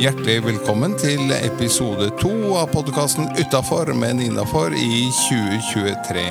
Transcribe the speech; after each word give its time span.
Hjertelig 0.00 0.38
velkommen 0.46 0.94
til 0.96 1.28
episode 1.36 2.06
to 2.20 2.30
av 2.56 2.70
podkasten 2.72 3.28
Utafor, 3.36 3.92
men 3.92 4.22
innafor 4.24 4.72
i 4.72 5.10
2023. 5.28 6.22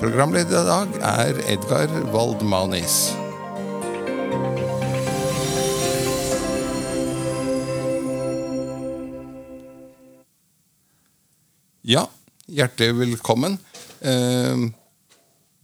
Programleder 0.00 0.62
i 0.62 0.70
dag 0.70 0.88
er 1.10 1.42
Edgar 1.52 1.92
Waldmanis. 2.14 3.12
Ja, 11.84 12.06
hjertelig 12.48 12.96
velkommen. 12.96 13.58
Eh, 14.00 14.56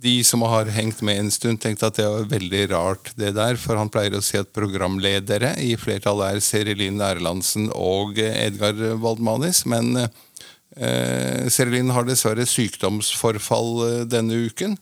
de 0.00 0.24
som 0.24 0.42
har 0.48 0.70
hengt 0.72 1.02
med 1.04 1.18
en 1.20 1.30
stund, 1.32 1.60
tenkte 1.60 1.90
at 1.90 1.98
det 1.98 2.06
var 2.08 2.28
veldig 2.30 2.62
rart, 2.72 3.10
det 3.20 3.34
der. 3.36 3.58
For 3.60 3.76
han 3.76 3.90
pleier 3.92 4.16
å 4.16 4.22
si 4.24 4.38
at 4.40 4.52
programledere 4.56 5.52
i 5.60 5.74
flertallet 5.76 6.38
er 6.38 6.44
Serilin 6.44 7.02
Erlandsen 7.04 7.68
og 7.76 8.16
Edgar 8.22 8.80
Waldmanis. 9.02 9.66
Men 9.68 9.98
eh, 10.00 11.50
Serilin 11.52 11.92
har 11.92 12.08
dessverre 12.08 12.48
sykdomsforfall 12.48 13.70
eh, 13.88 13.98
denne 14.08 14.40
uken, 14.48 14.78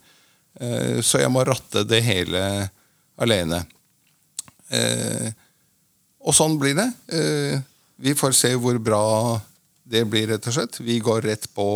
eh, 0.61 1.03
så 1.03 1.25
jeg 1.25 1.35
må 1.35 1.43
ratte 1.49 1.83
det 1.89 2.05
hele 2.07 2.45
alene. 3.19 3.65
Eh, 4.71 5.35
og 6.23 6.37
sånn 6.37 6.59
blir 6.63 6.79
det. 6.79 6.89
Eh, 7.11 7.59
vi 7.99 8.15
får 8.15 8.39
se 8.39 8.55
hvor 8.55 8.79
bra 8.79 9.03
det 9.89 10.07
blir, 10.07 10.31
rett 10.31 10.47
og 10.47 10.55
slett. 10.55 10.79
Vi 10.85 11.01
går 11.03 11.27
rett 11.27 11.51
på 11.57 11.71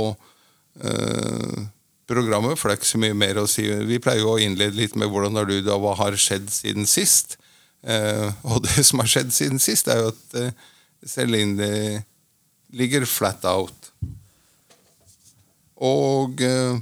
eh, 0.78 1.62
programmet, 2.10 2.58
for 2.58 2.68
det 2.68 2.74
er 2.74 2.80
ikke 2.80 2.92
så 2.92 3.00
mye 3.02 3.16
mer 3.16 3.40
å 3.40 3.48
si. 3.50 3.64
Vi 3.88 4.00
pleier 4.02 4.24
jo 4.24 4.34
å 4.34 4.40
innlede 4.42 4.78
litt 4.78 4.96
med 4.98 5.10
hvordan 5.12 5.38
har 5.38 5.48
du 5.48 5.56
det, 5.58 5.72
og 5.72 5.84
hva 5.84 5.96
har 6.00 6.18
skjedd 6.18 6.50
siden 6.52 6.88
sist. 6.90 7.36
Eh, 7.82 8.28
og 8.46 8.62
det 8.66 8.84
som 8.86 9.02
har 9.02 9.10
skjedd 9.10 9.32
siden 9.34 9.62
sist, 9.62 9.90
er 9.90 10.02
jo 10.02 10.12
at 10.12 10.38
eh, 10.38 10.54
Celine 11.08 11.68
ligger 12.72 13.06
flat 13.08 13.44
out. 13.48 13.90
Og 15.82 16.42
eh, 16.46 16.78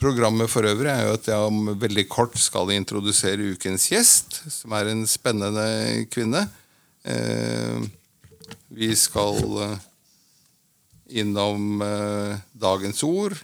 programmet 0.00 0.50
for 0.50 0.66
øvrig 0.66 0.90
er 0.90 1.04
jo 1.06 1.14
at 1.18 1.28
jeg 1.30 1.50
om 1.50 1.74
veldig 1.78 2.06
kort 2.10 2.38
skal 2.40 2.72
introdusere 2.74 3.52
ukens 3.54 3.90
gjest, 3.92 4.40
som 4.50 4.74
er 4.76 4.90
en 4.90 5.04
spennende 5.08 5.66
kvinne. 6.12 6.46
Eh, 7.04 7.78
vi 8.70 8.90
skal 8.98 9.38
eh, 9.66 9.78
innom 11.22 11.82
eh, 11.84 12.34
dagens 12.52 13.02
ord 13.06 13.38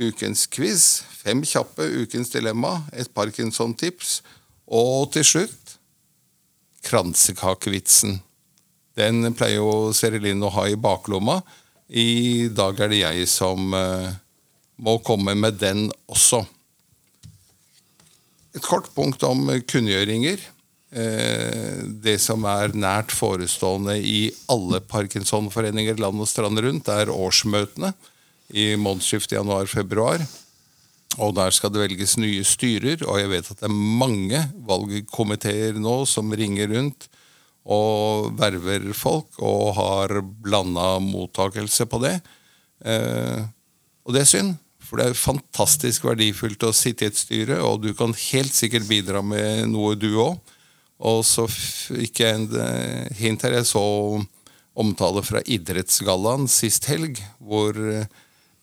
ukens 0.00 0.46
quiz, 0.50 1.02
fem 1.22 1.42
kjappe, 1.46 1.86
ukens 2.02 2.32
dilemma, 2.32 2.80
et 2.92 3.10
Parkinson-tips, 3.14 4.20
og 4.66 5.12
til 5.14 5.26
slutt 5.26 5.76
kransekakevitsen. 6.84 8.18
Den 8.98 9.34
pleier 9.34 9.60
jo 9.60 9.92
Serilin 9.96 10.42
å 10.44 10.52
ha 10.54 10.66
i 10.70 10.78
baklomma. 10.78 11.40
I 11.88 12.48
dag 12.54 12.78
er 12.80 12.92
det 12.92 13.00
jeg 13.00 13.28
som 13.30 13.74
uh, 13.74 14.10
må 14.76 14.98
komme 15.04 15.34
med 15.38 15.58
den 15.60 15.88
også. 16.10 16.44
Et 18.54 18.62
kort 18.62 18.90
punkt 18.94 19.24
om 19.26 19.48
kunngjøringer. 19.66 20.42
Uh, 20.94 21.82
det 22.04 22.20
som 22.22 22.46
er 22.46 22.76
nært 22.78 23.14
forestående 23.14 23.96
i 23.98 24.28
alle 24.52 24.82
Parkinson-foreninger 24.86 25.98
land 25.98 26.22
og 26.22 26.30
strand 26.30 26.62
rundt, 26.62 26.92
er 26.92 27.10
årsmøtene 27.10 27.94
i 28.54 28.74
månedsskiftet 28.78 29.36
januar-februar. 29.38 30.22
Og 31.22 31.34
der 31.36 31.54
skal 31.54 31.70
det 31.74 31.82
velges 31.82 32.16
nye 32.18 32.42
styrer, 32.46 33.04
og 33.06 33.20
jeg 33.20 33.30
vet 33.30 33.50
at 33.50 33.60
det 33.60 33.68
er 33.68 33.74
mange 33.74 34.40
valgkomiteer 34.66 35.78
nå 35.78 36.00
som 36.10 36.32
ringer 36.34 36.72
rundt 36.74 37.08
og 37.64 38.34
verver 38.36 38.90
folk 38.96 39.38
og 39.40 39.70
har 39.78 40.18
blanda 40.22 40.98
mottakelse 41.00 41.86
på 41.88 42.00
det. 42.02 42.18
Eh, 42.84 43.46
og 44.04 44.16
det 44.16 44.24
er 44.24 44.28
synd, 44.28 44.56
for 44.84 45.00
det 45.00 45.06
er 45.08 45.18
fantastisk 45.18 46.04
verdifullt 46.04 46.66
å 46.66 46.74
sitte 46.76 47.06
i 47.06 47.12
et 47.12 47.18
styre, 47.18 47.60
og 47.64 47.80
du 47.86 47.94
kan 47.96 48.12
helt 48.12 48.52
sikkert 48.52 48.88
bidra 48.90 49.22
med 49.24 49.70
noe, 49.72 49.94
du 49.96 50.10
òg. 50.20 50.36
Og 51.04 51.24
så 51.26 51.46
fikk 51.50 52.20
jeg 52.22 52.36
en 52.36 52.44
eh, 52.60 53.08
hint 53.18 53.42
her. 53.46 53.56
Jeg 53.58 53.70
så 53.70 53.84
omtale 54.74 55.22
fra 55.24 55.40
Idrettsgallaen 55.46 56.46
sist 56.50 56.86
helg, 56.90 57.18
hvor 57.38 57.78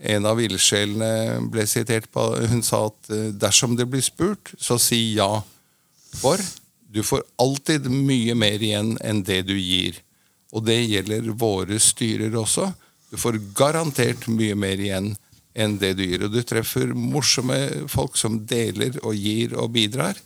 en 0.01 0.25
av 0.25 0.39
ildsjelene 0.41 1.41
ble 1.53 1.66
sitert 1.69 2.09
på 2.13 2.23
Hun 2.50 2.63
sa 2.66 2.88
at 2.89 3.12
eh, 3.13 3.29
dersom 3.38 3.75
det 3.78 3.85
blir 3.89 4.03
spurt, 4.06 4.53
så 4.57 4.79
si 4.81 5.13
ja. 5.17 5.44
For 6.17 6.41
du 6.91 7.03
får 7.06 7.23
alltid 7.39 7.88
mye 7.91 8.35
mer 8.35 8.63
igjen 8.63 8.95
enn 9.06 9.22
det 9.28 9.44
du 9.47 9.56
gir. 9.56 10.01
Og 10.51 10.66
det 10.67 10.81
gjelder 10.81 11.29
våre 11.39 11.78
styrer 11.79 12.34
også. 12.35 12.72
Du 13.12 13.17
får 13.19 13.39
garantert 13.56 14.28
mye 14.28 14.57
mer 14.59 14.81
igjen 14.81 15.13
enn 15.53 15.78
det 15.79 15.94
du 16.00 16.03
gir. 16.03 16.25
Og 16.25 16.33
du 16.33 16.41
treffer 16.44 16.91
morsomme 16.97 17.88
folk 17.91 18.18
som 18.19 18.41
deler 18.47 18.97
og 19.06 19.16
gir 19.16 19.56
og 19.56 19.72
bidrar. 19.75 20.19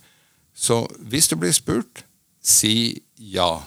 Så 0.56 0.84
hvis 1.06 1.28
du 1.30 1.36
blir 1.38 1.54
spurt, 1.54 2.02
si 2.42 3.02
ja. 3.18 3.60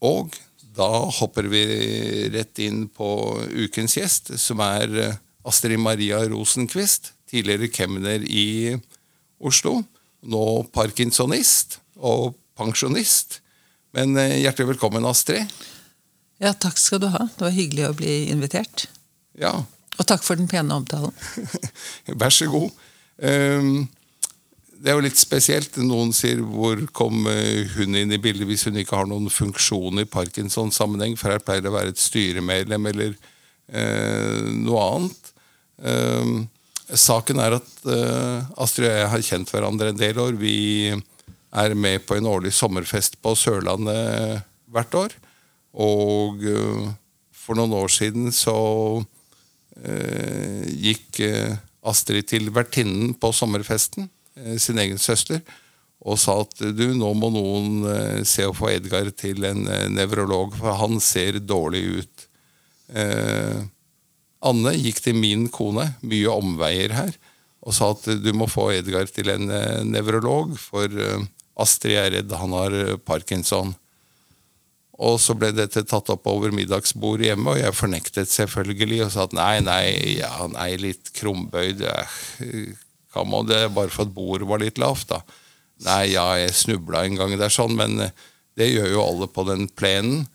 Og 0.00 0.34
da 0.80 0.88
hopper 1.20 1.48
vi 1.52 1.64
rett 2.32 2.58
inn 2.64 2.86
på 2.88 3.10
ukens 3.52 3.98
gjest, 3.98 4.32
som 4.40 4.62
er 4.64 4.96
eh, 4.96 5.18
Astrid 5.48 5.80
Maria 5.80 6.22
Rosenquist. 6.28 7.12
Tidligere 7.30 7.68
kemner 7.72 8.24
i 8.24 8.76
Oslo. 9.40 9.80
Nå 10.20 10.44
parkinsonist 10.74 11.78
og 11.96 12.34
pensjonist. 12.58 13.40
Men 13.96 14.16
eh, 14.20 14.40
hjertelig 14.44 14.74
velkommen, 14.74 15.06
Astrid. 15.08 15.52
Ja, 16.40 16.54
takk 16.56 16.80
skal 16.80 17.02
du 17.02 17.10
ha. 17.12 17.26
Det 17.36 17.44
var 17.44 17.54
hyggelig 17.54 17.88
å 17.90 17.96
bli 17.98 18.14
invitert. 18.32 18.86
Ja. 19.38 19.52
Og 19.98 20.08
takk 20.08 20.24
for 20.24 20.40
den 20.40 20.48
pene 20.48 20.80
omtalen. 20.80 21.12
Vær 22.20 22.32
så 22.32 22.48
god. 22.48 22.70
Um, 23.20 23.84
det 24.80 24.88
er 24.88 24.96
jo 24.96 25.04
litt 25.04 25.20
spesielt. 25.20 25.76
Noen 25.84 26.12
sier 26.16 26.40
'hvor 26.40 26.80
kom 26.96 27.26
eh, 27.28 27.68
hun 27.76 27.96
inn 27.98 28.12
i 28.12 28.20
bildet' 28.20 28.48
hvis 28.48 28.64
hun 28.64 28.78
ikke 28.80 28.96
har 28.96 29.08
noen 29.08 29.28
funksjon 29.28 30.00
i 30.00 30.08
Parkinsons 30.08 30.78
sammenheng, 30.80 31.18
for 31.20 31.30
her 31.30 31.42
pleier 31.44 31.60
det 31.60 31.68
å 31.68 31.76
være 31.76 31.92
et 31.92 32.00
styremedlem 32.00 32.86
eller 32.88 33.12
eh, 33.68 34.40
noe 34.56 34.80
annet. 34.80 35.32
Eh, 35.84 36.30
saken 36.96 37.42
er 37.44 37.58
at 37.58 37.72
eh, 37.84 38.46
Astrid 38.56 38.88
og 38.88 38.96
jeg 38.96 39.10
har 39.14 39.26
kjent 39.28 39.52
hverandre 39.52 39.92
en 39.92 40.00
del 40.00 40.18
år. 40.18 40.38
Vi 40.40 40.94
er 41.50 41.74
med 41.74 42.06
på 42.06 42.16
en 42.16 42.30
årlig 42.30 42.54
sommerfest 42.56 43.20
på 43.20 43.34
Sørlandet 43.36 44.46
hvert 44.72 44.96
år. 44.96 45.16
Og 45.76 46.40
eh, 46.40 46.88
for 47.36 47.58
noen 47.58 47.76
år 47.76 47.92
siden 47.92 48.32
så 48.32 48.56
eh, 49.84 50.64
gikk 50.72 51.20
Astrid 51.84 52.32
til 52.32 52.48
vertinnen 52.54 53.12
på 53.20 53.28
sommerfesten 53.32 54.08
sin 54.60 54.78
egen 54.80 54.98
søster 54.98 55.42
og 56.00 56.16
sa 56.20 56.38
at 56.42 56.62
du, 56.76 56.86
nå 56.96 57.10
må 57.18 57.28
noen 57.32 57.82
eh, 57.90 58.20
se 58.28 58.46
å 58.48 58.54
få 58.56 58.70
Edgar 58.72 59.10
til 59.12 59.44
en 59.44 59.66
eh, 59.68 59.88
nevrolog, 59.92 60.56
for 60.56 60.78
han 60.80 60.96
ser 61.04 61.40
dårlig 61.44 61.82
ut. 62.00 62.24
Eh, 62.96 63.60
Anne 64.40 64.72
gikk 64.78 65.02
til 65.04 65.18
min 65.20 65.50
kone, 65.52 65.90
mye 66.00 66.32
omveier 66.32 66.96
her, 66.96 67.12
og 67.60 67.76
sa 67.76 67.90
at 67.92 68.08
du 68.24 68.32
må 68.32 68.48
få 68.48 68.70
Edgar 68.78 69.12
til 69.12 69.28
en 69.34 69.52
eh, 69.52 69.84
nevrolog, 69.84 70.56
for 70.56 70.88
eh, 70.88 71.28
Astrid 71.60 72.00
er 72.00 72.12
redd 72.16 72.32
han 72.32 72.56
har 72.56 72.80
parkinson. 73.04 73.76
Og 75.00 75.18
så 75.20 75.36
ble 75.36 75.52
dette 75.52 75.84
tatt 75.88 76.08
opp 76.12 76.28
over 76.28 76.52
middagsbordet 76.52 77.28
hjemme, 77.28 77.52
og 77.52 77.60
jeg 77.60 77.76
fornektet 77.76 78.32
selvfølgelig 78.32 79.04
og 79.04 79.12
sa 79.12 79.26
at 79.28 79.36
nei, 79.36 79.56
nei, 79.64 79.84
ja, 80.16 80.32
nei 80.48 80.70
litt 80.80 81.12
krumbøyd. 81.16 81.84
Ja 81.84 82.04
hva 83.14 83.24
må 83.26 83.42
det 83.46 83.68
bare 83.74 83.90
for 83.92 84.06
at 84.06 84.14
bordet 84.14 84.48
var 84.48 84.62
litt 84.62 84.78
lavt, 84.80 85.10
da? 85.10 85.20
Nei, 85.86 86.12
ja, 86.12 86.26
jeg 86.36 86.56
snubla 86.56 87.04
en 87.06 87.16
gang 87.16 87.32
der, 87.40 87.52
sånn, 87.52 87.74
men 87.78 87.96
eh, 88.04 88.12
det 88.58 88.68
gjør 88.68 88.92
jo 88.92 89.06
alle 89.06 89.30
på 89.32 89.46
den 89.48 89.66
plenen. 89.72 90.26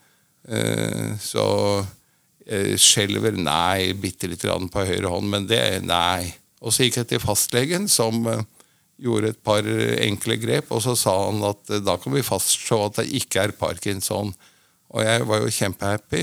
Eh, 0.49 1.13
så 1.21 1.45
skjelver 2.45 3.33
Nei, 3.41 3.95
bitte 3.97 4.27
lite 4.29 4.45
grann 4.45 4.67
på 4.69 4.83
høyre 4.85 5.09
hånd, 5.09 5.31
men 5.31 5.47
det 5.49 5.81
Nei. 5.85 6.33
Og 6.61 6.73
så 6.73 6.85
gikk 6.85 6.99
jeg 6.99 7.09
til 7.09 7.23
fastlegen, 7.23 7.87
som 7.89 8.25
eh, 8.29 8.43
gjorde 9.01 9.33
et 9.33 9.41
par 9.45 9.65
enkle 9.65 10.37
grep, 10.41 10.69
og 10.73 10.83
så 10.85 10.95
sa 10.97 11.15
han 11.27 11.41
at 11.45 11.73
da 11.85 11.97
kan 12.01 12.13
vi 12.15 12.25
fastslå 12.25 12.83
at 12.87 13.01
det 13.01 13.09
ikke 13.21 13.47
er 13.47 13.57
parkinson. 13.59 14.33
Og 14.95 15.03
jeg 15.03 15.25
var 15.27 15.41
jo 15.41 15.51
kjempehappy, 15.51 16.21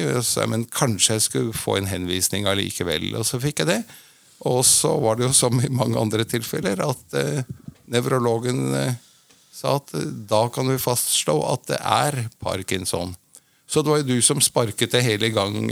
men 0.49 0.65
kanskje 0.73 1.19
jeg 1.19 1.25
skulle 1.27 1.57
få 1.57 1.77
en 1.79 1.91
henvisning 1.91 2.47
allikevel. 2.49 3.11
Og 3.19 3.27
så 3.29 3.41
fikk 3.43 3.61
jeg 3.63 3.69
det. 3.69 3.83
Og 4.49 4.65
så 4.67 4.91
var 4.99 5.19
det 5.19 5.29
jo 5.29 5.35
som 5.37 5.61
i 5.63 5.71
mange 5.71 5.99
andre 6.01 6.27
tilfeller 6.27 6.81
at 6.83 7.17
eh, 7.19 7.45
nevrologen 7.93 8.63
eh, 8.75 8.95
sa 9.55 9.77
at 9.79 9.95
eh, 9.95 10.09
da 10.31 10.49
kan 10.51 10.71
vi 10.71 10.81
fastslå 10.83 11.37
at 11.53 11.69
det 11.71 11.79
er 11.79 12.25
parkinson. 12.43 13.15
Så 13.71 13.83
det 13.83 13.93
var 13.93 14.03
jo 14.03 14.11
du 14.11 14.25
som 14.25 14.43
sparket 14.43 14.93
det 14.93 15.05
hele 15.07 15.31
i 15.31 15.35
gang, 15.35 15.71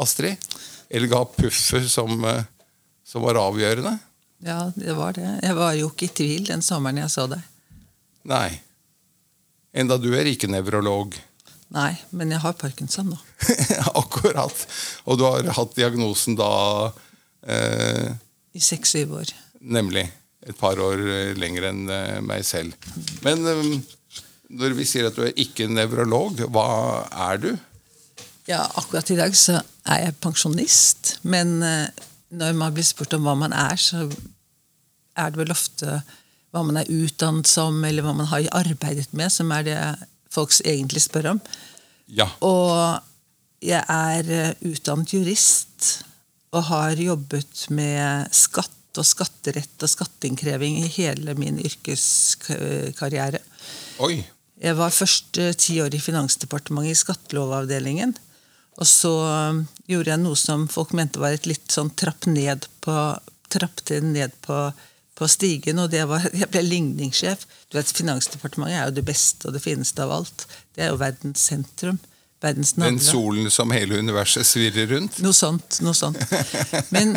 Astrid. 0.00 0.40
Eller 0.88 1.10
ga 1.10 1.24
puffet 1.26 1.90
som, 1.90 2.22
som, 3.04 3.24
var 3.24 3.40
avgjørende. 3.40 3.98
Ja, 4.46 4.70
det 4.76 4.94
var 4.96 5.12
det. 5.16 5.26
Jeg 5.42 5.56
var 5.58 5.74
jo 5.76 5.90
ikke 5.90 6.06
i 6.06 6.14
tvil 6.20 6.46
den 6.48 6.64
sommeren 6.64 7.02
jeg 7.02 7.12
så 7.12 7.26
deg. 7.28 7.42
Nei. 8.30 8.48
Enda 9.76 9.98
du 10.00 10.12
er 10.16 10.30
ikke 10.30 10.48
nevrolog. 10.48 11.18
Nei, 11.74 11.90
men 12.14 12.32
jeg 12.32 12.40
har 12.44 12.56
parkinson 12.56 13.10
nå. 13.12 13.18
Akkurat. 14.00 14.64
Og 15.04 15.18
du 15.18 15.26
har 15.26 15.50
hatt 15.58 15.76
diagnosen 15.76 16.38
da 16.38 16.52
eh, 17.46 18.12
I 18.54 18.62
seks-syv 18.62 19.18
år. 19.20 19.32
Nemlig. 19.64 20.08
Et 20.44 20.56
par 20.56 20.78
år 20.80 21.00
eh, 21.00 21.34
lenger 21.40 21.70
enn 21.70 21.84
eh, 21.90 22.20
meg 22.24 22.44
selv. 22.46 22.74
Men 23.24 23.44
eh, 23.48 23.62
når 24.54 24.76
vi 24.76 24.86
sier 24.88 25.08
at 25.08 25.16
du 25.16 25.24
er 25.24 25.36
ikke 25.40 25.70
nevrolog, 25.70 26.42
hva 26.52 26.66
er 27.30 27.40
du? 27.40 27.50
Ja, 28.44 28.60
akkurat 28.76 29.08
i 29.10 29.16
dag 29.16 29.36
så 29.38 29.56
er 29.88 30.02
jeg 30.02 30.18
pensjonist. 30.20 31.14
Men 31.24 31.56
når 32.28 32.58
man 32.58 32.74
blir 32.76 32.84
spurt 32.84 33.16
om 33.16 33.24
hva 33.24 33.32
man 33.40 33.54
er, 33.56 33.80
så 33.80 34.04
er 35.16 35.32
det 35.32 35.40
vel 35.40 35.54
ofte 35.54 36.02
hva 36.52 36.62
man 36.62 36.76
er 36.78 36.90
utdannet 36.92 37.48
som, 37.48 37.80
eller 37.88 38.04
hva 38.04 38.12
man 38.14 38.28
har 38.30 38.44
arbeidet 38.54 39.08
med, 39.16 39.32
som 39.32 39.48
er 39.56 39.64
det 39.66 39.78
folk 40.30 40.52
egentlig 40.60 41.02
spør 41.06 41.32
om. 41.32 41.40
Ja. 42.12 42.28
Og 42.44 43.00
jeg 43.64 43.80
er 43.80 44.52
utdannet 44.60 45.16
jurist 45.16 45.73
og 46.54 46.68
har 46.70 47.00
jobbet 47.00 47.66
med 47.74 48.30
skatt 48.34 48.70
og 49.00 49.06
skatterett 49.06 49.82
og 49.82 49.90
skatteinnkreving 49.90 50.78
i 50.84 50.90
hele 50.96 51.34
min 51.38 51.58
yrkeskarriere. 51.58 53.40
Oi. 54.04 54.22
Jeg 54.62 54.78
var 54.78 54.94
først 54.94 55.40
eh, 55.42 55.56
ti 55.58 55.80
år 55.82 55.96
i 55.96 56.02
Finansdepartementet 56.02 56.94
i 56.94 57.00
skattelovavdelingen. 57.00 58.14
Og 58.78 58.86
så 58.86 59.12
eh, 59.26 59.60
gjorde 59.90 60.14
jeg 60.14 60.22
noe 60.22 60.38
som 60.38 60.68
folk 60.70 60.94
mente 60.94 61.22
var 61.22 61.34
et 61.34 61.48
litt 61.50 61.74
sånn 61.74 61.90
trapp 61.98 62.28
ned 62.30 62.68
på, 62.86 62.96
ned 64.06 64.38
på, 64.46 64.60
på 65.18 65.30
stigen, 65.30 65.82
og 65.82 65.90
det 65.90 66.06
var 66.10 66.28
Jeg 66.44 66.50
ble 66.54 66.62
ligningssjef. 66.68 67.46
Du 67.68 67.80
vet, 67.80 67.90
Finansdepartementet 67.98 68.78
er 68.78 68.88
jo 68.88 68.98
det 69.00 69.06
beste 69.10 69.50
og 69.50 69.58
det 69.58 69.64
fineste 69.66 70.06
av 70.06 70.14
alt. 70.20 70.46
Det 70.74 70.86
er 70.86 70.94
jo 70.94 71.02
verdens 71.02 71.50
sentrum. 71.50 71.98
Verdens 72.44 72.74
Den 72.76 73.00
solen 73.00 73.50
som 73.52 73.72
hele 73.74 73.98
universet 73.98 74.46
svirrer 74.46 74.90
rundt? 74.92 75.20
Noe 75.24 75.36
sånt. 75.36 75.80
noe 75.84 75.96
sånt. 75.96 76.20
Men 76.94 77.16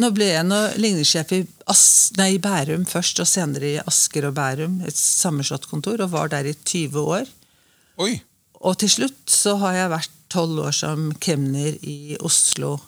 nå 0.00 0.10
ble 0.16 0.30
jeg 0.30 0.46
nå 0.46 0.60
ligningssjef 0.80 1.34
i, 1.36 1.42
As 1.70 1.82
nei, 2.18 2.32
Bærum 2.42 2.86
først, 2.88 3.20
og 3.20 3.28
senere 3.28 3.74
i 3.74 3.82
Asker 3.82 4.30
og 4.30 4.36
Bærum. 4.38 4.80
Et 4.88 4.96
sammenslått 4.96 5.68
kontor, 5.70 6.00
og 6.00 6.14
var 6.14 6.32
der 6.32 6.48
i 6.48 6.56
20 6.56 7.00
år. 7.18 7.28
Oi. 8.00 8.14
Og 8.60 8.78
til 8.80 8.92
slutt 8.92 9.20
så 9.32 9.56
har 9.60 9.76
jeg 9.76 9.92
vært 9.92 10.16
tolv 10.32 10.64
år 10.68 10.74
som 10.76 11.10
kemner 11.22 11.76
i 11.82 12.16
Oslo. 12.24 12.78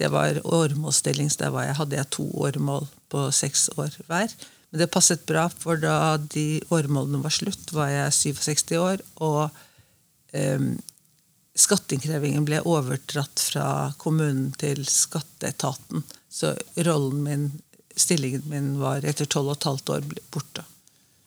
Det 0.00 0.10
var 0.12 0.40
åremålsstillings. 0.44 1.38
Der 1.40 1.52
var 1.54 1.68
jeg, 1.68 1.78
hadde 1.78 1.98
jeg 1.98 2.12
to 2.16 2.26
åremål 2.46 2.88
på 3.12 3.28
seks 3.34 3.68
år 3.76 3.94
hver. 4.08 4.32
Men 4.70 4.82
det 4.82 4.90
passet 4.90 5.22
bra, 5.28 5.46
for 5.48 5.78
da 5.80 6.16
de 6.18 6.62
åremålene 6.74 7.22
var 7.22 7.34
slutt, 7.34 7.72
var 7.76 7.92
jeg 7.92 8.16
67 8.16 8.74
år. 8.80 9.04
Og 9.22 9.46
em, 10.34 10.74
skatteinnkrevingen 11.54 12.46
ble 12.46 12.60
overdratt 12.66 13.42
fra 13.50 13.66
kommunen 14.00 14.50
til 14.58 14.82
skatteetaten. 14.90 16.04
Så 16.30 16.54
rollen 16.86 17.22
min, 17.22 17.48
stillingen 17.96 18.46
min, 18.50 18.70
var 18.82 19.06
etter 19.06 19.28
tolv 19.30 19.52
og 19.52 19.58
et 19.58 19.68
halvt 19.70 19.92
år 19.96 20.06
borte. 20.34 20.64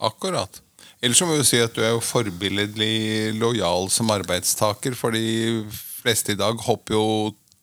Akkurat. 0.04 0.62
Ellers 1.02 1.22
må 1.24 1.38
vi 1.38 1.46
si 1.48 1.60
at 1.62 1.76
du 1.78 1.84
er 1.86 1.94
jo 1.94 2.04
forbilledlig 2.04 3.34
lojal 3.38 3.90
som 3.94 4.12
arbeidstaker, 4.14 4.98
for 4.98 5.16
de 5.16 5.64
fleste 5.72 6.34
i 6.34 6.40
dag 6.40 6.60
hopper 6.68 6.98
jo 6.98 7.08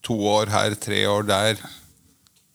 to 0.04 0.16
år 0.28 0.52
her, 0.52 0.76
tre 0.78 1.04
år 1.10 1.26
der, 1.28 1.60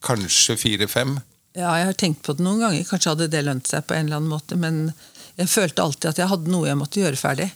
kanskje 0.04 0.56
fire-fem. 0.56 1.18
Ja, 1.58 1.74
jeg 1.80 1.90
har 1.90 1.98
tenkt 1.98 2.22
på 2.24 2.34
det 2.36 2.44
noen 2.46 2.62
ganger. 2.62 2.86
Kanskje 2.88 3.12
hadde 3.12 3.30
det 3.32 3.42
lønt 3.44 3.68
seg 3.68 3.84
på 3.86 3.96
en 3.96 4.06
eller 4.08 4.20
annen 4.20 4.32
måte, 4.32 4.56
men 4.58 4.92
jeg 5.36 5.50
følte 5.50 5.84
alltid 5.84 6.12
at 6.12 6.22
jeg 6.22 6.30
hadde 6.30 6.52
noe 6.52 6.68
jeg 6.68 6.78
måtte 6.78 7.02
gjøre 7.02 7.20
ferdig. 7.20 7.50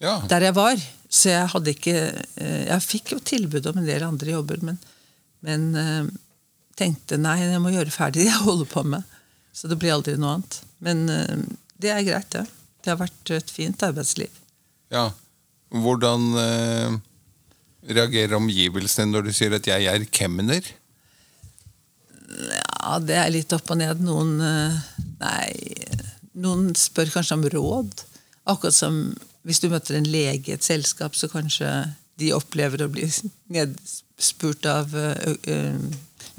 Ja. 0.00 0.20
Der 0.30 0.48
jeg 0.48 0.56
var. 0.56 0.80
Så 1.10 1.32
jeg 1.32 1.50
hadde 1.52 1.72
ikke 1.74 1.94
eh, 2.38 2.66
Jeg 2.68 2.86
fikk 2.86 3.14
jo 3.16 3.20
tilbud 3.24 3.66
om 3.70 3.80
en 3.80 3.88
del 3.88 4.04
andre 4.06 4.36
jobber, 4.36 4.62
men, 4.66 4.78
men 5.46 5.66
eh, 5.78 6.10
tenkte 6.78 7.18
nei, 7.20 7.40
jeg 7.42 7.62
må 7.62 7.72
gjøre 7.74 7.94
ferdig 7.94 8.22
det 8.22 8.30
jeg 8.30 8.44
holder 8.48 8.70
på 8.70 8.84
med. 8.94 9.16
Så 9.52 9.68
det 9.70 9.80
blir 9.80 9.96
aldri 9.96 10.14
noe 10.20 10.38
annet. 10.38 10.60
Men 10.86 11.08
eh, 11.12 11.42
det 11.82 11.94
er 11.94 12.06
greit, 12.06 12.30
det. 12.36 12.46
Det 12.80 12.94
har 12.94 13.00
vært 13.02 13.34
et 13.36 13.52
fint 13.52 13.88
arbeidsliv. 13.90 14.40
ja. 14.94 15.10
Hvordan 15.70 16.24
eh, 16.34 16.94
reagerer 17.94 18.32
omgivelsene 18.34 19.12
når 19.12 19.28
du 19.28 19.34
sier 19.38 19.52
at 19.54 19.68
jeg 19.70 19.84
er 19.86 20.02
kemner? 20.10 20.66
Ja, 22.26 22.96
det 22.98 23.14
er 23.14 23.30
litt 23.30 23.54
opp 23.54 23.70
og 23.70 23.78
ned. 23.78 24.02
Noen 24.02 24.32
Nei, 25.20 25.52
noen 26.42 26.72
spør 26.74 27.12
kanskje 27.14 27.38
om 27.38 27.46
råd. 27.54 28.02
Akkurat 28.50 28.74
som 28.74 28.98
hvis 29.46 29.60
du 29.62 29.68
møter 29.72 29.96
en 29.96 30.08
lege 30.10 30.50
i 30.50 30.56
et 30.56 30.66
selskap, 30.66 31.14
så 31.16 31.28
kanskje 31.32 31.68
de 32.20 32.32
opplever 32.36 32.82
å 32.84 32.90
bli 32.92 33.06
nedspurt 33.54 34.66
av 34.68 34.92
ø, 34.92 35.06
ø, 35.48 35.56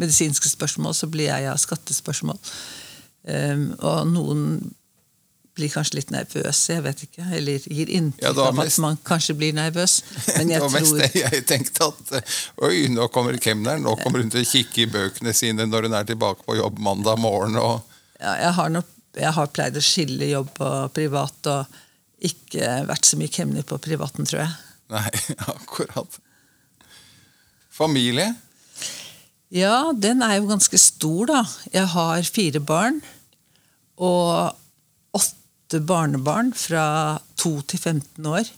medisinske 0.02 0.50
spørsmål, 0.52 0.94
så 0.98 1.10
blir 1.10 1.32
jeg 1.32 1.50
av 1.50 1.58
skattespørsmål. 1.62 2.38
Um, 3.22 3.68
og 3.86 4.08
noen 4.10 4.46
blir 5.58 5.70
kanskje 5.74 5.98
litt 6.00 6.14
nervøse, 6.14 6.74
jeg 6.78 6.84
vet 6.86 7.02
ikke. 7.06 7.26
Eller 7.38 7.66
gir 7.68 7.90
inntrykk 7.92 8.24
Ja, 8.24 8.32
det 8.38 8.46
av 8.46 8.56
mest- 8.56 8.80
at 8.80 8.82
man 8.86 8.98
kanskje 9.06 9.36
blir 9.38 9.54
nervøs. 9.58 9.98
Men 10.38 10.48
det 10.50 10.56
jeg 10.56 10.64
var 10.64 10.74
mest 10.78 10.94
tror 10.94 11.02
det 11.04 11.22
jeg 11.22 11.44
tenkte 11.50 11.90
at 11.90 12.34
Oi, 12.66 12.88
nå 12.94 13.10
kommer 13.14 13.38
kemneren. 13.42 13.84
Nå 13.86 13.98
kommer 14.02 14.24
hun 14.24 14.32
til 14.34 14.46
å 14.46 14.48
kikke 14.48 14.86
i 14.86 14.90
bøkene 14.94 15.34
sine 15.38 15.68
når 15.70 15.90
hun 15.90 15.98
er 16.00 16.08
tilbake 16.08 16.46
på 16.48 16.58
jobb 16.62 16.80
mandag 16.82 17.20
morgen. 17.22 17.58
Og, 17.62 17.82
ja, 18.22 18.38
jeg, 18.46 18.54
har 18.62 18.74
nok, 18.78 18.90
jeg 19.20 19.36
har 19.38 19.52
pleid 19.54 19.78
å 19.78 19.84
skille 19.86 20.32
jobb 20.32 20.62
og 20.66 20.94
privat, 20.96 21.52
og 21.52 21.82
ikke 22.22 22.68
vært 22.90 23.08
så 23.08 23.18
mye 23.20 23.32
kemner 23.34 23.66
på 23.68 23.80
privaten, 23.82 24.28
tror 24.30 24.44
jeg. 24.44 24.54
nei, 24.94 25.10
akkurat. 25.56 26.20
Familie? 27.72 28.34
Ja, 29.52 29.92
den 29.96 30.22
er 30.24 30.38
jo 30.40 30.50
ganske 30.52 30.78
stor, 30.80 31.26
da. 31.32 31.42
Jeg 31.74 31.90
har 31.96 32.28
fire 32.28 32.62
barn 32.64 33.02
og 34.02 34.56
åtte 35.18 35.82
barnebarn 35.88 36.54
fra 36.58 37.20
2 37.42 37.52
til 37.74 37.80
15 37.80 38.30
år. 38.32 38.52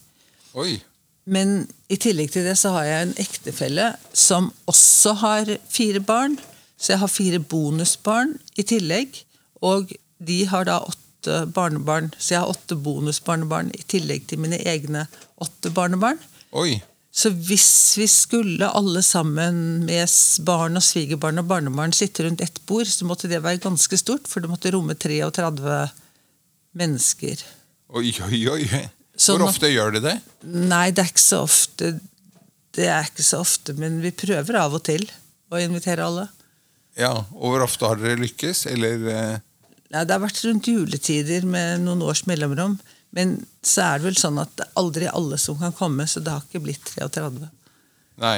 Oi. 0.60 0.77
Men 1.25 1.63
i 1.89 1.98
tillegg 2.01 2.33
til 2.33 2.45
det 2.45 2.56
så 2.60 2.74
har 2.75 2.88
jeg 2.88 3.07
en 3.07 3.15
ektefelle 3.21 3.88
som 4.13 4.51
også 4.69 5.15
har 5.24 5.54
fire 5.71 6.01
barn. 6.04 6.38
Så 6.77 6.94
jeg 6.94 7.01
har 7.01 7.12
fire 7.12 7.39
bonusbarn 7.39 8.36
i 8.60 8.65
tillegg. 8.68 9.21
Og 9.63 9.94
de 10.19 10.44
har 10.51 10.68
da 10.68 10.81
åtte 10.83 11.02
barnebarn. 11.55 12.12
Så 12.19 12.33
jeg 12.36 12.41
har 12.43 12.50
åtte 12.53 12.75
bonusbarnebarn 12.75 13.71
i 13.77 13.83
tillegg 13.88 14.25
til 14.27 14.39
mine 14.43 14.57
egne 14.59 15.07
åtte 15.41 15.71
barnebarn. 15.74 16.19
Oi. 16.51 16.81
Så 17.13 17.29
hvis 17.29 17.67
vi 17.98 18.07
skulle 18.09 18.65
alle 18.74 19.03
sammen 19.05 19.86
med 19.86 20.09
barn 20.48 20.79
og 20.79 20.81
svigerbarn 20.83 21.38
og 21.43 21.45
barnebarn 21.51 21.93
sitte 21.93 22.24
rundt 22.25 22.41
ett 22.41 22.57
bord, 22.65 22.88
så 22.89 23.05
måtte 23.05 23.29
det 23.29 23.43
være 23.45 23.62
ganske 23.62 23.98
stort, 24.01 24.25
for 24.27 24.41
det 24.41 24.50
måtte 24.50 24.71
romme 24.74 24.95
33 24.98 25.89
mennesker. 26.74 27.43
Oi, 27.93 28.09
oi, 28.25 28.39
oi. 28.50 28.63
Sånn 29.15 29.38
Hvor 29.38 29.50
at- 29.50 29.53
ofte 29.55 29.69
gjør 29.69 29.93
de 29.93 30.00
det? 30.07 30.15
Nei, 30.43 30.88
det 30.91 31.03
er 31.03 31.12
ikke 31.12 31.21
så 31.21 31.43
ofte. 31.45 32.00
Det 32.74 32.88
er 32.89 33.05
ikke 33.05 33.21
så 33.27 33.43
ofte, 33.45 33.75
men 33.77 34.00
vi 34.01 34.09
prøver 34.12 34.57
av 34.57 34.74
og 34.74 34.81
til 34.89 35.05
å 35.53 35.59
invitere 35.62 36.01
alle. 36.07 36.27
Ja, 36.98 37.12
Og 37.13 37.53
hvor 37.53 37.62
ofte 37.65 37.86
har 37.88 37.95
dere 38.01 38.17
lykkes? 38.21 38.65
Eller 38.74 39.07
eh, 39.13 39.38
Nei, 39.93 40.03
det 40.09 40.15
har 40.15 40.23
vært 40.23 40.39
rundt 40.47 40.67
juletider 40.67 41.45
med 41.45 41.83
noen 41.85 42.01
års 42.01 42.23
mellomrom. 42.29 42.79
Men 43.13 43.35
så 43.62 43.83
er 43.91 44.00
det 44.01 44.07
vel 44.09 44.17
sånn 44.17 44.39
at 44.41 44.53
det 44.57 44.65
er 44.65 44.79
aldri 44.81 45.05
alle 45.12 45.38
som 45.38 45.59
kan 45.59 45.75
komme, 45.77 46.07
så 46.09 46.21
det 46.25 46.33
har 46.33 46.41
ikke 46.47 46.63
blitt 46.65 46.88
33. 46.95 47.50
Nei. 48.23 48.38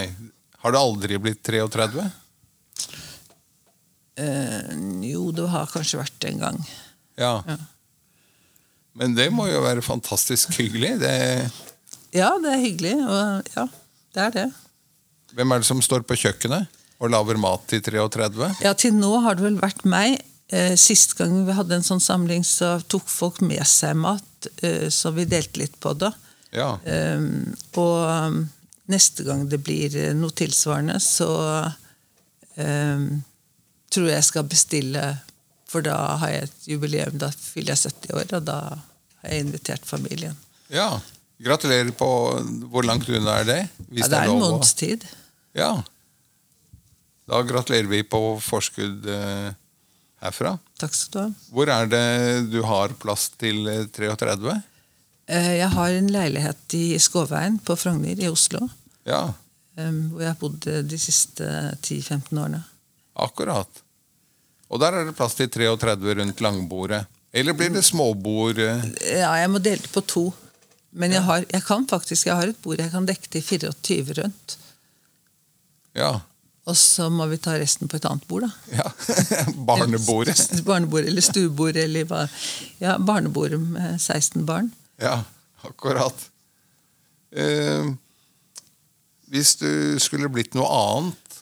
Har 0.65 0.73
det 0.75 0.81
aldri 0.81 1.19
blitt 1.21 1.39
33? 1.47 2.03
Eh, 4.19 4.73
jo, 5.09 5.29
det 5.35 5.47
har 5.51 5.71
kanskje 5.71 5.99
vært 5.99 6.19
det 6.23 6.33
en 6.33 6.43
gang. 6.43 6.59
Ja. 7.19 7.37
Ja. 7.47 7.57
Men 8.95 9.15
det 9.15 9.27
må 9.35 9.47
jo 9.51 9.63
være 9.65 9.83
fantastisk 9.83 10.55
hyggelig. 10.59 10.93
Det, 11.01 11.15
Ja, 12.15 12.29
det 12.39 12.53
er 12.53 12.61
hyggelig. 12.63 12.93
Og 13.03 13.49
ja, 13.57 13.65
det 14.15 14.21
er 14.27 14.35
det. 14.35 14.45
hvem 15.35 15.51
er 15.51 15.59
det 15.63 15.67
som 15.67 15.81
står 15.83 16.05
på 16.07 16.15
kjøkkenet 16.15 16.67
og 17.03 17.11
lager 17.11 17.35
mat 17.39 17.65
til 17.67 17.81
33? 17.83 18.53
Ja, 18.63 18.71
til 18.73 18.95
nå 18.95 19.17
har 19.25 19.35
det 19.35 19.43
vel 19.49 19.59
vært 19.59 19.83
meg. 19.87 20.21
Eh, 20.53 20.75
Sist 20.77 21.15
gang 21.17 21.33
vi 21.47 21.55
hadde 21.57 21.79
en 21.79 21.85
sånn 21.85 22.03
samling, 22.03 22.43
så 22.45 22.75
tok 22.91 23.07
folk 23.09 23.41
med 23.41 23.65
seg 23.67 23.95
mat, 23.97 24.49
eh, 24.61 24.89
så 24.93 25.11
vi 25.15 25.25
delte 25.29 25.63
litt 25.63 25.79
på 25.81 25.95
det. 25.97 26.11
Ja. 26.55 26.75
Eh, 26.85 27.21
og 27.81 27.95
um, 28.05 28.43
neste 28.91 29.25
gang 29.27 29.47
det 29.49 29.59
blir 29.65 29.95
eh, 29.97 30.13
noe 30.15 30.35
tilsvarende, 30.37 30.99
så 31.03 31.29
um, 32.55 33.07
tror 33.91 34.11
jeg 34.11 34.19
jeg 34.19 34.29
skal 34.29 34.51
bestille 34.51 35.05
For 35.65 35.83
da 35.83 35.95
har 36.21 36.29
jeg 36.31 36.43
et 36.45 36.67
jubileum. 36.69 37.17
Da 37.19 37.31
fyller 37.33 37.73
jeg 37.73 37.91
70 37.91 38.13
år, 38.15 38.27
og 38.37 38.43
da 38.47 38.59
har 38.77 39.33
jeg 39.33 39.47
invitert 39.47 39.85
familien. 39.85 40.37
ja. 40.69 41.01
Gratulerer 41.35 41.91
på 41.91 42.07
Hvor 42.71 42.85
langt 42.87 43.09
unna 43.09 43.41
er 43.41 43.43
det? 43.43 43.57
Hvis 43.89 44.05
Ja, 44.05 44.07
det 44.07 44.19
er 44.21 44.29
en 44.31 44.39
måneds 44.39 44.69
tid. 44.79 45.01
Ja. 45.51 45.83
Da 47.27 47.41
gratulerer 47.43 47.89
vi 47.91 48.03
på 48.07 48.21
forskudd 48.39 49.03
eh, 49.09 49.49
herfra. 50.25 50.55
Takk 50.81 50.93
skal 50.97 51.11
du 51.13 51.19
ha. 51.21 51.27
Hvor 51.55 51.71
er 51.73 51.89
det 51.91 52.03
du 52.51 52.59
har 52.67 52.93
plass 53.01 53.29
til 53.39 53.65
eh, 53.71 53.85
33? 53.95 54.55
Eh, 55.27 55.51
Jeg 55.61 55.69
har 55.73 55.89
en 55.97 56.11
leilighet 56.13 56.75
i 56.77 56.85
Skåveien 57.01 57.57
på 57.65 57.77
Frogner 57.79 58.19
i 58.21 58.27
Oslo. 58.29 58.67
Ja, 59.07 59.23
eh, 59.77 59.91
Hvor 60.11 60.21
jeg 60.25 60.31
har 60.33 60.39
bodd 60.41 60.59
de 60.91 60.97
siste 61.01 61.47
10-15 61.81 62.37
årene. 62.43 62.63
akkurat. 63.15 63.81
Og 64.69 64.79
der 64.81 64.93
er 64.97 65.05
det 65.05 65.15
plass 65.15 65.35
til 65.37 65.47
33 65.47 66.15
rundt 66.19 66.39
langbordet. 66.41 67.05
Eller 67.31 67.53
blir 67.53 67.69
det 67.69 67.83
småbord? 67.85 68.57
eh? 68.59 68.81
Ja, 69.19 69.33
jeg 69.37 69.49
må 69.53 69.59
dele 69.61 69.77
det 69.83 69.91
på 69.93 70.01
to. 70.07 70.23
Men 70.95 71.11
jeg, 71.11 71.21
har, 71.27 71.43
jeg 71.51 71.63
kan 71.67 71.83
faktisk, 71.87 72.25
jeg 72.29 72.35
har 72.39 72.47
et 72.47 72.61
bord 72.63 72.79
jeg 72.79 72.89
kan 72.91 73.05
dekke 73.05 73.27
til 73.29 73.43
24 73.43 74.13
rundt. 74.21 74.55
Ja. 75.95 76.21
Og 76.65 76.73
så 76.77 77.11
må 77.13 77.27
vi 77.29 77.37
ta 77.37 77.53
resten 77.61 77.89
på 77.91 77.99
et 77.99 78.05
annet 78.09 78.23
bord, 78.29 78.47
da. 78.47 78.79
ja. 78.79 78.85
Barnebordet. 79.69 80.39
Barnebord 80.67 81.05
eller 81.05 81.21
stuebord 81.21 81.77
eller 81.77 82.07
hva. 82.09 82.23
Ja, 82.81 82.95
barnebordet 82.97 83.59
med 83.61 83.99
16 84.01 84.45
barn. 84.47 84.71
Ja, 85.01 85.19
akkurat. 85.67 86.25
Eh, 87.35 87.91
hvis 89.29 89.55
du 89.61 89.69
skulle 90.01 90.29
blitt 90.31 90.57
noe 90.57 90.69
annet 90.71 91.37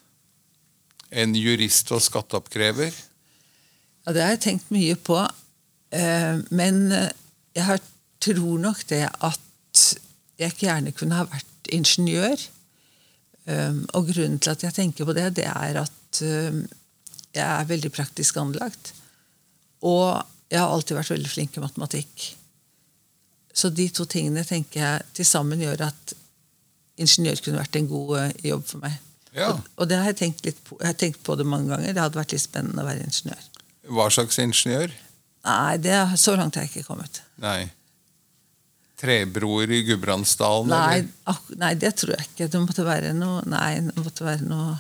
enn 1.14 1.36
jurist 1.38 1.92
og 1.94 2.02
skatteoppkrever 2.02 2.90
Ja, 2.90 4.12
det 4.16 4.24
har 4.24 4.32
jeg 4.34 4.42
tenkt 4.48 4.72
mye 4.74 4.96
på. 4.98 5.20
Eh, 5.94 6.40
Men 6.52 6.80
jeg 6.92 7.64
har, 7.68 7.80
tror 8.20 8.58
nok 8.60 8.82
det 8.90 9.06
at 9.08 9.84
jeg 10.42 10.52
ikke 10.52 10.66
gjerne 10.68 10.92
kunne 10.98 11.20
ha 11.22 11.28
vært 11.30 11.70
ingeniør. 11.72 12.42
Um, 13.44 13.84
Og 13.94 14.08
grunnen 14.08 14.40
til 14.40 14.54
at 14.54 14.64
jeg 14.64 14.76
tenker 14.76 15.08
på 15.08 15.16
det, 15.16 15.34
det 15.36 15.48
er 15.50 15.82
at 15.82 16.22
um, 16.24 16.62
jeg 17.34 17.44
er 17.44 17.68
veldig 17.68 17.92
praktisk 17.92 18.38
anlagt. 18.40 18.94
Og 19.84 20.22
jeg 20.52 20.62
har 20.62 20.72
alltid 20.72 20.96
vært 20.96 21.14
veldig 21.16 21.32
flink 21.32 21.58
i 21.58 21.64
matematikk. 21.64 22.28
Så 23.54 23.70
de 23.70 23.88
to 23.94 24.06
tingene 24.10 24.46
tenker 24.48 24.80
jeg 24.82 25.08
til 25.18 25.28
sammen 25.28 25.62
gjør 25.62 25.88
at 25.90 26.14
ingeniør 27.02 27.42
kunne 27.44 27.62
vært 27.62 27.78
en 27.78 27.90
god 27.90 28.14
eh, 28.20 28.36
jobb 28.50 28.64
for 28.70 28.84
meg. 28.86 28.96
Ja. 29.34 29.50
Og, 29.50 29.66
og 29.76 29.90
det 29.90 29.98
har 29.98 30.12
jeg 30.12 30.20
tenkt 30.22 30.46
litt 30.46 30.60
på. 30.66 30.78
Jeg 30.80 30.92
har 30.92 30.98
tenkt 30.98 31.24
på 31.26 31.36
det 31.38 31.46
mange 31.50 31.74
ganger. 31.74 31.94
Det 31.94 32.02
hadde 32.02 32.20
vært 32.20 32.36
litt 32.36 32.46
spennende 32.46 32.84
å 32.84 32.88
være 32.88 33.06
ingeniør. 33.06 33.48
Hva 33.94 34.08
slags 34.14 34.40
ingeniør? 34.42 34.94
Nei, 35.44 35.78
det, 35.84 35.96
så 36.22 36.38
langt 36.40 36.56
har 36.56 36.66
jeg 36.66 36.72
ikke 36.72 36.94
kommet. 36.94 37.22
Nei. 37.44 37.66
Trebroer 39.04 39.72
i 39.76 39.82
Gudbrandsdalen? 39.90 40.72
Nei, 40.72 41.04
ak 41.28 41.50
nei, 41.60 41.74
det 41.76 41.92
tror 42.00 42.14
jeg 42.16 42.30
ikke. 42.30 42.48
Det 42.54 42.62
måtte 42.64 42.86
være 42.88 43.12
noe 43.18 43.42
Nei, 43.52 43.74
det 43.90 44.00
måtte 44.00 44.24
være 44.24 44.48
noe 44.48 44.78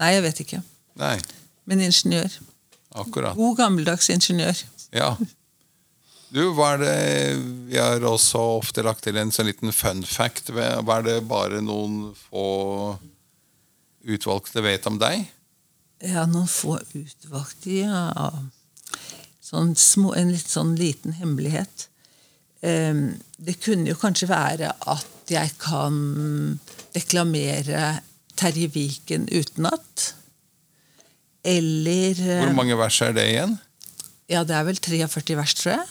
Nei, 0.00 0.10
jeg 0.16 0.24
vet 0.26 0.40
ikke. 0.42 0.60
Nei, 0.98 1.14
Men 1.70 1.80
ingeniør. 1.86 2.32
akkurat. 2.98 3.36
God 3.38 3.56
gammeldags 3.60 4.08
ingeniør. 4.10 4.58
Ja. 4.94 5.12
Du, 6.34 6.40
hva 6.56 6.72
er 6.74 6.80
det 6.82 6.96
Vi 7.70 7.78
har 7.78 8.02
også 8.06 8.40
ofte 8.58 8.82
lagt 8.82 9.04
til 9.06 9.16
en 9.22 9.30
sånn 9.34 9.46
liten 9.46 9.70
fun 9.72 10.02
fact. 10.02 10.50
Hva 10.50 10.98
er 10.98 11.06
det 11.06 11.16
bare 11.30 11.62
noen 11.62 12.10
få 12.18 12.98
utvalgte 14.04 14.62
vet 14.66 14.86
om 14.90 14.98
deg? 15.00 15.24
Ja, 16.04 16.26
noen 16.28 16.50
få 16.50 16.80
utvalgte, 16.90 17.78
ja. 17.86 18.32
Sånn 19.44 19.74
små, 19.78 20.10
en 20.18 20.32
litt 20.34 20.50
sånn 20.50 20.74
liten 20.76 21.14
hemmelighet. 21.20 21.86
Ehm, 22.64 23.06
det 23.36 23.58
kunne 23.60 23.90
jo 23.90 23.98
kanskje 24.00 24.30
være 24.30 24.72
at 24.90 25.32
jeg 25.32 25.52
kan 25.60 25.94
deklamere 26.94 27.98
Terje 28.36 28.70
Viken 28.72 29.28
utenat. 29.30 30.14
Eller 31.44 32.16
eh, 32.16 32.40
Hvor 32.46 32.56
mange 32.56 32.78
vers 32.78 33.00
er 33.04 33.12
det 33.16 33.26
igjen? 33.34 33.58
Ja, 34.30 34.42
det 34.48 34.56
er 34.56 34.64
vel 34.64 34.80
43 34.80 35.36
vers, 35.36 35.54
tror 35.58 35.74
jeg. 35.74 35.86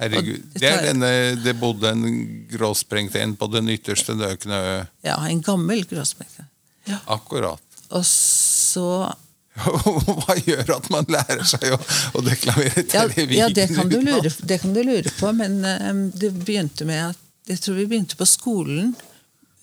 Herregud. 0.00 0.44
Det 0.56 0.66
er 0.66 0.86
denne 0.88 1.10
Det 1.38 1.54
bodde 1.60 1.92
en 1.92 2.04
gråsprengt 2.50 3.14
en 3.20 3.36
på 3.36 3.46
den 3.52 3.68
ytterste 3.70 4.16
nøkne 4.16 4.60
ø. 4.60 4.78
Ja, 5.06 5.18
en 5.28 5.42
gammel 5.44 5.84
gråspekke. 5.88 6.46
Ja. 6.88 6.98
Akkurat. 7.12 7.60
Og 7.94 8.04
så 8.06 9.12
Hva 10.20 10.36
gjør 10.38 10.74
at 10.76 10.88
man 10.92 11.08
lærer 11.10 11.44
seg 11.48 11.66
å, 11.74 11.78
å 12.16 12.22
deklamere 12.24 12.84
ja, 12.86 13.04
ja, 13.36 13.48
det 13.54 13.68
kan, 13.72 13.90
lure, 13.90 14.32
det 14.48 14.60
kan 14.62 14.74
du 14.76 14.82
lure 14.82 15.12
på, 15.18 15.32
men 15.36 15.60
um, 15.64 16.04
det 16.14 16.32
begynte 16.38 16.86
med 16.88 17.10
at 17.10 17.26
Jeg 17.50 17.62
tror 17.64 17.80
vi 17.80 17.88
begynte 17.90 18.18
på 18.18 18.28
skolen 18.28 18.92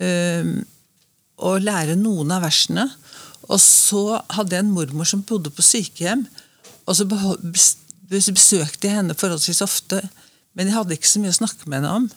um, 0.01 0.53
å 1.37 1.53
lære 1.61 1.95
noen 1.99 2.33
av 2.33 2.43
versene. 2.43 2.87
Og 3.47 3.59
så 3.63 4.19
hadde 4.33 4.57
jeg 4.57 4.65
en 4.65 4.73
mormor 4.73 5.07
som 5.07 5.21
bodde 5.23 5.53
på 5.53 5.63
sykehjem. 5.63 6.25
Og 6.87 6.97
så 6.97 7.05
besøkte 7.07 8.89
jeg 8.89 8.97
henne 8.97 9.15
forholdsvis 9.17 9.63
ofte, 9.63 10.01
men 10.57 10.67
jeg 10.67 10.75
hadde 10.75 10.97
ikke 10.97 11.11
så 11.11 11.21
mye 11.21 11.35
å 11.35 11.37
snakke 11.37 11.69
med 11.69 11.79
henne 11.79 11.93
om. 12.01 12.09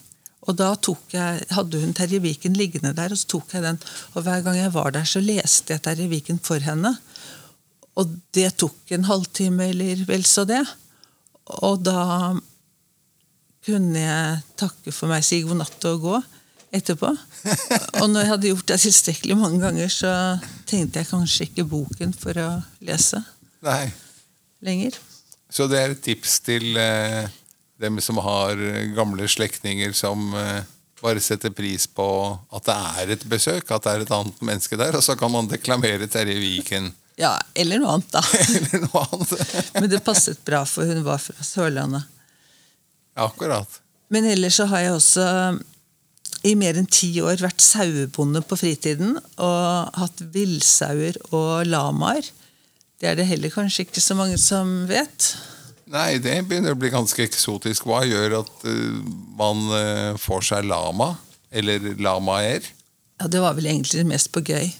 Og 0.49 0.56
da 0.56 0.70
tok 0.80 1.12
jeg, 1.12 1.44
hadde 1.52 1.82
hun 1.82 1.92
Terje 1.96 2.20
Viken 2.25 2.56
liggende 2.56 2.94
der, 2.96 3.12
og 3.12 3.20
så 3.20 3.28
tok 3.34 3.52
jeg 3.54 3.64
den. 3.66 3.78
Og 4.14 4.25
hver 4.25 4.40
gang 4.46 4.56
jeg 4.56 4.72
var 4.75 4.94
der, 4.96 5.04
så 5.06 5.20
leste 5.22 5.75
jeg 5.75 5.84
Terje 5.84 6.08
Viken 6.10 6.40
for 6.42 6.62
henne. 6.64 6.94
Og 7.99 8.12
det 8.35 8.52
tok 8.61 8.94
en 8.94 9.09
halvtime 9.09 9.70
eller 9.73 10.04
vel 10.09 10.25
så 10.28 10.47
det. 10.49 10.62
Og 11.61 11.82
da 11.82 12.35
kunne 13.66 14.00
jeg 14.02 14.44
takke 14.59 14.92
for 14.94 15.11
meg, 15.11 15.25
si 15.26 15.42
god 15.44 15.61
natt 15.61 15.88
og 15.90 16.04
gå 16.04 16.20
etterpå. 16.76 17.11
Og 18.00 18.06
når 18.09 18.23
jeg 18.23 18.30
hadde 18.30 18.50
gjort 18.52 18.70
det 18.70 18.80
tilstrekkelig 18.85 19.37
mange 19.38 19.61
ganger, 19.64 19.90
så 19.92 20.12
tenkte 20.70 21.02
jeg 21.02 21.11
kanskje 21.11 21.49
ikke 21.49 21.68
boken 21.68 22.14
for 22.16 22.38
å 22.40 22.49
lese 22.87 23.20
Nei. 23.66 23.90
lenger. 24.64 24.99
Så 25.50 25.66
det 25.70 25.80
er 25.80 25.94
et 25.97 26.04
tips 26.04 26.38
til 26.47 26.78
eh, 26.78 27.26
dem 27.82 27.99
som 28.04 28.20
har 28.23 28.61
gamle 28.94 29.26
slektninger 29.28 29.97
som 29.99 30.30
eh, 30.38 30.62
bare 31.02 31.23
setter 31.25 31.52
pris 31.54 31.88
på 31.90 32.06
at 32.54 32.68
det 32.68 32.76
er 33.02 33.14
et 33.16 33.26
besøk, 33.28 33.70
at 33.73 33.85
det 33.85 33.92
er 33.92 34.04
et 34.04 34.14
annet 34.14 34.42
menneske 34.44 34.78
der, 34.78 34.97
og 34.97 35.04
så 35.04 35.16
kan 35.18 35.32
man 35.32 35.50
deklamere 35.50 36.09
Terje 36.12 36.38
Viken 36.38 36.92
Ja, 37.20 37.34
eller 37.54 37.80
noe 37.82 37.98
annet, 37.98 38.08
da. 38.14 38.22
eller 38.56 38.86
noe 38.86 39.04
annet. 39.12 39.34
Men 39.76 39.90
det 39.92 40.00
passet 40.06 40.40
bra, 40.46 40.62
for 40.68 40.88
hun 40.88 41.02
var 41.04 41.20
fra 41.22 41.44
Sørlandet. 41.44 42.08
Akkurat. 43.20 43.80
Men 44.10 44.26
ellers 44.30 44.56
så 44.56 44.66
har 44.70 44.86
jeg 44.86 44.96
også 44.96 45.26
i 46.48 46.54
mer 46.56 46.78
enn 46.80 46.88
ti 46.88 47.10
år 47.20 47.42
vært 47.42 47.60
sauebonde 47.60 48.40
på 48.48 48.56
fritiden 48.56 49.18
og 49.36 49.98
hatt 50.00 50.22
villsauer 50.32 51.18
og 51.28 51.68
lamaer. 51.68 52.24
Det 53.00 53.10
er 53.10 53.18
det 53.18 53.28
heller 53.28 53.52
kanskje 53.52 53.86
ikke 53.86 54.02
så 54.02 54.16
mange 54.16 54.38
som 54.40 54.72
vet. 54.88 55.34
Nei, 55.90 56.20
det 56.22 56.36
begynner 56.48 56.76
å 56.76 56.78
bli 56.80 56.92
ganske 56.92 57.24
eksotisk. 57.24 57.88
Hva 57.88 58.04
gjør 58.06 58.40
at 58.40 58.66
uh, 58.68 59.00
man 59.36 59.64
uh, 59.72 60.18
får 60.20 60.46
seg 60.52 60.68
lama? 60.70 61.14
Eller 61.50 61.82
lamaer? 61.98 62.64
Ja, 63.20 63.26
Det 63.28 63.40
var 63.42 63.56
vel 63.58 63.68
egentlig 63.72 64.06
mest 64.08 64.30
på 64.32 64.44
gøy. 64.46 64.70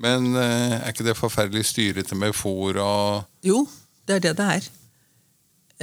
Men 0.00 0.32
eh, 0.38 0.76
er 0.78 0.92
ikke 0.92 1.06
det 1.06 1.18
forferdelig 1.18 1.66
styrete 1.68 2.16
med 2.18 2.36
fôr 2.36 2.78
og 2.80 3.24
Jo, 3.44 3.66
det 4.08 4.18
er 4.18 4.28
det 4.28 4.36
det 4.38 4.50
er. 4.56 4.68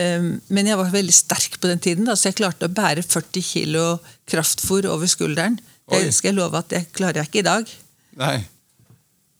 Ehm, 0.01 0.29
Men 0.49 0.69
jeg 0.69 0.77
var 0.79 0.93
veldig 0.93 1.13
sterk 1.13 1.59
på 1.61 1.69
den 1.69 1.81
tiden, 1.81 2.07
da, 2.07 2.15
så 2.17 2.31
jeg 2.31 2.39
klarte 2.41 2.69
å 2.69 2.73
bære 2.73 3.05
40 3.05 3.45
kilo 3.45 3.85
kraftfôr 4.29 4.89
over 4.89 5.09
skulderen. 5.09 5.59
Oi. 5.87 6.03
Det 6.03 6.13
skal 6.15 6.33
jeg 6.33 6.39
love 6.39 6.59
at 6.59 6.69
det 6.73 6.87
klarer 6.97 7.21
jeg 7.21 7.31
ikke 7.31 7.43
i 7.43 7.47
dag. 7.47 7.75
Nei. 8.19 8.37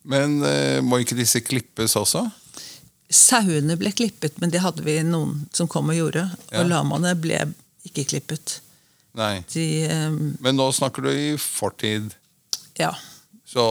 Men 0.08 0.38
eh, 0.46 0.78
må 0.84 1.02
ikke 1.02 1.18
disse 1.18 1.42
klippes 1.44 1.98
også? 1.98 2.24
Sauene 3.12 3.76
ble 3.80 3.92
klippet, 3.96 4.38
men 4.40 4.52
det 4.52 4.62
hadde 4.64 4.84
vi 4.84 4.98
noen 5.04 5.46
som 5.56 5.68
kom 5.70 5.90
og 5.92 5.98
gjorde. 5.98 6.24
Ja. 6.48 6.62
Og 6.62 6.70
lamaene 6.70 7.14
ble 7.18 7.42
ikke 7.88 8.06
klippet. 8.08 8.58
Nei. 9.18 9.40
De, 9.52 9.66
um... 9.90 10.18
Men 10.44 10.58
nå 10.58 10.70
snakker 10.76 11.08
du 11.08 11.10
i 11.12 11.30
fortid. 11.40 12.12
ja, 12.78 12.92
Så 13.48 13.62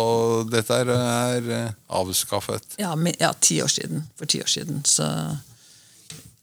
dette 0.49 0.73
er, 0.73 1.49
eh, 1.53 1.73
avskaffet. 1.93 2.75
ja, 2.81 2.95
men- 2.95 3.15
ja, 3.19 3.33
ti 3.39 3.61
år 3.61 3.67
siden. 3.69 4.03
For 4.17 4.25
ti 4.25 4.41
år 4.41 4.49
siden 4.49 4.83
så 4.85 5.37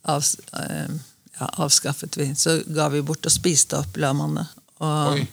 av, 0.04 0.22
ehm, 0.52 1.00
ja, 1.40 1.48
avskaffet 1.58 2.16
vi. 2.16 2.34
Så 2.34 2.62
ga 2.74 2.88
vi 2.88 3.02
bort 3.02 3.26
og 3.26 3.32
spiste 3.32 3.78
opp 3.78 3.96
lamaene. 3.96 4.46
Og, 4.80 5.12
Oi. 5.14 5.28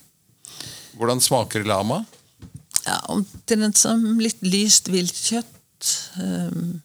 Hvordan 0.98 1.22
smaker 1.22 1.64
lama? 1.66 2.06
ja, 2.86 2.98
Omtrent 3.14 3.78
som 3.78 4.20
litt 4.20 4.42
lyst 4.42 4.88
viltkjøtt. 4.92 5.48
Um, 6.22 6.82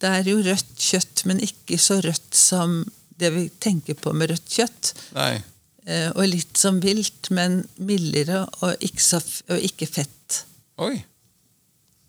det 0.00 0.08
er 0.08 0.22
jo 0.30 0.40
rødt 0.42 0.76
kjøtt, 0.80 1.24
men 1.26 1.40
ikke 1.44 1.78
så 1.80 2.00
rødt 2.04 2.34
som 2.34 2.84
det 3.20 3.32
vi 3.34 3.48
tenker 3.60 3.94
på 3.94 4.14
med 4.16 4.30
rødt 4.30 4.48
kjøtt. 4.48 4.92
Nei. 5.14 5.42
Eh, 5.90 6.08
og 6.14 6.28
litt 6.30 6.58
som 6.60 6.78
vilt, 6.82 7.32
men 7.34 7.64
mildere 7.82 8.44
og 8.62 8.84
ikke, 8.84 9.02
så, 9.02 9.20
og 9.50 9.66
ikke 9.66 9.88
fett. 9.90 10.42
Oi. 10.80 10.94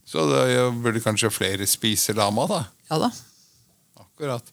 Så 0.05 0.25
da 0.27 0.69
burde 0.75 1.01
kanskje 1.03 1.31
flere 1.33 1.67
spise 1.69 2.13
lama, 2.17 2.45
da? 2.51 2.63
Ja 2.91 2.99
da. 3.05 3.11
Akkurat. 4.01 4.51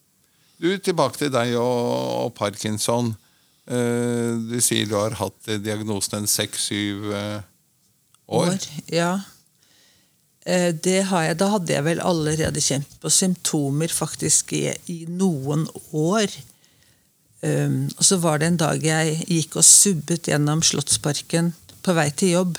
Du, 0.59 0.71
Tilbake 0.83 1.19
til 1.19 1.33
deg 1.35 1.57
og, 1.59 1.89
og 2.27 2.35
parkinson. 2.39 3.13
Eh, 3.69 4.39
du 4.49 4.59
sier 4.65 4.89
du 4.89 4.97
har 4.97 5.19
hatt 5.19 5.51
diagnosen 5.61 6.23
en 6.23 6.31
seks-syv 6.31 7.11
eh, 7.15 7.41
år. 8.39 8.57
Ja. 8.91 9.13
Eh, 10.49 10.71
det 10.73 11.03
har 11.11 11.27
jeg, 11.27 11.39
Da 11.43 11.51
hadde 11.53 11.75
jeg 11.75 11.85
vel 11.85 12.01
allerede 12.01 12.63
kjent 12.65 12.97
på 13.03 13.13
symptomer 13.13 13.93
faktisk 13.93 14.55
i, 14.57 14.65
i 14.89 15.03
noen 15.11 15.67
år. 15.93 16.33
Um, 17.39 17.87
og 17.95 18.03
så 18.03 18.17
var 18.19 18.41
det 18.41 18.49
en 18.51 18.59
dag 18.59 18.83
jeg 18.83 19.21
gikk 19.29 19.61
og 19.61 19.67
subbet 19.67 20.27
gjennom 20.27 20.63
Slottsparken 20.67 21.53
på 21.87 21.95
vei 21.95 22.09
til 22.11 22.33
jobb, 22.35 22.57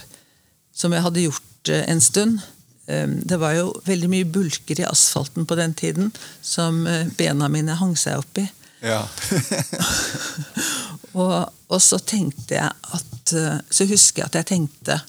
som 0.71 0.95
jeg 0.95 1.03
hadde 1.03 1.25
gjort 1.25 1.71
uh, 1.73 1.81
en 1.83 2.01
stund. 2.03 2.39
Um, 2.87 3.17
det 3.27 3.41
var 3.41 3.57
jo 3.57 3.73
veldig 3.85 4.09
mye 4.11 4.29
bulker 4.29 4.79
i 4.79 4.87
asfalten 4.87 5.45
på 5.49 5.57
den 5.59 5.75
tiden 5.75 6.13
som 6.41 6.85
uh, 6.87 7.11
bena 7.19 7.51
mine 7.51 7.75
hang 7.81 7.97
seg 7.99 8.23
opp 8.23 8.39
i. 8.39 8.47
Ja. 8.79 9.01
og, 11.19 11.51
og, 11.67 11.79
så 11.83 11.99
tenkte 11.99 12.55
jeg 12.55 12.71
at 12.71 13.33
uh, 13.35 13.57
Så 13.67 13.83
husker 13.89 14.23
jeg 14.23 14.29
at 14.29 14.37
jeg 14.39 14.47
tenkte 14.53 15.01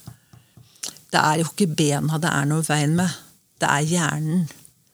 det 1.11 1.21
er 1.21 1.39
jo 1.39 1.47
ikke 1.47 1.69
bena 1.79 2.19
det 2.23 2.31
er 2.31 2.49
noe 2.51 2.63
veien 2.67 2.97
med. 2.99 3.15
Det 3.59 3.67
er 3.71 3.87
hjernen. 3.87 4.45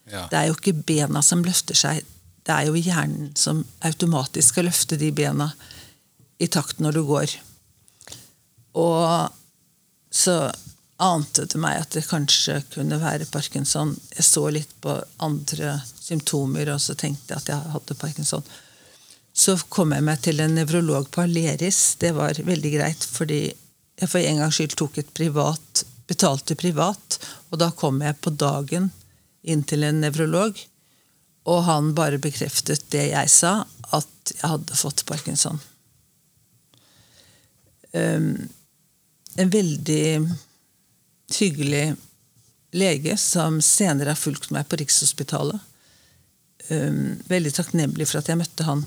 Ja. 0.09 0.27
Det 0.31 0.39
er 0.39 0.47
jo 0.49 0.55
ikke 0.57 0.77
bena 0.87 1.21
som 1.25 1.45
løfter 1.45 1.77
seg. 1.77 2.05
Det 2.47 2.55
er 2.55 2.69
jo 2.69 2.79
hjernen 2.79 3.33
som 3.39 3.65
automatisk 3.87 4.55
skal 4.55 4.69
løfte 4.69 4.99
de 5.01 5.11
bena 5.15 5.51
i 6.39 6.47
takt 6.53 6.79
når 6.83 6.99
du 6.99 7.03
går. 7.09 7.33
Og 8.79 9.33
så 10.15 10.37
ante 11.03 11.45
det 11.51 11.59
meg 11.61 11.81
at 11.81 11.97
det 11.97 12.07
kanskje 12.09 12.61
kunne 12.73 13.01
være 13.03 13.27
parkinson. 13.33 13.97
Jeg 14.15 14.29
så 14.29 14.47
litt 14.55 14.73
på 14.85 14.95
andre 15.25 15.81
symptomer, 15.97 16.71
og 16.73 16.81
så 16.81 16.95
tenkte 16.95 17.35
jeg 17.35 17.43
at 17.43 17.51
jeg 17.53 17.75
hadde 17.75 17.99
parkinson. 18.01 18.47
Så 19.37 19.59
kom 19.69 19.93
jeg 19.93 20.07
meg 20.07 20.23
til 20.25 20.41
en 20.41 20.55
nevrolog 20.57 21.11
på 21.13 21.27
Aleris. 21.27 21.99
Det 22.01 22.15
var 22.17 22.39
veldig 22.47 22.73
greit, 22.79 23.05
fordi 23.19 23.43
jeg 23.51 24.09
for 24.13 24.23
en 24.23 24.41
gangs 24.45 24.57
skyld 24.61 24.79
tok 24.79 25.03
et 25.03 25.13
privat 25.17 25.85
betalte 26.07 26.57
privat. 26.59 27.19
Og 27.51 27.61
da 27.61 27.71
kom 27.75 28.01
jeg 28.05 28.19
på 28.23 28.33
dagen 28.35 28.91
inn 29.47 29.63
til 29.67 29.87
en 29.87 30.01
nevrolog, 30.03 30.59
og 31.47 31.63
han 31.69 31.93
bare 31.95 32.19
bekreftet 32.23 32.89
det 32.91 33.09
jeg 33.13 33.31
sa, 33.31 33.61
at 33.95 34.33
jeg 34.35 34.43
hadde 34.43 34.79
fått 34.79 35.05
parkinson. 35.07 35.61
Um, 37.95 38.49
en 39.39 39.53
veldig 39.53 40.27
hyggelig 41.37 41.85
lege 42.77 43.17
som 43.21 43.61
senere 43.65 44.13
har 44.13 44.21
fulgt 44.21 44.51
meg 44.55 44.67
på 44.69 44.81
Rikshospitalet. 44.81 45.63
Um, 46.69 47.17
veldig 47.31 47.55
takknemlig 47.55 48.09
for 48.11 48.21
at 48.21 48.31
jeg 48.31 48.41
møtte 48.41 48.67
han. 48.67 48.83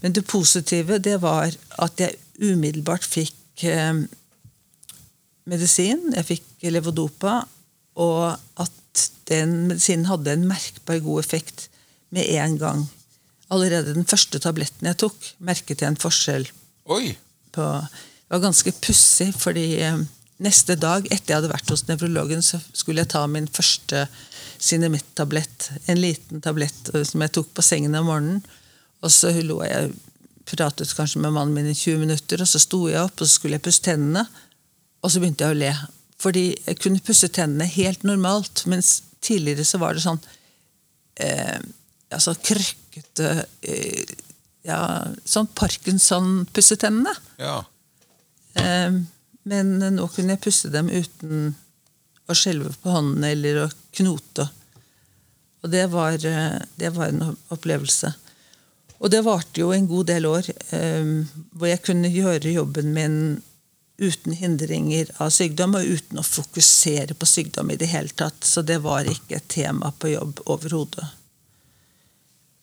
Men 0.00 0.16
det 0.16 0.24
positive 0.28 0.96
det 1.02 1.18
var 1.20 1.52
at 1.84 2.00
jeg 2.00 2.16
umiddelbart 2.40 3.04
fikk 3.04 3.66
um, 3.68 4.06
medisin. 5.44 6.08
Jeg 6.16 6.28
fikk 6.32 6.48
levodopa. 6.72 7.42
Og 8.00 8.32
at 8.60 8.72
den 9.30 9.54
medisinen 9.70 10.08
hadde 10.10 10.34
en 10.34 10.46
merkbar 10.48 11.00
god 11.04 11.24
effekt 11.24 11.68
med 12.14 12.28
en 12.38 12.58
gang. 12.60 12.84
Allerede 13.52 13.94
den 13.94 14.08
første 14.08 14.40
tabletten 14.42 14.88
jeg 14.88 14.98
tok, 15.02 15.16
merket 15.38 15.82
jeg 15.82 15.92
en 15.92 16.00
forskjell. 16.00 16.46
Oi. 16.90 17.14
På, 17.54 17.66
det 17.82 18.34
var 18.34 18.42
ganske 18.48 18.72
pussig, 18.82 19.30
fordi 19.38 19.66
eh, 19.86 20.00
neste 20.42 20.76
dag 20.78 21.06
etter 21.10 21.32
jeg 21.32 21.40
hadde 21.40 21.52
vært 21.52 21.70
hos 21.70 21.86
nevrologen, 21.90 22.42
så 22.42 22.60
skulle 22.72 23.04
jeg 23.04 23.12
ta 23.14 23.26
min 23.30 23.48
første 23.50 24.06
Cinemitt-tablett. 24.56 25.70
En 25.86 26.00
liten 26.00 26.40
tablett 26.40 26.90
eh, 26.94 27.04
som 27.06 27.22
jeg 27.22 27.34
tok 27.36 27.52
på 27.54 27.64
sengen 27.64 27.94
om 27.98 28.08
morgenen. 28.08 28.42
Og 29.04 29.12
så 29.12 29.30
lå 29.44 29.60
jeg 29.66 29.92
pratet 30.46 30.94
kanskje 30.96 31.20
med 31.22 31.34
mannen 31.34 31.54
min 31.54 31.68
i 31.70 31.74
20 31.76 32.00
minutter, 32.06 32.42
og 32.42 32.48
så 32.48 32.60
sto 32.62 32.86
jeg 32.88 33.02
opp 33.02 33.20
og 33.20 33.26
så 33.26 33.34
skulle 33.34 33.58
jeg 33.58 33.66
pusse 33.66 33.84
tennene. 33.84 34.24
Og 35.04 35.12
så 35.12 35.22
begynte 35.22 35.46
jeg 35.46 35.54
å 35.54 35.60
le. 35.60 35.72
Fordi 36.20 36.46
jeg 36.54 36.78
kunne 36.80 37.02
pusse 37.04 37.28
tennene 37.32 37.68
helt 37.68 38.06
normalt. 38.08 38.64
Mens 38.70 39.02
tidligere 39.24 39.66
så 39.68 39.80
var 39.82 39.96
det 39.96 40.04
sånn 40.06 40.20
eh, 41.20 41.58
altså 42.14 42.36
krøkkete 42.40 43.32
eh, 43.66 44.16
ja, 44.66 44.80
Sånn 45.22 45.46
Parkinson-pussetennene. 45.54 47.12
Ja. 47.38 47.60
Eh, 48.58 48.98
men 49.46 49.76
nå 49.78 50.08
kunne 50.10 50.34
jeg 50.34 50.42
pusse 50.42 50.72
dem 50.74 50.90
uten 50.90 51.52
å 52.26 52.34
skjelve 52.34 52.72
på 52.82 52.90
håndene 52.90 53.30
eller 53.36 53.60
å 53.62 53.72
knote. 54.00 54.48
Og 55.62 55.70
det 55.70 55.84
var, 55.92 56.18
eh, 56.18 56.58
det 56.76 56.90
var 56.96 57.12
en 57.12 57.36
opplevelse. 57.54 58.12
Og 58.98 59.10
det 59.12 59.22
varte 59.26 59.60
jo 59.60 59.72
en 59.72 59.86
god 59.86 60.06
del 60.06 60.26
år, 60.26 60.48
eh, 60.72 61.24
hvor 61.52 61.68
jeg 61.68 61.82
kunne 61.82 62.10
gjøre 62.10 62.54
jobben 62.54 62.92
min 62.96 63.16
uten 63.98 64.34
hindringer 64.36 65.10
av 65.22 65.30
sykdom, 65.32 65.76
og 65.78 65.88
uten 65.88 66.20
å 66.20 66.26
fokusere 66.26 67.16
på 67.16 67.28
sykdom 67.28 67.70
i 67.72 67.78
det 67.80 67.88
hele 67.90 68.12
tatt. 68.12 68.44
Så 68.44 68.62
det 68.66 68.78
var 68.84 69.08
ikke 69.08 69.38
et 69.38 69.48
tema 69.52 69.92
på 69.96 70.12
jobb 70.12 70.42
overhodet. 70.52 71.06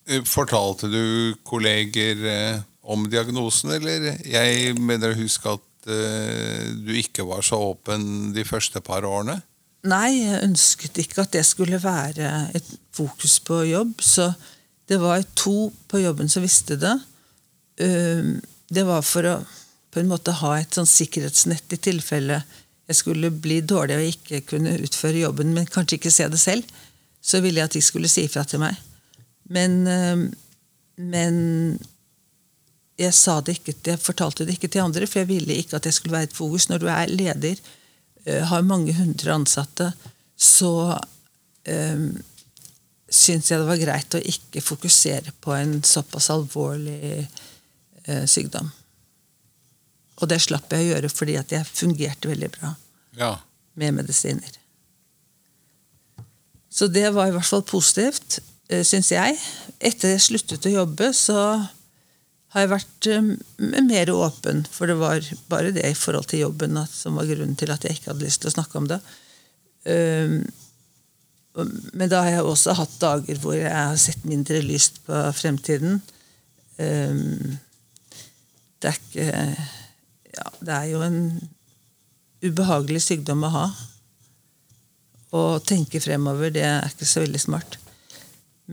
Eh, 0.10 0.24
fortalte 0.28 0.90
du 0.92 1.34
kolleger 1.48 2.26
eh, 2.28 2.60
om 2.84 3.08
diagnosen, 3.10 3.74
eller? 3.78 4.12
Jeg 4.28 4.76
mener 4.78 5.14
å 5.14 5.22
huske 5.22 5.56
at 5.56 5.88
uh, 5.88 6.68
du 6.84 6.92
ikke 7.00 7.24
var 7.28 7.44
så 7.46 7.60
åpen 7.72 8.34
de 8.36 8.44
første 8.48 8.82
par 8.84 9.08
årene? 9.08 9.38
Nei, 9.88 10.10
jeg 10.20 10.44
ønsket 10.44 11.00
ikke 11.00 11.24
at 11.24 11.34
det 11.36 11.46
skulle 11.48 11.80
være 11.84 12.30
et 12.56 12.68
fokus 12.96 13.38
på 13.44 13.62
jobb. 13.68 13.96
Så 14.04 14.30
det 14.92 15.00
var 15.00 15.24
to 15.36 15.72
på 15.92 16.04
jobben 16.04 16.32
som 16.32 16.44
visste 16.44 16.78
det. 16.80 16.94
Det 17.76 18.84
var 18.88 19.04
for 19.04 19.28
å 19.28 19.34
på 19.94 20.02
en 20.02 20.10
måte 20.10 20.34
ha 20.42 20.56
et 20.58 20.74
sånn 20.74 20.90
sikkerhetsnett 20.90 21.78
i 21.78 21.82
tilfelle 21.90 22.42
jeg 22.90 23.00
skulle 23.00 23.32
bli 23.32 23.62
dårlig 23.64 23.96
og 23.96 24.10
ikke 24.10 24.42
kunne 24.54 24.76
utføre 24.84 25.22
jobben, 25.22 25.54
men 25.56 25.70
kanskje 25.72 26.00
ikke 26.00 26.12
se 26.12 26.28
det 26.32 26.40
selv. 26.42 26.68
Så 27.24 27.40
ville 27.44 27.62
jeg 27.62 27.72
at 27.72 27.78
de 27.78 27.82
skulle 27.84 28.12
si 28.12 28.26
ifra 28.28 28.44
til 28.48 28.60
meg. 28.60 28.76
Men, 29.56 29.78
eh, 29.88 30.26
men 31.00 31.38
jeg 33.00 33.14
ikke, 33.56 33.76
jeg 33.86 34.00
fortalte 34.00 34.46
det 34.46 34.58
ikke 34.58 34.68
til 34.68 34.84
andre, 34.84 35.08
for 35.08 35.24
jeg 35.24 35.32
ville 35.32 35.56
ikke 35.56 35.80
at 35.80 35.88
jeg 35.88 35.96
skulle 35.96 36.18
være 36.18 36.30
et 36.30 36.36
fokus. 36.36 36.68
Når 36.70 36.84
du 36.84 36.88
er 36.92 37.08
leder, 37.08 37.56
eh, 38.26 38.44
har 38.44 38.62
mange 38.62 38.94
hundre 38.94 39.32
ansatte, 39.32 39.94
så 40.36 41.00
um, 41.70 42.22
syns 43.08 43.52
jeg 43.52 43.62
det 43.62 43.68
var 43.68 43.80
greit 43.80 44.16
å 44.18 44.20
ikke 44.20 44.62
fokusere 44.62 45.32
på 45.40 45.54
en 45.56 45.78
såpass 45.86 46.30
alvorlig 46.34 47.28
uh, 48.10 48.26
sykdom. 48.26 48.72
Og 50.22 50.30
det 50.30 50.42
slapp 50.44 50.72
jeg 50.74 50.86
å 50.86 50.92
gjøre 50.94 51.12
fordi 51.12 51.38
at 51.40 51.54
jeg 51.54 51.70
fungerte 51.70 52.30
veldig 52.30 52.50
bra 52.54 52.74
ja. 53.18 53.32
med 53.80 53.98
medisiner. 54.02 54.60
Så 56.74 56.90
det 56.90 57.08
var 57.14 57.30
i 57.30 57.34
hvert 57.36 57.50
fall 57.50 57.66
positivt, 57.70 58.40
eh, 58.70 58.82
syns 58.86 59.12
jeg. 59.14 59.38
Etter 59.78 60.16
jeg 60.16 60.26
sluttet 60.26 60.66
å 60.70 60.74
jobbe, 60.74 61.12
så 61.14 61.38
har 62.54 62.64
jeg 62.64 62.72
vært 62.72 63.10
eh, 63.10 63.30
mer 63.86 64.12
åpen. 64.14 64.64
For 64.74 64.90
det 64.90 64.98
var 65.02 65.26
bare 65.52 65.74
det 65.76 65.86
i 65.90 65.98
forhold 65.98 66.30
til 66.32 66.46
jobben 66.48 66.78
som 66.90 67.20
var 67.20 67.30
grunnen 67.30 67.58
til 67.60 67.74
at 67.74 67.86
jeg 67.86 67.98
ikke 67.98 68.14
hadde 68.14 68.26
lyst 68.26 68.42
til 68.44 68.52
å 68.52 68.56
snakke 68.56 68.82
om 68.82 68.90
det. 68.90 69.00
Ehm, 69.90 70.40
men 71.94 72.10
da 72.10 72.24
har 72.26 72.40
jeg 72.40 72.50
også 72.50 72.74
hatt 72.78 72.98
dager 73.02 73.38
hvor 73.42 73.54
jeg 73.58 73.70
har 73.70 73.98
sett 74.02 74.26
mindre 74.26 74.62
lyst 74.66 75.02
på 75.06 75.20
fremtiden. 75.38 76.02
Ehm, 76.82 77.60
det 78.82 78.90
er 78.90 79.00
ikke 79.00 79.28
ja, 80.34 80.46
det 80.60 80.76
er 80.76 80.92
jo 80.92 81.02
en 81.06 81.20
ubehagelig 82.44 83.04
sykdom 83.06 83.46
å 83.48 83.54
ha. 83.54 83.66
Å 85.34 85.44
tenke 85.66 86.02
fremover, 86.04 86.52
det 86.54 86.66
er 86.68 86.90
ikke 86.90 87.08
så 87.10 87.24
veldig 87.24 87.42
smart. 87.42 87.78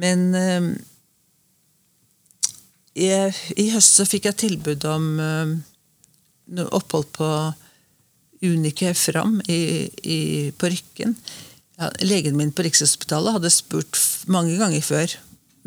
Men 0.00 0.28
eh, 0.38 0.68
jeg, 2.98 3.34
i 3.56 3.70
høst 3.74 4.00
så 4.00 4.06
fikk 4.08 4.28
jeg 4.28 4.40
tilbud 4.44 4.84
om 4.90 5.06
eh, 5.24 6.64
opphold 6.68 7.10
på 7.16 7.30
Unike 8.40 8.94
Fram 8.96 9.38
i, 9.48 9.88
i, 10.02 10.20
på 10.56 10.70
Rykken. 10.72 11.16
Ja, 11.80 11.90
legen 12.04 12.36
min 12.36 12.52
på 12.52 12.64
Rikshospitalet 12.64 13.38
hadde 13.38 13.52
spurt 13.52 13.98
mange 14.32 14.56
ganger 14.60 14.84
før. 14.84 15.16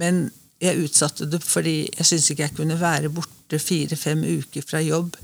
Men 0.02 0.28
jeg 0.64 0.86
utsatte 0.86 1.28
det 1.30 1.42
fordi 1.44 1.78
jeg 1.86 2.08
syntes 2.08 2.32
ikke 2.32 2.48
jeg 2.48 2.58
kunne 2.58 2.80
være 2.82 3.12
borte 3.14 3.60
fire-fem 3.62 4.22
uker 4.40 4.66
fra 4.66 4.82
jobb 4.84 5.18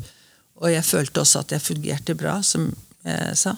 og 0.59 0.71
jeg 0.73 0.85
følte 0.85 1.23
også 1.23 1.43
at 1.43 1.53
jeg 1.55 1.63
fungerte 1.63 2.15
bra, 2.19 2.39
som 2.43 2.69
jeg 3.07 3.37
sa. 3.39 3.55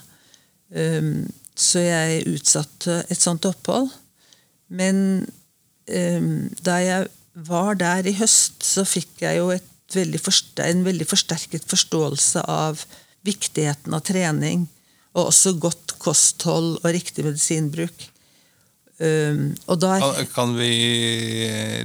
Um, 0.69 1.25
så 1.57 1.83
jeg 1.83 2.25
utsatte 2.31 3.01
et 3.11 3.21
sånt 3.21 3.45
opphold. 3.49 3.89
Men 4.71 5.25
um, 5.89 6.47
da 6.63 6.77
jeg 6.81 7.09
var 7.33 7.75
der 7.79 8.07
i 8.09 8.15
høst, 8.19 8.61
så 8.63 8.85
fikk 8.87 9.23
jeg 9.25 9.39
jo 9.39 9.49
veldig 9.91 10.21
en 10.63 10.85
veldig 10.85 11.07
forsterket 11.09 11.65
forståelse 11.67 12.45
av 12.47 12.85
viktigheten 13.27 13.93
av 13.93 14.05
trening, 14.07 14.65
og 15.11 15.27
også 15.27 15.57
godt 15.59 15.97
kosthold 16.01 16.77
og 16.79 16.89
riktig 16.93 17.25
medisinbruk. 17.27 18.07
Um, 19.01 19.55
der, 19.81 20.03
kan 20.29 20.53
vi 20.53 20.69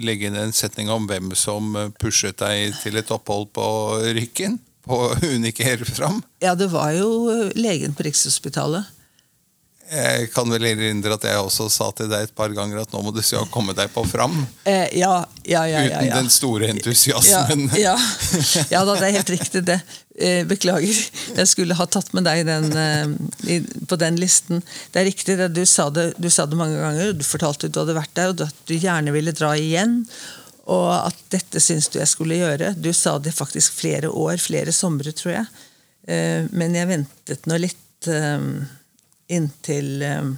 legge 0.04 0.28
inn 0.28 0.36
en 0.36 0.52
setning 0.52 0.90
om 0.92 1.08
hvem 1.08 1.32
som 1.38 1.72
pushet 1.96 2.36
deg 2.42 2.76
til 2.82 3.00
et 3.00 3.12
opphold 3.14 3.48
på 3.56 3.66
Rykken? 4.18 4.60
På 4.86 5.00
Uniker 5.34 5.84
fram? 5.84 6.22
Ja, 6.42 6.54
det 6.54 6.70
var 6.72 6.92
jo 6.96 7.50
legen 7.54 7.96
på 7.96 8.06
Rikshospitalet. 8.06 8.92
Jeg 9.86 10.32
kan 10.34 10.50
vel 10.50 10.64
erindre 10.66 11.14
at 11.14 11.24
jeg 11.28 11.38
også 11.38 11.68
sa 11.70 11.92
til 11.94 12.08
deg 12.10 12.26
et 12.26 12.32
par 12.34 12.50
ganger 12.54 12.80
at 12.82 12.90
nå 12.90 13.04
må 13.06 13.12
du 13.14 13.20
se 13.22 13.38
å 13.38 13.46
komme 13.54 13.74
deg 13.76 13.92
på 13.94 14.02
fram. 14.08 14.34
Eh, 14.66 14.88
ja, 14.98 15.20
ja, 15.46 15.62
ja, 15.70 15.84
ja, 15.86 16.00
Uten 16.02 16.24
den 16.24 16.30
store 16.34 16.72
entusiasmen. 16.72 17.68
ja. 17.78 17.94
ja 18.72 18.82
da, 18.82 18.96
det 18.96 19.06
er 19.06 19.14
helt 19.20 19.30
riktig, 19.36 19.62
det. 19.68 19.78
Eh, 20.18 20.42
Beklager. 20.48 20.98
Jeg 21.36 21.50
skulle 21.50 21.76
ha 21.78 21.86
tatt 21.86 22.10
med 22.18 22.26
deg 22.26 22.42
den, 22.48 22.66
eh, 22.74 23.62
på 23.86 23.98
den 24.00 24.18
listen. 24.18 24.64
Det 24.90 25.04
er 25.04 25.08
riktig, 25.12 25.38
det. 25.38 25.52
Du 25.54 25.62
sa 25.70 25.86
det, 25.94 26.08
du 26.18 26.28
sa 26.34 26.48
det 26.50 26.58
mange 26.58 26.82
ganger. 26.82 27.14
Du 27.14 27.22
fortalte 27.26 27.70
at 27.70 27.76
du 27.76 27.82
hadde 27.84 27.98
vært 28.00 28.14
der, 28.18 28.34
og 28.34 28.42
at 28.48 28.66
du 28.66 28.74
gjerne 28.74 29.14
ville 29.14 29.36
dra 29.38 29.54
igjen. 29.54 30.00
Og 30.66 30.88
at 30.96 31.18
dette 31.30 31.62
syns 31.62 31.86
du 31.92 32.00
jeg 32.00 32.10
skulle 32.10 32.40
gjøre. 32.40 32.72
Du 32.74 32.90
sa 32.96 33.16
det 33.22 33.34
faktisk 33.36 33.76
flere 33.78 34.10
år, 34.10 34.40
flere 34.42 34.74
somre, 34.74 35.12
tror 35.14 35.36
jeg. 35.36 35.46
Eh, 36.10 36.46
Men 36.50 36.74
jeg 36.74 36.90
ventet 36.90 37.46
nå 37.46 37.58
litt 37.62 38.10
eh, 38.10 38.48
inntil 39.34 40.02
eh, 40.02 40.32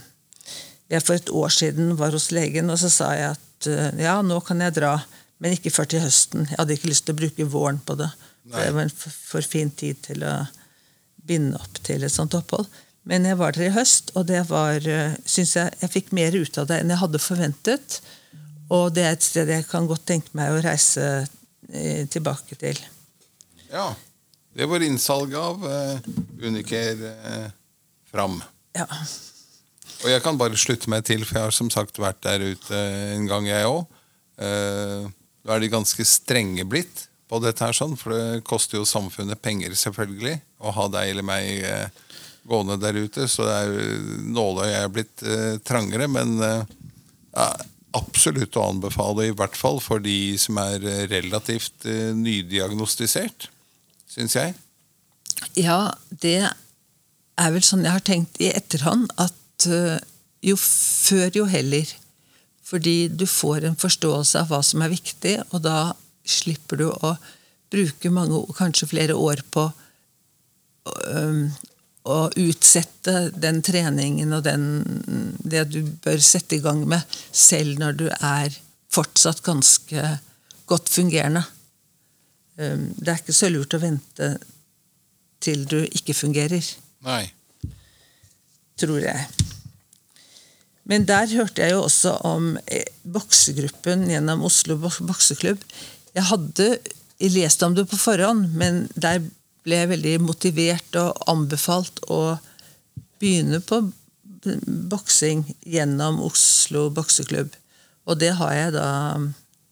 jeg 0.88 1.04
for 1.04 1.18
et 1.18 1.32
år 1.32 1.52
siden 1.52 1.96
var 2.00 2.16
hos 2.16 2.30
legen, 2.32 2.70
og 2.72 2.78
så 2.80 2.88
sa 2.92 3.12
jeg 3.16 3.34
at 3.36 3.66
ja, 3.98 4.14
nå 4.22 4.38
kan 4.46 4.62
jeg 4.62 4.76
dra, 4.78 4.94
men 5.42 5.52
ikke 5.52 5.72
før 5.74 5.88
til 5.90 6.00
høsten. 6.00 6.46
Jeg 6.46 6.56
hadde 6.56 6.76
ikke 6.78 6.88
lyst 6.88 7.04
til 7.04 7.16
å 7.16 7.18
bruke 7.18 7.46
våren 7.52 7.80
på 7.84 7.96
det. 7.98 8.06
Nei. 8.48 8.62
Det 8.62 8.70
var 8.72 8.86
en 8.86 8.92
for, 8.94 9.44
fin 9.44 9.68
tid 9.68 9.98
til 10.06 10.24
å 10.24 10.32
binde 11.28 11.58
opp 11.60 11.82
til 11.84 12.06
et 12.06 12.14
sånt 12.14 12.36
opphold. 12.38 12.70
Men 13.10 13.26
jeg 13.28 13.36
var 13.36 13.52
der 13.52 13.66
i 13.66 13.74
høst, 13.74 14.14
og 14.16 14.30
det 14.30 14.46
var, 14.48 14.80
synes 15.28 15.52
jeg, 15.58 15.74
jeg 15.82 15.92
fikk 15.92 16.14
mer 16.16 16.38
ut 16.38 16.62
av 16.62 16.70
det 16.70 16.80
enn 16.80 16.94
jeg 16.94 17.02
hadde 17.02 17.20
forventet. 17.20 17.98
Og 18.74 18.92
det 18.94 19.04
er 19.04 19.16
et 19.16 19.24
sted 19.24 19.48
jeg 19.52 19.66
kan 19.68 19.88
godt 19.88 20.06
tenke 20.08 20.34
meg 20.36 20.52
å 20.52 20.60
reise 20.64 21.04
eh, 21.72 22.04
tilbake 22.10 22.58
til. 22.60 22.78
Ja. 23.70 23.90
Det 24.58 24.66
var 24.66 24.82
innsalg 24.82 25.34
av 25.38 25.62
uh, 25.62 25.98
Uniker 26.42 27.02
uh, 27.04 27.50
Fram. 28.10 28.40
Ja. 28.74 28.86
Og 28.88 30.08
jeg 30.10 30.22
kan 30.24 30.38
bare 30.40 30.58
slutte 30.58 30.90
meg 30.90 31.04
til, 31.06 31.22
for 31.26 31.38
jeg 31.38 31.46
har 31.48 31.54
som 31.54 31.70
sagt 31.70 32.00
vært 32.00 32.22
der 32.24 32.42
ute 32.54 32.80
en 33.14 33.28
gang, 33.28 33.46
jeg 33.46 33.68
òg. 33.68 33.84
Nå 34.38 35.54
er 35.54 35.62
de 35.62 35.70
ganske 35.72 36.04
strenge 36.06 36.64
blitt 36.70 37.04
på 37.28 37.40
dette 37.42 37.64
her, 37.64 37.76
sånn, 37.76 37.96
for 37.98 38.14
det 38.14 38.44
koster 38.46 38.78
jo 38.78 38.86
samfunnet 38.88 39.40
penger, 39.42 39.74
selvfølgelig, 39.76 40.38
å 40.64 40.72
ha 40.74 40.86
deg 40.94 41.12
eller 41.12 41.26
meg 41.26 41.64
uh, 41.66 42.08
gående 42.48 42.78
der 42.80 42.96
ute. 42.96 43.28
Så 43.28 43.46
nåløyet 44.24 44.78
er 44.80 44.92
blitt 44.92 45.24
eh, 45.24 45.58
trangere, 45.64 46.08
men 46.10 46.38
eh, 46.42 46.62
ja, 47.34 47.48
absolutt 47.98 48.56
å 48.58 48.68
anbefale, 48.72 49.28
i 49.28 49.36
hvert 49.36 49.56
fall 49.58 49.80
for 49.82 50.02
de 50.02 50.36
som 50.40 50.58
er 50.62 50.84
eh, 50.86 51.04
relativt 51.10 51.86
eh, 51.88 52.10
nydiagnostisert, 52.16 53.48
syns 54.08 54.36
jeg. 54.38 54.56
Ja, 55.58 55.94
det 56.10 56.40
er 56.48 57.54
vel 57.54 57.64
sånn 57.66 57.86
jeg 57.86 57.94
har 57.94 58.04
tenkt 58.06 58.40
i 58.42 58.50
etterhånd, 58.50 59.10
at 59.20 59.68
eh, 59.68 59.98
jo 60.46 60.58
før, 60.60 61.30
jo 61.34 61.46
heller. 61.50 61.90
Fordi 62.68 63.08
du 63.08 63.24
får 63.28 63.64
en 63.64 63.78
forståelse 63.80 64.42
av 64.42 64.52
hva 64.52 64.60
som 64.66 64.84
er 64.84 64.92
viktig, 64.92 65.38
og 65.52 65.64
da 65.64 65.94
slipper 66.28 66.82
du 66.82 66.88
å 66.90 67.14
bruke 67.72 68.12
mange, 68.12 68.42
kanskje 68.56 68.90
flere 68.90 69.16
år 69.16 69.40
på 69.52 69.68
å 72.08 72.18
utsette 72.40 73.28
den 73.36 73.60
treningen 73.64 74.32
og 74.36 74.44
den, 74.46 74.64
det 75.44 75.66
du 75.72 75.82
bør 76.04 76.20
sette 76.24 76.58
i 76.58 76.62
gang 76.64 76.84
med, 76.88 77.04
selv 77.32 77.80
når 77.80 77.98
du 78.00 78.06
er 78.16 78.54
fortsatt 78.92 79.42
ganske 79.44 80.04
godt 80.68 80.88
fungerende. 80.88 81.44
Det 82.56 83.12
er 83.12 83.20
ikke 83.20 83.36
så 83.36 83.50
lurt 83.52 83.76
å 83.76 83.82
vente 83.82 84.32
til 85.44 85.66
du 85.70 85.82
ikke 85.84 86.16
fungerer, 86.16 86.64
Nei. 87.06 87.28
tror 88.80 89.04
jeg. 89.04 89.28
Men 90.88 91.04
der 91.06 91.28
hørte 91.36 91.62
jeg 91.62 91.76
jo 91.76 91.84
også 91.84 92.14
om 92.26 92.54
eh, 92.64 92.88
boksegruppen 93.04 94.06
gjennom 94.08 94.42
Oslo 94.48 94.78
bokseklubb. 94.80 95.60
Jeg 96.16 96.28
hadde 96.30 96.68
lest 97.28 97.62
om 97.66 97.74
det 97.76 97.84
på 97.90 97.98
forhånd, 98.00 98.54
men 98.56 98.86
der 98.96 99.20
ble 99.68 99.82
jeg 99.82 99.90
veldig 99.90 100.14
motivert 100.24 100.96
og 100.96 101.24
anbefalt 101.28 102.00
å 102.08 102.38
begynne 103.20 103.60
på 103.60 103.82
boksing 104.88 105.42
gjennom 105.68 106.22
Oslo 106.24 106.86
bokseklubb. 106.94 107.52
Og 108.08 108.20
det 108.22 108.32
har 108.38 108.54
jeg 108.56 108.74
da 108.78 108.90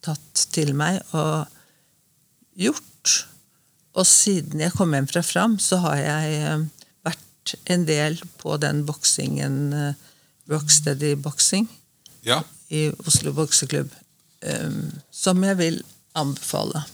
tatt 0.05 0.43
til 0.53 0.75
meg 0.77 0.99
og 1.17 1.47
gjort. 2.61 3.13
Og 3.97 4.05
siden 4.05 4.61
jeg 4.61 4.75
kom 4.77 4.93
hjem 4.93 5.07
fra 5.09 5.23
Fram, 5.25 5.57
så 5.57 5.79
har 5.81 5.97
jeg 6.03 6.35
eh, 6.43 6.65
vært 7.07 7.55
en 7.73 7.87
del 7.89 8.19
på 8.37 8.59
den 8.61 8.83
boksingen, 8.85 9.57
eh, 9.73 10.03
Rocksteady 10.51 11.15
Boxing, 11.19 11.65
Ja. 12.23 12.43
i 12.69 12.91
Oslo 13.07 13.33
bokseklubb, 13.33 13.89
eh, 14.45 14.77
som 15.11 15.43
jeg 15.43 15.57
vil 15.57 15.81
anbefale. 16.15 16.85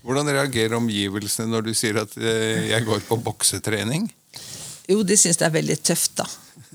Hvordan 0.00 0.30
reagerer 0.32 0.78
omgivelsene 0.78 1.50
når 1.50 1.66
du 1.68 1.74
sier 1.76 2.00
at 2.00 2.14
eh, 2.16 2.70
jeg 2.70 2.86
går 2.86 3.02
på 3.04 3.18
boksetrening? 3.20 4.08
Jo, 4.88 5.02
de 5.06 5.16
syns 5.20 5.38
det 5.38 5.46
er 5.46 5.56
veldig 5.58 5.76
tøft, 5.84 6.16
da. 6.18 6.26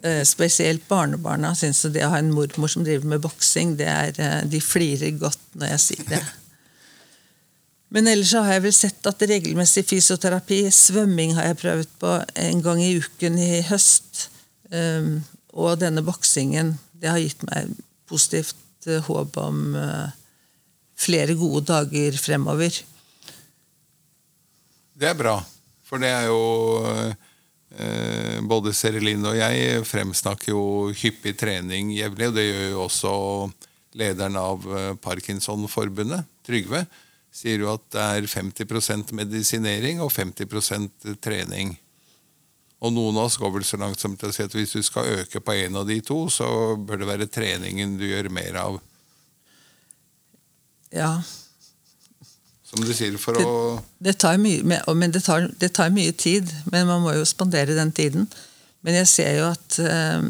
Eh, 0.05 0.21
Spesielt 0.27 0.85
barnebarna 0.87 1.55
syns 1.57 1.81
det 1.91 2.05
å 2.05 2.11
ha 2.13 2.21
en 2.21 2.33
mormor 2.35 2.71
som 2.71 2.85
driver 2.85 3.09
med 3.15 3.23
boksing, 3.25 3.75
det 3.81 3.89
er, 3.89 4.13
eh, 4.21 4.41
de 4.49 4.61
flirer 4.61 5.17
godt 5.17 5.41
når 5.57 5.73
jeg 5.73 5.83
sier 5.87 6.09
det. 6.13 6.21
Men 7.95 8.09
ellers 8.11 8.33
så 8.33 8.43
har 8.45 8.57
jeg 8.57 8.65
vel 8.65 8.75
sett 8.75 9.09
at 9.09 9.27
regelmessig 9.29 9.85
fysioterapi, 9.89 10.65
svømming 10.73 11.35
har 11.37 11.49
jeg 11.49 11.61
prøvd 11.63 11.91
på 12.01 12.15
en 12.45 12.63
gang 12.65 12.81
i 12.83 12.95
uken 12.99 13.37
i 13.39 13.61
høst. 13.65 14.27
Um, 14.73 15.21
og 15.55 15.77
denne 15.79 16.01
boksingen, 16.03 16.73
det 16.99 17.07
har 17.07 17.21
gitt 17.21 17.45
meg 17.47 17.69
positivt 18.09 18.89
håp 19.05 19.37
om 19.39 19.77
flere 20.99 21.37
gode 21.39 21.61
dager 21.69 22.17
fremover. 22.19 22.81
Det 24.95 25.09
er 25.11 25.17
bra, 25.19 25.37
for 25.83 25.99
det 25.99 26.11
er 26.15 26.29
jo 26.29 26.41
eh, 27.75 28.37
Både 28.47 28.71
Seriline 28.71 29.27
og 29.27 29.35
jeg 29.35 29.81
fremsnakker 29.83 30.53
jo 30.53 30.93
hyppig 30.95 31.35
trening 31.35 31.91
jevnlig, 31.91 32.29
og 32.31 32.37
det 32.37 32.45
gjør 32.47 32.69
jo 32.69 32.83
også 32.85 33.15
lederen 33.99 34.37
av 34.39 34.63
Parkinsonforbundet, 34.63 35.01
Parkinson-forbundet, 35.03 36.31
Trygve. 36.45 36.85
Sier 37.35 37.59
jo 37.63 37.71
at 37.73 37.83
det 37.91 38.03
er 38.03 38.27
50% 38.31 39.11
medisinering 39.17 39.99
og 40.03 40.11
50% 40.13 41.15
trening. 41.23 41.73
Og 42.79 42.93
noen 42.93 43.17
av 43.17 43.27
oss 43.27 43.35
går 43.41 43.51
vel 43.57 43.65
så 43.67 43.79
langt 43.81 43.99
som 43.99 44.15
til 44.15 44.31
å 44.31 44.35
si 44.35 44.45
at 44.45 44.55
hvis 44.55 44.75
du 44.77 44.83
skal 44.85 45.21
øke 45.21 45.41
på 45.43 45.55
en 45.65 45.79
av 45.81 45.87
de 45.89 45.97
to, 46.05 46.25
så 46.31 46.47
bør 46.77 47.01
det 47.01 47.09
være 47.09 47.31
treningen 47.31 47.97
du 47.99 48.05
gjør 48.07 48.29
mer 48.31 48.59
av. 48.61 48.77
Ja, 50.95 51.17
Som 52.75 52.85
du 52.85 52.93
sier, 52.93 53.17
for 53.17 53.33
Det- 53.33 53.45
å 53.45 53.81
Det 54.01 54.17
tar 54.19 54.37
mye, 54.37 54.63
men- 54.63 55.11
det 55.11 55.23
tar, 55.23 55.47
det 55.47 55.73
tar 55.73 55.89
mye 55.89 56.11
tid, 56.11 56.51
men 56.71 56.87
man 56.87 57.01
må 57.01 57.13
jo 57.15 57.23
spandere 57.23 57.75
den 57.75 57.91
tiden. 57.91 58.27
Men 58.83 58.93
jeg 58.93 59.07
ser 59.07 59.37
jo 59.37 59.51
at 59.51 59.79
eh, 59.79 60.21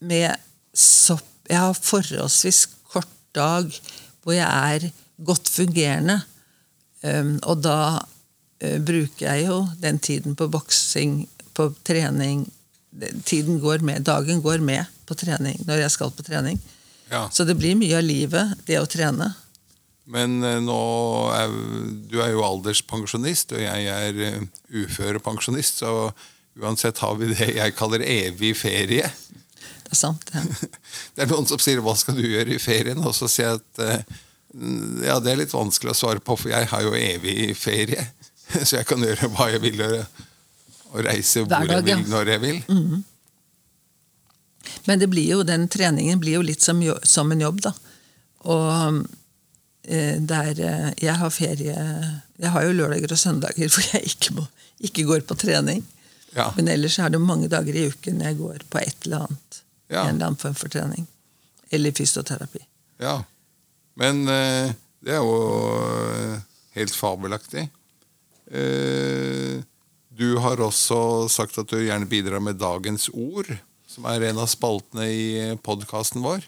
med 0.00 0.36
sopp 0.74 1.24
Jeg 1.48 1.58
har 1.58 1.74
forholdsvis 1.74 2.66
kort 2.90 3.06
dag 3.32 3.70
hvor 4.24 4.34
jeg 4.34 4.48
er 4.48 4.90
godt 5.22 5.46
fungerende. 5.48 6.24
Um, 7.04 7.38
og 7.44 7.62
da 7.62 8.00
uh, 8.64 8.78
bruker 8.82 9.28
jeg 9.28 9.46
jo 9.46 9.60
den 9.78 10.00
tiden 10.02 10.34
på 10.34 10.48
boksing, 10.50 11.28
på 11.54 11.68
trening 11.84 12.50
Tiden 13.28 13.60
går 13.60 13.82
med, 13.84 14.02
Dagen 14.02 14.40
går 14.40 14.58
med 14.64 14.86
på 15.06 15.14
trening 15.14 15.58
når 15.68 15.82
jeg 15.82 15.90
skal 15.90 16.10
på 16.10 16.24
trening. 16.24 16.58
Ja. 17.10 17.28
Så 17.28 17.44
det 17.44 17.58
blir 17.58 17.76
mye 17.76 17.98
av 17.98 18.06
livet, 18.06 18.54
det 18.66 18.80
å 18.80 18.88
trene. 18.88 19.34
Men 20.06 20.38
eh, 20.46 20.60
nå 20.62 20.80
er 21.34 21.54
du 22.06 22.20
er 22.22 22.32
jo 22.34 22.44
alderspensjonist, 22.46 23.56
og 23.56 23.62
jeg 23.62 23.88
er 23.90 24.20
uh, 24.38 24.44
uførepensjonist, 24.70 25.82
så 25.82 26.12
uansett 26.56 27.02
har 27.02 27.16
vi 27.18 27.32
det 27.32 27.50
jeg 27.56 27.74
kaller 27.76 28.04
evig 28.06 28.54
ferie. 28.56 29.10
Det 29.86 29.94
er 29.94 29.98
sant, 29.98 30.22
det. 30.30 30.70
Det 31.16 31.24
er 31.24 31.32
noen 31.32 31.48
som 31.48 31.60
sier 31.62 31.82
'hva 31.82 31.96
skal 31.98 32.16
du 32.18 32.22
gjøre 32.22 32.54
i 32.54 32.62
ferien?' 32.62 33.02
Og 33.02 33.14
så 33.16 33.28
sier 33.30 33.50
jeg 33.50 33.60
at 33.60 33.82
eh, 33.82 34.22
ja, 35.06 35.18
det 35.20 35.32
er 35.32 35.42
litt 35.42 35.52
vanskelig 35.52 35.92
å 35.92 35.98
svare 35.98 36.22
på, 36.22 36.36
for 36.38 36.54
jeg 36.54 36.70
har 36.70 36.86
jo 36.86 36.94
evig 36.96 37.52
ferie. 37.58 38.06
Så 38.64 38.78
jeg 38.78 38.86
kan 38.88 39.02
gjøre 39.02 39.28
hva 39.34 39.50
jeg 39.50 39.60
vil 39.64 39.82
gjøre, 39.82 40.06
og 40.92 41.02
reise 41.04 41.42
hvor 41.42 41.50
dag, 41.50 41.66
jeg 41.66 41.82
ja. 41.82 41.96
vil, 41.98 42.08
når 42.08 42.30
jeg 42.30 42.42
vil. 42.44 42.60
Men 44.86 45.02
det 45.02 45.10
blir 45.10 45.28
jo, 45.34 45.42
den 45.42 45.66
treningen 45.68 46.22
blir 46.22 46.38
jo 46.38 46.46
litt 46.46 46.62
som, 46.62 46.80
som 47.02 47.32
en 47.34 47.42
jobb, 47.42 47.60
da. 47.66 47.74
Og 48.46 48.66
eh, 48.70 49.00
der 49.86 50.58
eh, 50.58 50.92
Jeg 50.98 51.14
har 51.14 51.30
ferie 51.30 51.74
Jeg 52.38 52.50
har 52.50 52.64
jo 52.64 52.72
lørdager 52.74 53.12
og 53.12 53.18
søndager 53.18 53.68
hvor 53.72 53.84
jeg 53.92 54.02
ikke, 54.12 54.34
må, 54.34 54.46
ikke 54.80 55.06
går 55.06 55.26
på 55.28 55.38
trening. 55.38 55.84
Ja. 56.36 56.50
Men 56.56 56.68
ellers 56.68 56.98
er 56.98 57.12
det 57.12 57.20
mange 57.22 57.48
dager 57.48 57.74
i 57.74 57.86
uken 57.88 58.20
jeg 58.20 58.38
går 58.38 58.66
på 58.70 58.82
et 58.82 59.06
eller 59.06 59.26
annet. 59.26 59.62
Ja. 59.88 60.02
En 60.02 60.16
eller 60.16 60.32
annen 60.32 60.40
form 60.40 60.56
for 60.58 60.72
trening. 60.72 61.06
Eller 61.70 61.94
fysioterapi. 61.96 62.60
Ja, 63.02 63.22
men 63.96 64.26
eh, 64.28 64.74
det 65.04 65.16
er 65.16 65.22
jo 65.24 65.38
eh, 66.12 66.36
helt 66.76 66.94
fabelaktig. 66.96 67.66
Eh, 68.46 69.62
du 70.16 70.28
har 70.40 70.60
også 70.64 71.28
sagt 71.32 71.58
at 71.60 71.72
du 71.72 71.80
gjerne 71.80 72.08
bidrar 72.08 72.40
med 72.40 72.60
dagens 72.60 73.08
ord, 73.12 73.50
som 73.88 74.06
er 74.08 74.28
en 74.28 74.40
av 74.40 74.48
spaltene 74.50 75.08
i 75.12 75.26
podkasten 75.64 76.24
vår. 76.24 76.44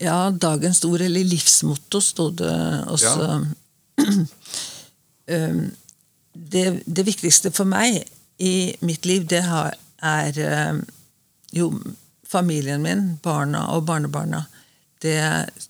Ja, 0.00 0.30
dagens 0.30 0.84
ord, 0.84 1.02
eller 1.04 1.24
livsmotto, 1.28 2.00
sto 2.00 2.30
det 2.32 2.52
også. 2.88 3.26
Ja. 4.00 4.06
det, 6.32 6.64
det, 6.86 7.04
viktigste 7.04 7.52
for 7.52 7.68
meg 7.68 8.00
i 8.40 8.72
mitt 8.80 9.04
liv, 9.04 9.26
det 9.28 9.42
er 9.44 10.40
um, 10.72 10.80
jo 11.52 11.68
familien 12.24 12.80
min, 12.80 13.04
barna 13.20 13.66
og 13.74 13.84
barnebarna. 13.92 14.46
Det 15.04 15.20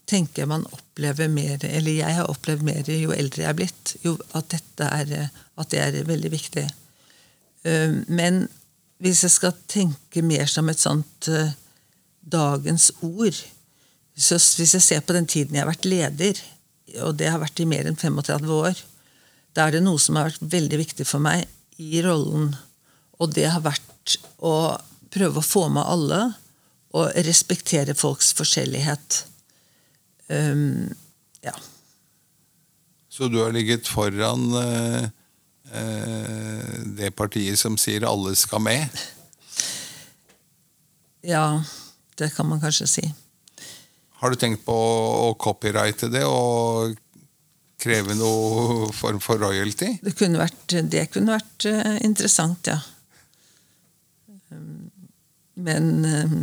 tenker 0.07 0.47
man 0.47 0.67
opplever 0.71 1.31
mer, 1.31 1.59
eller 1.67 1.99
jeg 1.99 2.19
har 2.21 2.31
opplevd 2.31 2.63
mer 2.67 2.87
jo 2.95 3.11
eldre 3.15 3.43
jeg 3.43 3.51
er 3.51 3.59
blitt. 3.59 3.97
Jo, 4.07 4.15
at, 4.39 4.55
er, 4.79 5.31
at 5.59 5.75
det 5.75 5.83
er 5.89 6.03
veldig 6.07 6.31
viktig. 6.39 6.69
Um, 7.67 8.05
men 8.07 8.45
hvis 9.03 9.25
jeg 9.27 9.35
skal 9.35 9.59
tenke 9.67 10.23
mer 10.23 10.47
som 10.47 10.71
et 10.71 10.79
sånt 10.79 11.35
uh, 11.35 11.51
dagens 12.23 12.93
ord 13.03 13.35
så 14.17 14.37
Hvis 14.37 14.75
jeg 14.75 14.83
ser 14.83 15.01
på 15.01 15.15
den 15.17 15.27
tiden 15.27 15.55
jeg 15.55 15.63
har 15.65 15.71
vært 15.71 15.87
leder, 15.89 16.41
og 17.07 17.15
det 17.17 17.31
har 17.31 17.41
vært 17.41 17.61
i 17.63 17.69
mer 17.69 17.87
enn 17.89 17.97
35 17.97 18.51
år, 18.53 18.81
da 19.55 19.67
er 19.67 19.77
det 19.77 19.85
noe 19.85 19.99
som 20.03 20.19
har 20.19 20.29
vært 20.29 20.53
veldig 20.53 20.79
viktig 20.83 21.07
for 21.09 21.23
meg 21.23 21.47
i 21.81 22.03
rollen. 22.05 22.53
Og 23.19 23.33
det 23.35 23.49
har 23.51 23.63
vært 23.65 24.19
å 24.39 24.77
prøve 25.11 25.41
å 25.41 25.47
få 25.47 25.67
med 25.73 25.87
alle 25.87 26.21
og 26.97 27.15
respektere 27.27 27.95
folks 27.99 28.33
forskjellighet. 28.39 29.23
Um, 30.31 30.91
ja. 31.45 31.55
Så 33.11 33.31
du 33.31 33.41
har 33.43 33.55
ligget 33.55 33.89
foran 33.91 34.51
uh, 34.55 35.07
uh, 35.71 36.75
det 36.99 37.13
partiet 37.19 37.59
som 37.59 37.79
sier 37.79 38.07
'alle 38.07 38.35
skal 38.39 38.63
med'? 38.63 39.07
Ja, 41.23 41.63
det 42.19 42.35
kan 42.35 42.49
man 42.49 42.61
kanskje 42.61 42.87
si. 42.87 43.15
Har 44.21 44.33
du 44.33 44.37
tenkt 44.37 44.67
på 44.67 44.75
å 44.75 45.33
copyrighte 45.41 46.11
det 46.13 46.27
og 46.29 46.97
kreve 47.81 48.17
noe 48.19 48.91
form 48.93 49.21
for 49.25 49.41
royalty? 49.41 49.95
Det 50.05 50.13
kunne 50.19 50.43
vært, 50.43 50.75
det 50.93 51.07
kunne 51.15 51.39
vært 51.39 51.69
uh, 51.71 51.97
interessant, 52.05 52.69
ja. 52.69 52.77
Um, 54.53 54.91
men 55.61 55.89
um, 56.05 56.37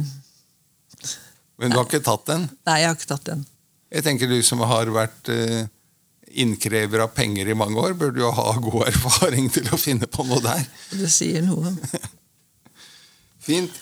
Men 1.57 1.73
du 1.73 1.77
har 1.77 1.85
ikke 1.85 2.01
tatt 2.05 2.25
den? 2.29 2.47
Nei, 2.69 2.81
jeg 2.81 2.89
har 2.89 2.97
ikke 2.97 3.11
tatt 3.13 3.29
den. 3.29 3.45
Jeg 3.93 4.05
tenker 4.05 4.29
Du 4.29 4.37
som 4.45 4.61
har 4.67 4.89
vært 4.93 5.29
uh, 5.33 5.69
innkrever 6.37 7.05
av 7.05 7.13
penger 7.15 7.49
i 7.49 7.57
mange 7.57 7.81
år, 7.81 7.93
burde 7.97 8.21
jo 8.21 8.33
ha 8.33 8.51
god 8.61 8.87
erfaring 8.89 9.51
til 9.53 9.69
å 9.73 9.79
finne 9.79 10.09
på 10.09 10.25
noe 10.27 10.41
der. 10.43 10.65
Det 10.97 11.09
sier 11.13 11.45
noe. 11.45 11.73
Fint. 13.47 13.73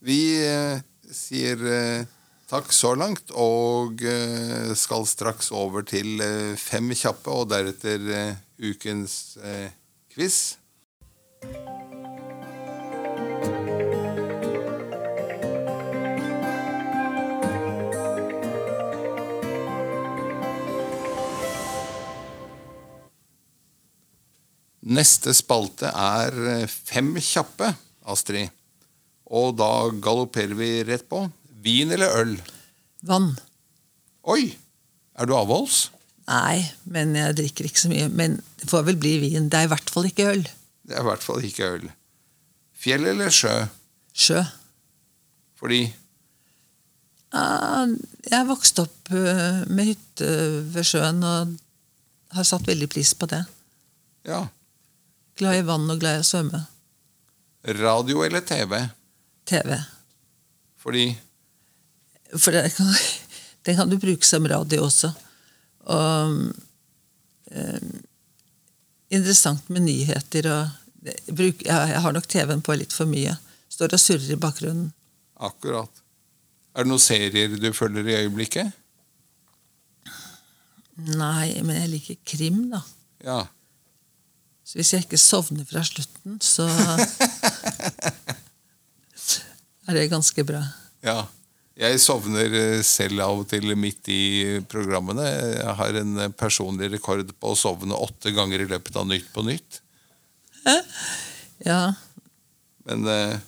Vi 0.00 0.20
eh, 0.40 0.80
sier 1.12 1.60
Takk 2.50 2.72
så 2.74 2.96
langt, 2.98 3.28
og 3.38 4.00
eh, 4.02 4.72
skal 4.74 5.04
straks 5.06 5.52
over 5.54 5.84
til 5.86 6.18
eh, 6.18 6.56
fem 6.58 6.90
kjappe, 6.98 7.30
og 7.30 7.46
deretter 7.52 8.08
eh, 8.10 8.40
ukens 8.66 9.38
quiz. 10.10 10.56
Neste 24.90 25.30
spalte 25.38 25.94
er 25.94 26.66
Fem 26.66 27.14
kjappe, 27.22 27.76
Astrid. 28.10 28.50
Og 29.30 29.54
da 29.54 29.86
galopperer 30.02 30.58
vi 30.58 30.80
rett 30.88 31.06
på. 31.06 31.28
Vin 31.60 31.92
eller 31.92 32.16
øl? 32.22 32.34
Vann. 33.06 33.32
Oi! 34.28 34.54
Er 35.20 35.28
du 35.28 35.34
avholds? 35.36 35.90
Nei, 36.30 36.62
men 36.88 37.16
jeg 37.18 37.36
drikker 37.40 37.66
ikke 37.68 37.82
så 37.82 37.90
mye. 37.90 38.08
Men 38.08 38.38
det 38.60 38.70
får 38.70 38.86
vel 38.88 38.98
bli 39.00 39.16
vin. 39.24 39.48
Det 39.50 39.58
er 39.58 39.68
i 39.68 39.72
hvert 39.72 39.92
fall 39.92 40.08
ikke 40.08 40.28
øl. 40.30 40.44
Det 40.86 40.96
er 40.96 41.02
i 41.04 41.08
hvert 41.08 41.24
fall 41.24 41.44
ikke 41.44 41.70
øl. 41.76 41.88
Fjell 42.80 43.08
eller 43.10 43.32
sjø? 43.34 43.54
Sjø. 44.16 44.40
Fordi? 45.60 45.82
Jeg 47.30 48.46
vokste 48.48 48.86
opp 48.86 49.10
øh, 49.14 49.60
med 49.70 49.90
hytte 49.92 50.30
ved 50.72 50.86
sjøen 50.86 51.20
og 51.26 51.52
har 52.34 52.46
satt 52.46 52.66
veldig 52.66 52.88
pris 52.90 53.12
på 53.14 53.28
det. 53.30 53.42
Ja. 54.26 54.46
Glad 55.38 55.60
i 55.60 55.66
vann 55.66 55.90
og 55.92 56.00
glad 56.00 56.20
i 56.20 56.24
å 56.24 56.26
svømme. 56.26 56.64
Radio 57.80 58.24
eller 58.24 58.42
TV? 58.46 58.78
TV. 59.48 59.76
Fordi? 60.80 61.10
For 62.36 62.54
det 62.54 62.70
kan, 62.76 62.94
den 63.66 63.76
kan 63.76 63.90
du 63.90 63.98
bruke 64.00 64.26
som 64.26 64.46
radio 64.48 64.84
også. 64.86 65.12
Og 65.90 66.30
um, 66.30 66.52
Interessant 69.10 69.66
med 69.74 69.82
nyheter 69.82 70.46
og 70.46 70.68
bruk, 71.34 71.64
Jeg 71.66 72.02
har 72.04 72.12
nok 72.14 72.28
TV-en 72.30 72.62
på 72.62 72.76
litt 72.78 72.92
for 72.94 73.10
mye. 73.10 73.34
Står 73.70 73.94
og 73.96 74.02
surrer 74.02 74.34
i 74.36 74.38
bakgrunnen. 74.38 74.92
Akkurat. 75.40 75.90
Er 76.76 76.84
det 76.84 76.90
noen 76.92 77.02
serier 77.02 77.56
du 77.58 77.72
følger 77.74 78.06
i 78.06 78.18
øyeblikket? 78.20 78.70
Nei, 81.00 81.62
men 81.64 81.76
jeg 81.80 81.92
liker 81.94 82.16
krim, 82.28 82.70
da. 82.70 82.80
Ja. 83.24 83.46
Så 84.62 84.78
hvis 84.78 84.92
jeg 84.94 85.02
ikke 85.06 85.18
sovner 85.18 85.64
fra 85.66 85.82
slutten, 85.82 86.38
så 86.44 86.68
er 89.88 89.92
det 89.96 90.12
ganske 90.12 90.44
bra. 90.46 90.62
Ja. 91.02 91.24
Jeg 91.80 92.00
sovner 92.02 92.52
eh, 92.52 92.82
selv 92.84 93.22
av 93.24 93.38
og 93.40 93.46
til 93.48 93.72
midt 93.78 94.10
i 94.12 94.22
programmene. 94.68 95.24
Jeg 95.24 95.76
har 95.78 95.96
en 96.02 96.18
eh, 96.26 96.32
personlig 96.36 96.90
rekord 96.92 97.32
på 97.40 97.54
å 97.54 97.56
sovne 97.56 97.96
åtte 97.96 98.34
ganger 98.36 98.60
i 98.60 98.68
løpet 98.68 98.98
av 99.00 99.08
Nytt 99.08 99.30
på 99.32 99.46
Nytt. 99.46 99.80
Ja. 101.64 101.94
Men 102.84 103.08
eh, 103.08 103.40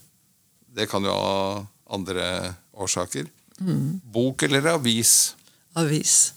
det 0.73 0.89
kan 0.89 1.05
jo 1.05 1.13
ha 1.13 1.61
andre 1.93 2.25
årsaker. 2.73 3.29
Mm. 3.61 4.01
Bok 4.17 4.49
eller 4.49 4.73
avis? 4.79 5.35
Avis. 5.77 6.33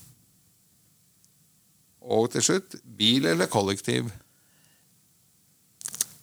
Og 2.04 2.28
til 2.36 2.44
slutt 2.44 2.76
bil 2.84 3.32
eller 3.32 3.48
kollektiv? 3.52 4.12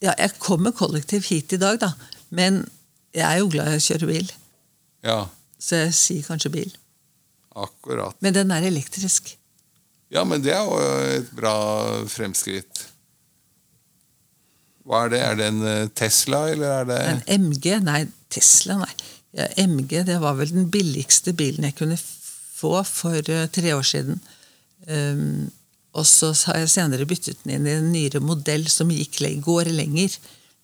Ja, 0.05 0.13
jeg 0.19 0.37
kommer 0.43 0.75
kollektiv 0.77 1.25
hit 1.33 1.57
i 1.57 1.61
dag, 1.63 1.81
da. 1.81 1.95
Men 2.29 2.67
jeg 3.17 3.25
er 3.25 3.41
jo 3.41 3.53
glad 3.53 3.73
i 3.73 3.81
å 3.81 3.87
kjøre 3.89 4.09
bil. 4.11 4.33
Ja. 5.07 5.23
Så 5.63 5.85
jeg 5.85 5.95
sier 5.95 6.27
kanskje 6.27 6.51
bil. 6.55 6.73
Akkurat. 7.55 8.17
Men 8.25 8.35
den 8.35 8.51
er 8.55 8.67
elektrisk. 8.67 9.35
Ja, 10.13 10.25
men 10.29 10.43
det 10.45 10.53
er 10.57 10.67
jo 10.67 10.79
et 11.17 11.31
bra 11.37 11.55
fremskritt. 12.11 12.87
Hva 14.83 15.05
er 15.07 15.13
det? 15.13 15.21
Er 15.23 15.39
det 15.39 15.49
en 15.53 15.63
eh, 15.69 15.89
Tesla, 15.95 16.43
eller 16.51 16.75
er 16.81 16.89
det 16.91 16.99
En 17.13 17.23
MG? 17.47 17.69
Nei, 17.87 18.03
Tesla, 18.33 18.81
nei. 18.83 18.93
Ja, 19.33 19.47
MG 19.63 20.03
det 20.05 20.19
var 20.21 20.37
vel 20.37 20.51
den 20.53 20.69
billigste 20.73 21.33
bilen 21.37 21.65
jeg 21.65 21.79
kunne 21.79 21.97
få 21.97 22.83
for 22.85 23.31
uh, 23.33 23.47
tre 23.49 23.73
år 23.73 23.87
siden. 23.87 24.19
Um, 24.85 25.49
og 25.97 26.05
så 26.09 26.33
har 26.49 26.61
jeg 26.61 26.73
senere 26.73 27.07
byttet 27.09 27.41
den 27.45 27.55
inn 27.55 27.69
i 27.69 27.77
en 27.79 27.91
nyere 27.95 28.21
modell 28.25 28.67
som 28.73 28.93
gikk, 28.93 29.23
går 29.45 29.71
lenger. 29.73 30.19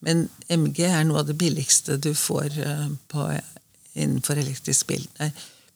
Men 0.05 0.27
MG 0.51 0.83
er 0.85 1.07
noe 1.07 1.23
av 1.23 1.31
det 1.31 1.39
billigste 1.39 1.97
du 1.97 2.11
får 2.13 2.59
uh, 2.59 2.85
på 3.09 3.25
innenfor 3.93 4.39
elektrisk 4.41 4.87
bil. 4.87 5.05
Nei, 5.19 5.29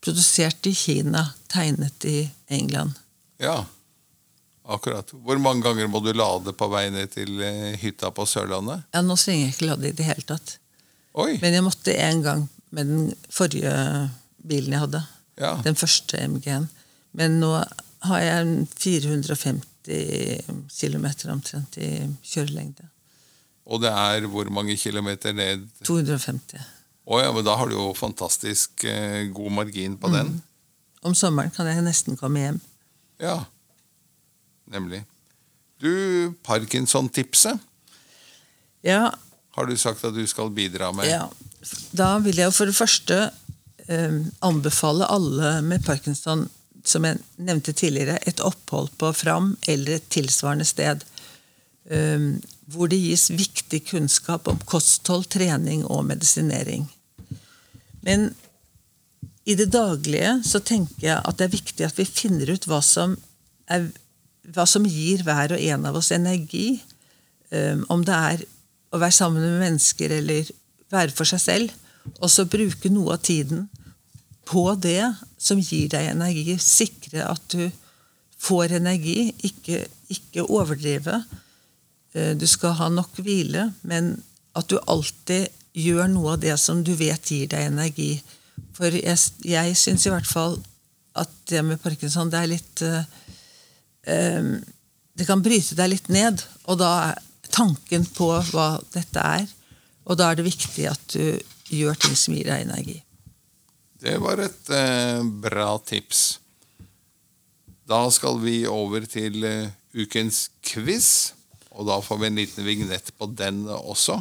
produsert 0.04 0.68
i 0.68 0.74
Kina, 0.76 1.26
tegnet 1.52 2.06
i 2.06 2.18
England. 2.48 2.98
Ja, 3.42 3.66
akkurat. 4.64 5.12
Hvor 5.12 5.40
mange 5.42 5.64
ganger 5.66 5.88
må 5.92 6.02
du 6.04 6.12
lade 6.14 6.54
på 6.58 6.68
vei 6.72 6.88
ned 6.94 7.14
til 7.16 7.40
eh, 7.44 7.74
hytta 7.82 8.12
på 8.16 8.26
Sørlandet? 8.30 8.86
Ja, 8.94 9.02
Nå 9.06 9.18
trenger 9.20 9.48
jeg 9.48 9.56
ikke 9.56 9.72
lade 9.72 9.90
i 9.90 9.96
det 9.98 10.08
hele 10.08 10.28
tatt. 10.34 10.58
Oi. 11.14 11.38
Men 11.42 11.58
jeg 11.58 11.66
måtte 11.66 11.96
en 12.00 12.24
gang 12.26 12.46
med 12.74 12.90
den 12.90 13.10
forrige 13.32 13.74
bilen 14.44 14.74
jeg 14.74 14.86
hadde. 14.88 15.04
Ja. 15.40 15.56
Den 15.66 15.78
første 15.78 16.20
MG-en. 16.28 16.70
Men 17.18 17.40
nå 17.42 17.52
har 18.08 18.24
jeg 18.24 18.66
450 18.76 19.62
km 20.74 21.08
omtrent 21.32 21.78
i 21.78 21.92
kjørelengde. 22.26 22.90
Og 23.64 23.80
det 23.84 23.92
er 23.94 24.26
hvor 24.28 24.50
mange 24.52 24.76
kilometer 24.78 25.36
ned? 25.36 25.68
250. 25.86 26.60
Å 27.04 27.20
ja, 27.20 27.32
men 27.36 27.44
da 27.44 27.58
har 27.60 27.68
du 27.68 27.76
jo 27.76 27.90
fantastisk 27.98 28.86
eh, 28.88 29.26
god 29.36 29.52
margin 29.60 29.98
på 30.00 30.12
mm. 30.12 30.16
den. 30.16 30.36
Om 31.04 31.16
sommeren 31.18 31.52
kan 31.52 31.68
jeg 31.68 31.84
nesten 31.84 32.16
komme 32.20 32.46
hjem. 32.46 32.62
Ja, 33.20 33.42
nemlig. 34.72 35.04
Du, 35.84 36.32
Parkinson-tipset. 36.48 37.60
Ja. 38.88 39.12
Har 39.56 39.68
du 39.68 39.76
sagt 39.78 40.04
at 40.08 40.16
du 40.16 40.24
skal 40.28 40.52
bidra 40.56 40.94
med? 40.96 41.10
Ja. 41.12 41.28
Da 41.96 42.18
vil 42.24 42.40
jeg 42.40 42.56
for 42.56 42.72
det 42.72 42.76
første 42.76 43.20
eh, 43.88 44.20
anbefale 44.44 45.08
alle 45.12 45.58
med 45.64 45.84
parkinson, 45.84 46.48
som 46.88 47.08
jeg 47.08 47.20
nevnte 47.36 47.76
tidligere, 47.76 48.18
et 48.28 48.40
opphold 48.44 48.92
på 49.00 49.12
Fram 49.16 49.54
eller 49.68 50.00
et 50.00 50.08
tilsvarende 50.12 50.68
sted. 50.68 51.04
Um, 51.92 52.40
hvor 52.72 52.90
det 52.92 53.02
gis 53.02 53.28
viktig 53.34 53.82
kunnskap 53.90 54.48
om 54.48 54.60
kosthold, 54.70 55.28
trening 55.32 55.84
og 55.86 56.06
medisinering. 56.08 56.88
Men 58.04 58.32
i 59.44 59.56
det 59.60 59.70
daglige 59.74 60.38
så 60.48 60.62
tenker 60.64 61.08
jeg 61.08 61.20
at 61.20 61.40
det 61.40 61.48
er 61.48 61.58
viktig 61.58 61.86
at 61.88 62.00
vi 62.00 62.08
finner 62.08 62.54
ut 62.54 62.68
hva 62.70 62.80
som, 62.86 63.18
er, 63.68 63.90
hva 64.56 64.66
som 64.70 64.88
gir 64.88 65.26
hver 65.28 65.56
og 65.56 65.64
en 65.64 65.88
av 65.90 66.00
oss 66.00 66.14
energi. 66.16 66.80
Um, 67.52 67.84
om 67.92 68.04
det 68.08 68.16
er 68.16 68.46
å 68.94 69.02
være 69.02 69.16
sammen 69.16 69.44
med 69.44 69.60
mennesker 69.66 70.16
eller 70.20 70.50
være 70.94 71.16
for 71.16 71.28
seg 71.28 71.44
selv. 71.44 71.76
Og 72.20 72.30
så 72.32 72.48
bruke 72.48 72.92
noe 72.92 73.18
av 73.18 73.24
tiden 73.26 73.68
på 74.48 74.66
det 74.80 75.14
som 75.42 75.60
gir 75.60 75.92
deg 75.92 76.12
energi. 76.14 76.58
Sikre 76.60 77.28
at 77.28 77.44
du 77.52 77.68
får 78.44 78.78
energi, 78.80 79.32
ikke, 79.48 79.86
ikke 80.12 80.48
overdrive. 80.48 81.22
Uh, 82.16 82.34
du 82.38 82.46
skal 82.50 82.78
ha 82.80 82.90
nok 82.94 83.20
hvile, 83.24 83.72
men 83.82 84.16
at 84.58 84.70
du 84.70 84.78
alltid 84.80 85.50
gjør 85.74 86.08
noe 86.12 86.36
av 86.36 86.44
det 86.44 86.56
som 86.62 86.84
du 86.86 86.94
vet 86.98 87.32
gir 87.32 87.50
deg 87.50 87.72
energi. 87.72 88.12
For 88.78 88.94
jeg, 88.94 89.18
jeg 89.46 89.78
syns 89.80 90.06
i 90.06 90.14
hvert 90.14 90.30
fall 90.30 90.60
at 91.18 91.32
det 91.50 91.62
med 91.66 91.82
parkinson, 91.82 92.30
det 92.30 92.40
er 92.40 92.50
litt 92.50 92.82
um, 92.86 94.54
Det 95.14 95.26
kan 95.30 95.42
bryte 95.46 95.78
deg 95.78 95.92
litt 95.92 96.10
ned. 96.14 96.42
Og 96.70 96.78
da 96.82 96.92
er 97.10 97.22
tanken 97.54 98.06
på 98.18 98.30
hva 98.52 98.68
dette 98.94 99.22
er. 99.22 99.50
Og 100.10 100.18
da 100.20 100.32
er 100.32 100.40
det 100.40 100.48
viktig 100.48 100.88
at 100.90 101.16
du 101.16 101.74
gjør 101.74 101.98
ting 102.02 102.16
som 102.18 102.36
gir 102.36 102.50
deg 102.50 102.66
energi. 102.66 102.98
Det 104.04 104.18
var 104.20 104.42
et 104.44 104.72
eh, 104.76 105.22
bra 105.24 105.78
tips. 105.80 106.24
Da 107.88 108.02
skal 108.12 108.42
vi 108.44 108.64
over 108.68 109.06
til 109.08 109.46
eh, 109.48 109.72
ukens 109.96 110.50
quiz. 110.66 111.32
Og 111.74 111.88
da 111.90 111.98
får 112.06 112.22
vi 112.22 112.30
en 112.30 112.38
liten 112.38 112.66
vignett 112.68 113.10
på 113.18 113.28
den 113.34 113.66
også. 113.68 114.20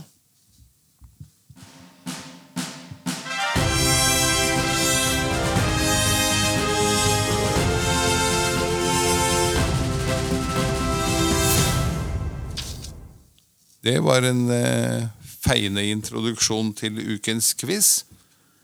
Det 13.83 13.99
var 13.99 14.23
en 14.23 14.47
eh, 14.55 15.09
feiende 15.43 15.83
introduksjon 15.91 16.71
til 16.79 17.01
ukens 17.17 17.51
quiz. 17.59 18.05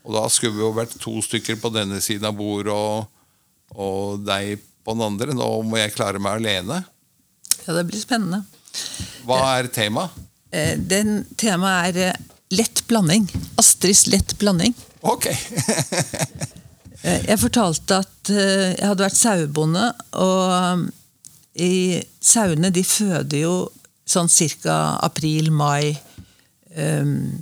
Og 0.07 0.15
da 0.15 0.23
skulle 0.31 0.55
vi 0.55 0.63
jo 0.63 0.71
vært 0.77 0.95
to 1.01 1.17
stykker 1.21 1.59
på 1.59 1.71
denne 1.75 1.99
siden 2.01 2.29
av 2.29 2.37
bordet 2.39 2.71
og, 2.71 3.09
og 3.75 4.23
deg 4.23 4.63
på 4.87 4.95
den 4.95 5.03
andre. 5.09 5.35
Nå 5.35 5.49
må 5.67 5.81
jeg 5.81 5.93
klare 5.97 6.23
meg 6.23 6.39
alene. 6.39 6.79
Ja, 7.65 7.75
det 7.75 7.83
blir 7.89 7.99
spennende. 7.99 8.45
Hva 9.27 9.39
er 9.59 9.69
temaet? 9.73 10.25
Eh, 10.51 10.75
den 10.77 11.23
Temaet 11.37 11.95
er 11.95 12.09
eh, 12.09 12.21
lett 12.57 12.81
blanding. 12.89 13.27
Astrids 13.61 14.07
lett 14.09 14.37
blanding. 14.41 14.75
Ok. 15.01 15.29
Eh, 16.99 17.21
jeg 17.29 17.39
fortalte 17.39 18.01
at 18.01 18.27
jeg 18.27 18.83
hadde 18.83 19.05
vært 19.05 19.15
sauebonde, 19.15 19.85
og 20.19 20.81
i 21.55 22.01
sauene 22.19 22.73
de 22.75 22.81
føder 22.83 23.39
jo 23.39 23.53
sånn 24.03 24.27
ca. 24.59 24.97
april-mai 25.07 25.95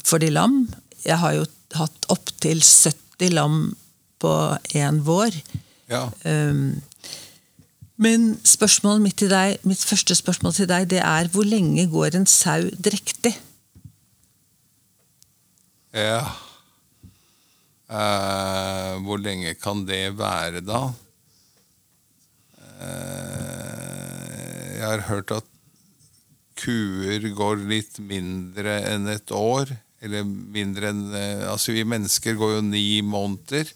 for 0.06 0.22
de 0.22 0.30
lam. 0.30 0.60
Jeg 1.02 1.18
har 1.24 1.34
jo 1.40 1.48
hatt 1.74 2.06
opptil 2.14 2.62
70 2.62 3.34
lam 3.34 3.58
på 4.22 4.36
én 4.78 5.02
vår. 5.10 5.42
Ja. 5.90 6.06
Men 7.98 8.36
spørsmålet 8.46 9.02
mitt, 9.02 9.18
til 9.18 9.32
deg, 9.34 9.58
mitt 9.66 9.82
første 9.82 10.16
spørsmål 10.16 10.54
til 10.54 10.70
deg 10.70 10.90
det 10.92 11.02
er 11.02 11.30
hvor 11.34 11.48
lenge 11.48 11.88
går 11.90 12.20
en 12.20 12.30
sau 12.30 12.70
drektig? 12.78 13.34
ja. 15.98 16.22
Eh, 17.88 18.94
hvor 19.00 19.18
lenge 19.24 19.54
kan 19.56 19.86
det 19.88 20.18
være, 20.20 20.60
da? 20.62 20.82
Eh, 22.84 24.68
jeg 24.76 24.84
har 24.84 25.06
hørt 25.08 25.32
at 25.32 25.48
kuer 26.60 27.30
går 27.38 27.64
litt 27.70 28.02
mindre 28.04 28.82
enn 28.92 29.08
et 29.14 29.32
år. 29.32 29.72
Eller 30.04 30.28
mindre 30.28 30.92
enn 30.92 31.06
eh, 31.16 31.48
Altså, 31.50 31.72
vi 31.74 31.88
mennesker 31.88 32.36
går 32.38 32.58
jo 32.58 32.66
ni 32.68 33.02
måneder. 33.02 33.72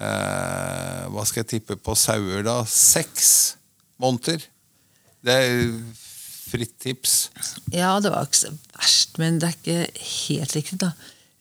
Eh, 0.00 1.02
hva 1.12 1.24
skal 1.28 1.42
jeg 1.42 1.50
tippe 1.56 1.76
på 1.76 1.94
sauer, 1.98 2.42
da? 2.46 2.62
Seks 2.68 3.56
måneder? 4.02 4.44
Det 5.22 5.34
er 5.34 5.66
fritt 6.52 6.74
tips. 6.82 7.16
Ja, 7.72 7.94
det 8.02 8.12
var 8.12 8.26
ikke 8.26 8.40
så 8.40 8.52
verst, 8.76 9.18
men 9.20 9.40
det 9.40 9.50
er 9.50 9.58
ikke 9.58 10.06
helt 10.12 10.56
riktig, 10.56 10.78
da. 10.82 10.92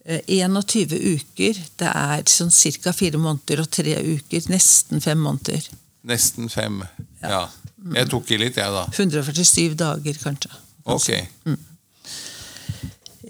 Eh, 0.06 0.22
21 0.28 0.98
uker, 1.16 1.62
det 1.82 1.90
er 1.90 2.24
sånn 2.30 2.52
ca. 2.84 2.94
fire 2.96 3.22
måneder, 3.22 3.64
og 3.64 3.72
tre 3.72 3.98
uker, 4.16 4.48
nesten 4.52 5.04
fem 5.04 5.20
måneder. 5.22 5.68
Nesten 6.08 6.50
fem. 6.50 6.82
Ja. 7.22 7.48
Jeg 7.96 8.10
tok 8.14 8.32
i 8.34 8.40
litt, 8.42 8.58
jeg, 8.58 8.74
da. 8.74 8.86
147 8.94 9.76
dager, 9.78 10.18
kanskje. 10.22 10.54
Ok. 10.86 11.10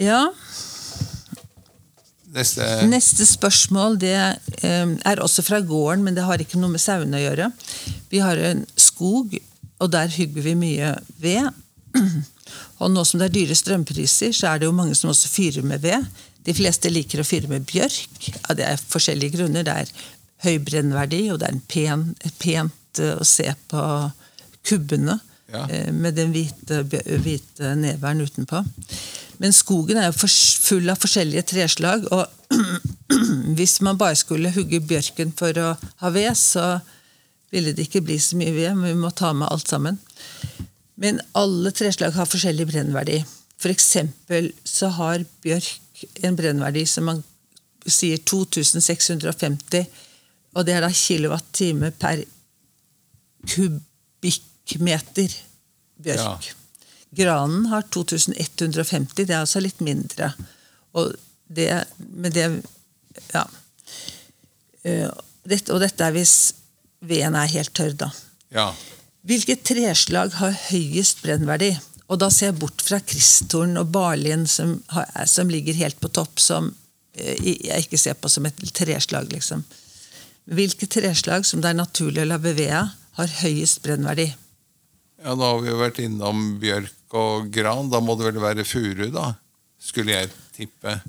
Ja, 0.02 0.22
Neste 2.32 2.65
Neste 2.88 3.26
spørsmål 3.28 3.98
det 4.00 4.15
eh, 4.15 4.94
er 5.12 5.20
også 5.24 5.44
fra 5.44 5.60
gården, 5.60 6.04
men 6.06 6.15
det 6.15 6.24
har 6.28 6.39
ikke 6.39 6.60
noe 6.62 6.72
med 6.72 6.82
sauene 6.84 7.20
å 7.20 7.24
gjøre. 7.26 7.50
Vi 8.12 8.22
har 8.24 8.39
en 8.52 8.63
skog, 8.80 9.36
og 9.82 9.91
der 9.91 10.12
hugger 10.15 10.46
vi 10.46 10.54
mye 10.56 10.94
ved. 11.22 11.50
Og 12.82 12.89
nå 12.91 13.04
som 13.06 13.20
det 13.22 13.28
er 13.30 13.36
dyre 13.36 13.56
strømpriser, 13.56 14.32
så 14.36 14.48
er 14.52 14.62
det 14.62 14.67
jo 14.67 14.76
mange 14.76 14.96
som 14.98 15.12
også 15.12 15.30
fyrer 15.32 15.65
med 15.67 15.84
ved. 15.84 16.08
De 16.48 16.54
fleste 16.58 16.89
liker 16.89 17.22
å 17.22 17.26
fyre 17.28 17.50
med 17.52 17.67
bjørk. 17.70 18.30
Ja, 18.34 18.56
det 18.58 18.65
er 18.65 18.82
forskjellige 18.82 19.38
grunner. 19.38 19.65
Det 19.67 19.76
er 19.84 19.91
høy 20.48 20.56
brennverdi, 20.65 21.22
og 21.34 21.39
det 21.41 21.50
er 21.50 21.56
en 21.58 21.65
pen, 21.70 22.06
pent 22.41 23.02
eh, 23.04 23.13
å 23.22 23.28
se 23.28 23.52
på 23.72 23.84
kubbene 24.67 25.20
Ja. 25.52 25.65
eh, 25.67 25.91
med 25.91 26.15
den 26.15 26.32
hvite, 26.34 26.82
hvite 26.88 27.76
neveren 27.76 28.24
utenpå. 28.24 28.63
Men 29.42 29.56
skogen 29.58 29.98
er 29.98 30.12
jo 30.12 30.30
full 30.30 30.90
av 30.92 31.00
forskjellige 31.02 31.48
treslag, 31.50 32.06
og 32.14 32.30
hvis 33.58 33.80
man 33.86 33.98
bare 33.98 34.20
skulle 34.20 34.54
hugge 34.54 34.82
bjørken 34.86 35.34
for 35.38 35.58
å 35.58 35.72
ha 36.04 36.12
ved, 36.14 36.36
så 36.38 36.76
ville 37.52 37.74
det 37.76 37.88
ikke 37.88 38.04
bli 38.06 38.20
så 38.22 38.38
mye 38.40 38.54
ved, 38.54 38.76
men 38.78 38.94
vi 38.94 39.02
må 39.02 39.10
ta 39.18 39.34
med 39.36 39.50
alt 39.52 39.72
sammen. 39.72 39.98
Men 41.02 41.20
alle 41.38 41.74
treslag 41.74 42.14
har 42.16 42.30
forskjellig 42.30 42.70
brennverdi. 42.70 43.18
For 43.62 43.74
eksempel 43.74 44.52
så 44.68 44.92
har 45.00 45.26
bjørk 45.44 46.06
en 46.26 46.38
brennverdi 46.38 46.86
som 46.90 47.10
man 47.10 47.26
sier 47.90 48.22
2650, 48.22 49.90
og 50.54 50.68
det 50.68 50.78
er 50.78 50.86
da 50.86 50.94
kilowatt-time 50.94 51.92
per 51.98 52.22
kubikkmeter 53.50 55.38
bjørk. 56.02 56.50
Ja. 56.52 56.61
Granen 57.12 57.65
har 57.71 57.84
2150, 57.91 59.26
det 59.26 59.34
er 59.34 59.41
altså 59.41 59.60
litt 59.63 59.82
mindre. 59.84 60.32
Og 60.95 61.13
det, 61.52 61.84
men 61.97 62.32
det 62.32 62.47
Ja. 63.34 63.45
Eh, 64.84 65.10
Dette, 65.43 65.74
og 65.74 65.82
dette 65.82 66.06
er 66.06 66.13
hvis 66.13 66.54
veden 67.02 67.34
er 67.36 67.50
helt 67.50 67.74
tørr, 67.74 67.95
da. 67.97 68.12
Ja. 68.54 68.67
Hvilket 69.26 69.63
treslag 69.65 70.36
har 70.38 70.54
høyest 70.69 71.24
brennverdi? 71.26 71.71
Og 72.12 72.19
da 72.21 72.30
ser 72.30 72.52
jeg 72.52 72.60
bort 72.62 72.84
fra 72.86 73.00
kristtorn 73.02 73.74
og 73.82 73.89
barlien 73.89 74.45
som, 74.45 74.76
har, 74.93 75.08
som 75.26 75.50
ligger 75.50 75.74
helt 75.80 75.97
på 76.00 76.12
topp, 76.13 76.38
som 76.39 76.69
eh, 77.17 77.41
jeg 77.41 77.88
ikke 77.88 77.97
ser 77.97 78.19
på 78.21 78.30
som 78.30 78.45
et 78.45 78.62
treslag, 78.78 79.32
liksom. 79.34 79.63
Hvilke 80.52 80.86
treslag 80.86 81.45
som 81.47 81.62
det 81.63 81.71
er 81.71 81.80
naturlig 81.80 82.21
å 82.21 82.30
la 82.30 82.38
bevege, 82.41 82.84
har 83.17 83.38
høyest 83.41 83.82
brennverdi? 83.84 84.30
ja, 85.24 85.36
Da 85.36 85.41
har 85.41 85.60
vi 85.62 85.69
jo 85.69 85.82
vært 85.82 86.00
innom 86.06 86.60
bjørk 86.62 86.93
og 87.17 87.50
gran. 87.54 87.89
Da 87.91 88.02
må 88.04 88.15
det 88.19 88.30
vel 88.30 88.41
være 88.43 88.65
furu, 88.67 89.08
da? 89.13 89.34
Skulle 89.82 90.16
jeg 90.16 90.30
tippe. 90.55 90.99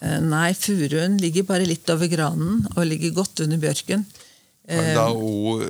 Eh, 0.00 0.18
Nei, 0.24 0.50
furuen 0.56 1.16
ligger 1.20 1.46
bare 1.48 1.68
litt 1.68 1.88
over 1.92 2.10
granen 2.12 2.64
og 2.74 2.82
ligger 2.88 3.14
godt 3.16 3.44
under 3.44 3.60
bjørken. 3.60 4.04
Men 4.66 4.92
Da, 4.96 5.06
o, 5.14 5.60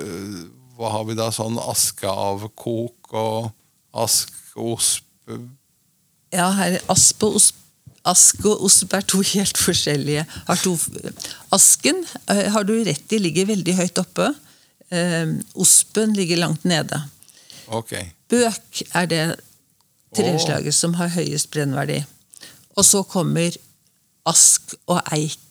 hva 0.78 0.92
har 0.94 1.04
vi 1.08 1.16
da? 1.18 1.28
Sånn 1.34 1.58
askeavkok 1.60 3.12
og 3.16 3.50
askosp 3.96 5.04
Ja, 6.32 6.48
her 6.56 6.78
er 6.78 6.90
asp 6.92 7.22
og 7.26 7.38
osp. 7.40 7.62
Ask 8.06 8.44
og 8.46 8.60
osp 8.68 8.92
er 8.94 9.02
to 9.02 9.18
helt 9.34 9.58
forskjellige. 9.58 10.22
Har 10.46 10.60
to, 10.62 10.76
asken 11.54 12.04
eh, 12.30 12.46
har 12.54 12.66
du 12.68 12.76
rett 12.86 13.14
i 13.16 13.18
ligger 13.18 13.48
veldig 13.50 13.74
høyt 13.80 13.98
oppe. 14.02 14.28
Eh, 14.94 15.32
ospen 15.58 16.14
ligger 16.14 16.38
langt 16.44 16.64
nede. 16.68 17.00
Okay. 17.66 18.12
Bøk 18.30 18.84
er 18.94 19.10
det 19.10 19.24
treslaget 20.16 20.74
som 20.74 20.96
har 20.98 21.12
høyest 21.14 21.50
brennverdi. 21.54 22.00
Og 22.76 22.84
så 22.84 23.02
kommer 23.08 23.56
ask 24.28 24.74
og 24.90 25.00
eik. 25.14 25.42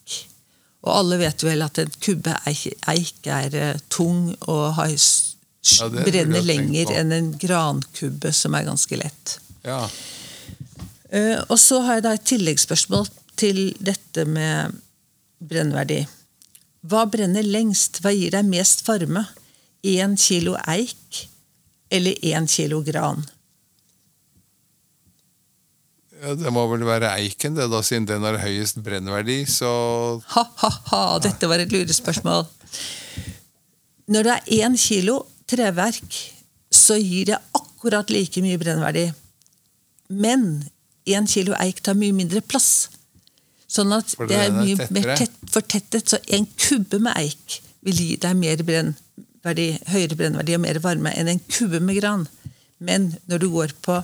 Og 0.85 0.91
alle 0.99 1.17
vet 1.23 1.45
vel 1.45 1.63
at 1.65 1.79
en 1.81 1.93
kubbe 1.97 2.35
eik, 2.45 3.25
er 3.25 3.55
eh, 3.57 3.79
tung 3.89 4.33
og 4.45 4.75
har, 4.77 4.93
Ja, 5.65 5.87
brenner 5.89 6.43
lenger 6.45 6.91
enn 6.93 7.13
en 7.15 7.31
grankubbe 7.41 8.29
som 8.37 8.53
er 8.53 8.67
ganske 8.67 8.99
lett. 9.01 9.39
Ja. 9.65 9.79
Eh, 11.09 11.39
og 11.49 11.57
så 11.57 11.79
har 11.81 11.97
jeg 11.97 12.05
da 12.05 12.11
et 12.13 12.27
tilleggsspørsmål 12.29 13.09
til 13.39 13.71
dette 13.81 14.27
med 14.29 14.77
brennverdi. 15.41 16.03
Hva 16.85 17.07
brenner 17.09 17.45
lengst? 17.45 17.97
Hva 18.03 18.13
gir 18.13 18.35
deg 18.35 18.45
mest 18.45 18.85
varme? 18.85 19.25
Én 19.85 20.13
kilo 20.21 20.53
eik 20.69 21.25
eller 21.89 22.17
én 22.21 22.45
kilo 22.49 22.83
gran? 22.85 23.25
Ja, 26.21 26.33
det 26.39 26.51
må 26.53 26.63
vel 26.71 26.85
være 26.87 27.09
eiken, 27.19 27.57
det 27.57 27.67
da, 27.71 27.81
siden 27.83 28.05
den 28.07 28.23
har 28.25 28.37
høyest 28.41 28.79
brennverdi. 28.85 29.41
Så 29.51 29.67
Ha-ha-ha, 30.35 31.01
dette 31.23 31.49
var 31.51 31.59
et 31.63 31.73
lurespørsmål. 31.75 32.45
Når 34.13 34.27
det 34.27 34.33
er 34.37 34.65
én 34.65 34.77
kilo 34.79 35.19
treverk, 35.49 36.17
så 36.73 36.97
gir 37.01 37.31
det 37.31 37.39
akkurat 37.57 38.09
like 38.13 38.41
mye 38.45 38.59
brennverdi. 38.61 39.09
Men 40.13 40.63
én 41.09 41.27
kilo 41.29 41.55
eik 41.61 41.81
tar 41.85 41.97
mye 41.99 42.15
mindre 42.15 42.41
plass. 42.45 42.87
Sånn 43.67 43.91
at 43.95 44.13
For 44.15 44.29
det 44.29 44.37
er 44.39 44.53
mye 44.55 44.77
tettere. 44.77 44.93
mer 45.01 45.17
tett, 45.19 45.37
fortettet. 45.51 46.09
Så 46.13 46.19
en 46.37 46.45
kubbe 46.55 46.99
med 47.03 47.17
eik 47.19 47.59
vil 47.85 47.97
gi 48.01 48.11
deg 48.21 48.37
mer 48.39 48.61
brennverdi, 48.65 49.67
høyere 49.91 50.17
brennverdi 50.17 50.55
og 50.57 50.63
mer 50.63 50.79
varme 50.85 51.11
enn 51.17 51.33
en 51.33 51.41
kubbe 51.49 51.81
med 51.83 51.99
gran. 51.99 52.27
Men 52.79 53.11
når 53.27 53.41
du 53.43 53.49
går 53.53 53.73
på 53.85 53.99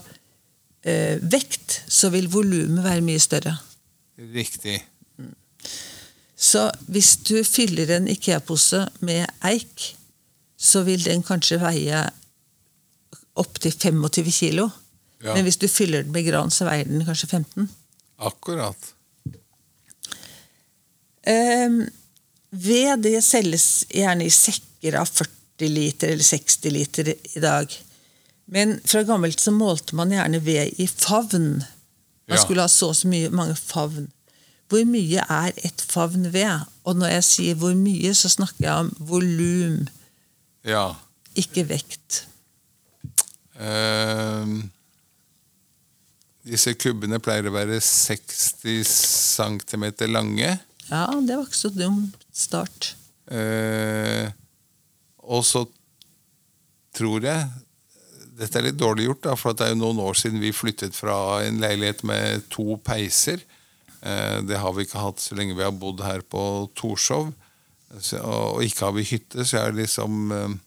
eh, 0.83 1.17
vekt, 1.21 1.81
så 1.87 2.11
vil 2.13 2.29
volumet 2.31 2.83
være 2.83 3.05
mye 3.05 3.19
større. 3.21 3.57
riktig. 4.17 4.81
Så 6.41 6.71
hvis 6.89 7.17
du 7.21 7.43
fyller 7.45 7.91
en 7.95 8.07
Ikea-pose 8.09 8.87
med 9.05 9.27
eik, 9.45 9.91
så 10.57 10.81
vil 10.85 11.03
den 11.05 11.21
kanskje 11.25 11.59
veie 11.61 12.01
opptil 13.37 13.73
25 13.73 14.31
kilo. 14.33 14.69
Ja. 15.21 15.35
Men 15.35 15.45
hvis 15.45 15.59
du 15.61 15.67
fyller 15.69 16.03
den 16.03 16.13
med 16.15 16.25
gran, 16.25 16.49
så 16.53 16.65
veier 16.65 16.89
den 16.89 17.05
kanskje 17.05 17.29
15. 17.29 17.69
Akkurat. 18.25 18.89
Um, 21.21 21.83
ved 22.49 23.05
det 23.05 23.19
selges 23.23 23.85
gjerne 23.93 24.25
i 24.25 24.33
sekker 24.33 24.97
av 24.97 25.09
40 25.09 25.69
liter 25.69 26.15
eller 26.15 26.25
60 26.25 26.73
liter 26.73 27.13
i 27.13 27.43
dag. 27.43 27.69
Men 28.51 28.79
fra 28.85 29.03
gammelt 29.07 29.39
så 29.39 29.53
målte 29.55 29.95
man 29.95 30.11
gjerne 30.11 30.41
ved 30.43 30.79
i 30.81 30.87
favn. 30.91 31.61
Man 32.27 32.39
skulle 32.41 32.63
ha 32.63 32.71
så 32.71 32.91
og 32.91 32.97
så 32.99 33.07
mye, 33.11 33.29
mange 33.31 33.55
favn. 33.59 34.09
Hvor 34.71 34.83
mye 34.87 35.23
er 35.23 35.55
et 35.67 35.81
favn 35.83 36.29
ved? 36.33 36.67
Og 36.87 36.95
når 36.99 37.15
jeg 37.17 37.27
sier 37.27 37.57
hvor 37.59 37.73
mye, 37.75 38.13
så 38.15 38.31
snakker 38.31 38.65
jeg 38.67 38.85
om 38.85 38.91
volum, 38.99 39.87
Ja. 40.67 40.93
ikke 41.35 41.63
vekt. 41.69 42.25
Ehm, 43.59 44.69
disse 46.47 46.73
kubbene 46.79 47.19
pleier 47.23 47.47
å 47.49 47.53
være 47.55 47.79
60 47.83 48.87
cm 49.37 49.85
lange. 50.11 50.55
Ja, 50.89 51.05
det 51.21 51.37
var 51.37 51.45
ikke 51.45 51.59
så 51.59 51.71
dum 51.75 52.05
start. 52.33 52.95
Uh, 53.31 54.27
og 55.23 55.45
så 55.47 55.61
tror 56.97 57.23
jeg 57.23 57.45
Dette 58.31 58.59
er 58.59 58.69
litt 58.69 58.79
dårlig 58.79 59.09
gjort, 59.09 59.23
da, 59.25 59.35
for 59.35 59.55
det 59.57 59.65
er 59.65 59.73
jo 59.73 59.81
noen 59.81 59.99
år 60.05 60.15
siden 60.15 60.39
vi 60.39 60.53
flyttet 60.55 60.95
fra 60.95 61.41
en 61.43 61.59
leilighet 61.59 62.05
med 62.07 62.45
to 62.53 62.77
peiser. 62.85 63.43
Eh, 64.01 64.37
det 64.47 64.59
har 64.61 64.73
vi 64.75 64.85
ikke 64.87 65.03
hatt 65.03 65.21
så 65.21 65.35
lenge 65.37 65.57
vi 65.57 65.65
har 65.65 65.75
bodd 65.75 66.01
her 66.05 66.23
på 66.23 66.43
Torshov. 66.77 67.33
Og 67.91 68.63
ikke 68.63 68.87
har 68.87 68.95
vi 68.95 69.07
hytte, 69.09 69.43
så 69.43 69.65
er 69.65 69.73
det 69.73 69.83
liksom 69.85 70.31
eh, 70.35 70.59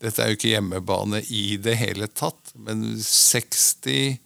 Dette 0.00 0.24
er 0.24 0.30
jo 0.32 0.38
ikke 0.38 0.54
hjemmebane 0.54 1.20
i 1.28 1.58
det 1.60 1.74
hele 1.76 2.06
tatt, 2.08 2.54
men 2.56 2.96
60 3.04 4.16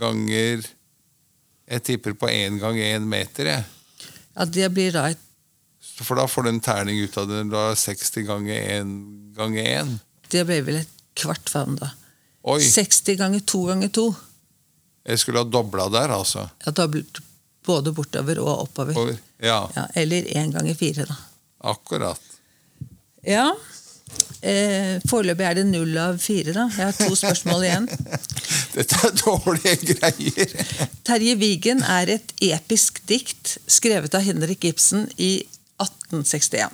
ganger 0.00 0.64
Jeg 0.64 1.82
tipper 1.84 2.14
på 2.16 2.30
én 2.32 2.56
gang 2.62 2.78
én 2.80 3.04
meter, 3.10 3.50
jeg. 3.52 3.66
Ja, 4.36 4.44
Det 4.44 4.70
blir 4.72 4.96
da 4.96 5.10
et 5.12 5.22
For 6.00 6.16
da 6.16 6.26
får 6.26 6.46
du 6.46 6.50
en 6.54 6.60
terning 6.64 7.02
ut 7.04 7.16
av 7.20 7.28
det. 7.28 7.44
Da 7.52 7.70
er 7.70 7.78
60 7.80 8.26
ganger 8.26 8.68
1 8.80 8.96
ganger 9.36 9.70
1. 9.84 9.92
Det 10.32 10.42
ble 10.48 10.60
vel 10.64 10.80
et 10.80 10.95
kvart 11.16 11.50
favn, 11.52 11.76
da. 11.80 11.90
Oi, 12.46 12.60
60 12.62 13.16
ganger 13.18 13.40
2 13.42 13.62
ganger 13.72 13.88
2. 13.96 14.04
jeg 15.06 15.18
skulle 15.22 15.42
ha 15.42 15.48
dobla 15.50 15.88
der, 15.90 16.12
altså. 16.14 16.48
Ja, 16.66 16.72
det 16.72 17.22
både 17.66 17.90
bortover 17.92 18.38
og 18.38 18.52
oppover. 18.68 18.96
Over, 18.98 19.16
ja, 19.42 19.60
Ja, 19.74 19.86
eller 19.98 20.28
1 20.30 20.52
ganger 20.54 20.74
4, 20.78 21.06
da. 21.08 21.16
akkurat. 21.72 22.20
Ja. 23.26 23.48
Eh, 24.40 25.00
Foreløpig 25.10 25.42
er 25.48 25.54
det 25.58 25.64
null 25.66 25.96
av 25.98 26.18
fire, 26.22 26.52
da. 26.54 26.68
Jeg 26.70 26.86
har 26.86 26.94
to 26.94 27.16
spørsmål 27.22 27.64
igjen. 27.66 27.88
Dette 28.76 29.00
er 29.08 29.16
dårlige 29.18 29.96
greier. 29.96 30.52
Terje 31.06 31.34
Vigen 31.40 31.82
er 31.82 32.12
et 32.14 32.32
episk 32.46 33.00
dikt 33.10 33.56
skrevet 33.66 34.14
av 34.14 34.22
Henrik 34.22 34.62
Ibsen 34.70 35.08
i 35.18 35.32
1861. 35.82 36.70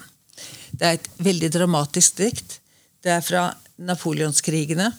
Det 0.76 0.86
er 0.90 0.98
et 1.00 1.08
veldig 1.24 1.50
dramatisk 1.56 2.20
dikt. 2.20 2.58
Det 3.02 3.16
er 3.16 3.24
fra 3.24 3.46
napoleonskrigene. 3.86 4.90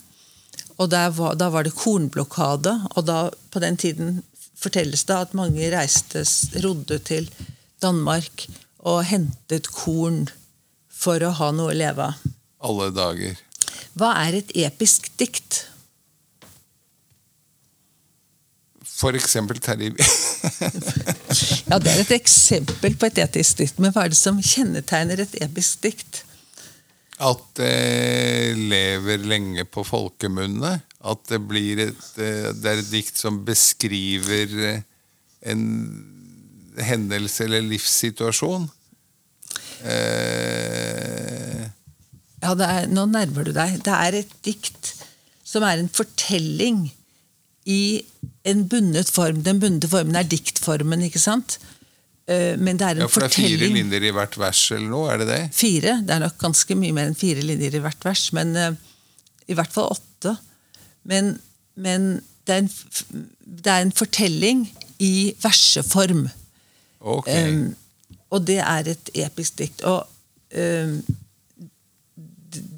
Og 0.81 0.91
var, 0.91 1.35
da 1.37 1.49
var 1.53 1.65
det 1.65 1.75
kornblokade, 1.77 2.73
og 2.95 3.05
da, 3.07 3.17
på 3.53 3.61
den 3.61 3.77
tiden 3.77 4.21
fortelles 4.57 5.03
det 5.09 5.17
at 5.27 5.35
mange 5.37 5.69
reiste, 5.73 6.23
rodde 6.63 6.99
til 7.05 7.29
Danmark 7.83 8.47
og 8.83 9.03
hentet 9.07 9.69
korn 9.71 10.25
for 10.89 11.23
å 11.23 11.33
ha 11.39 11.51
noe 11.55 11.73
å 11.73 11.77
leve 11.77 12.09
av. 12.09 12.31
Alle 12.63 12.89
dager. 12.95 13.39
Hva 13.99 14.13
er 14.23 14.39
et 14.39 14.51
episk 14.63 15.09
dikt? 15.19 15.65
For 18.93 19.17
eksempel 19.17 19.59
Terje 19.59 19.91
Ja, 21.69 21.79
Det 21.81 21.91
er 21.91 22.03
et 22.05 22.13
eksempel 22.15 22.95
på 22.95 23.09
et 23.09 23.19
etisk 23.25 23.59
dikt, 23.59 23.81
men 23.83 23.91
hva 23.91 24.05
er 24.05 24.13
det 24.13 24.19
som 24.19 24.39
kjennetegner 24.39 25.25
et 25.25 25.35
episk 25.43 25.83
dikt? 25.83 26.22
At 27.21 27.43
det 27.59 28.57
lever 28.57 29.21
lenge 29.27 29.65
på 29.69 29.83
folkemunne. 29.85 30.79
At 31.03 31.29
det 31.29 31.39
et 31.83 32.07
eh, 32.17 32.49
Det 32.53 32.71
er 32.71 32.81
et 32.81 32.91
dikt 32.91 33.19
som 33.19 33.43
beskriver 33.45 34.57
eh, 34.71 34.81
en 35.51 35.63
hendelse 36.79 37.43
eller 37.43 37.61
livssituasjon. 37.61 38.69
Eh, 39.83 41.69
Ja, 42.43 42.51
er, 42.59 42.87
Nå 42.91 43.05
nærmer 43.07 43.45
du 43.47 43.53
deg. 43.55 43.79
Det 43.85 43.93
er 43.93 44.17
et 44.19 44.33
dikt 44.43 44.93
som 45.47 45.63
er 45.63 45.79
en 45.79 45.91
fortelling 45.91 46.89
i 47.69 48.03
en 48.43 48.65
bundet 48.67 49.11
form. 49.13 49.43
Den 49.45 49.61
bundne 49.61 49.87
formen 49.87 50.17
er 50.19 50.27
diktformen, 50.27 51.05
ikke 51.07 51.21
sant? 51.21 51.59
Eh, 52.27 52.55
Men 52.57 52.79
det 52.79 52.87
er 52.87 52.95
en 52.95 53.03
ja, 53.03 53.09
for 53.11 53.23
det 53.23 53.31
er 53.31 53.35
fire 53.35 53.49
fortelling. 53.57 53.73
linjer 53.81 54.07
i 54.07 54.13
hvert 54.15 54.37
vers 54.39 54.61
eller 54.71 54.91
noe, 54.93 55.09
er 55.11 55.23
det 55.23 55.27
det? 55.27 55.41
Fire. 55.57 55.97
Det 56.07 56.15
er 56.15 56.23
nok 56.23 56.37
ganske 56.39 56.77
mye 56.79 56.95
mer 56.95 57.09
enn 57.11 57.19
fire 57.19 57.43
linjer 57.43 57.75
i 57.75 57.81
hvert 57.83 58.05
vers, 58.07 58.27
men 58.37 58.55
eh, 58.59 58.77
i 59.51 59.57
hvert 59.57 59.73
fall 59.75 59.91
åtte. 59.91 60.37
Men, 61.09 61.33
men 61.75 62.21
det, 62.47 62.55
er 62.55 62.61
en, 62.63 63.27
det 63.43 63.73
er 63.73 63.83
en 63.83 63.95
fortelling 63.95 64.63
i 65.03 65.33
verseform. 65.43 66.29
Ok. 67.03 67.27
Um, 67.27 67.75
og 68.31 68.47
det 68.47 68.61
er 68.63 68.87
et 68.93 69.11
episk 69.25 69.59
dikt. 69.59 69.83
Og 69.83 70.07
um, 70.55 71.01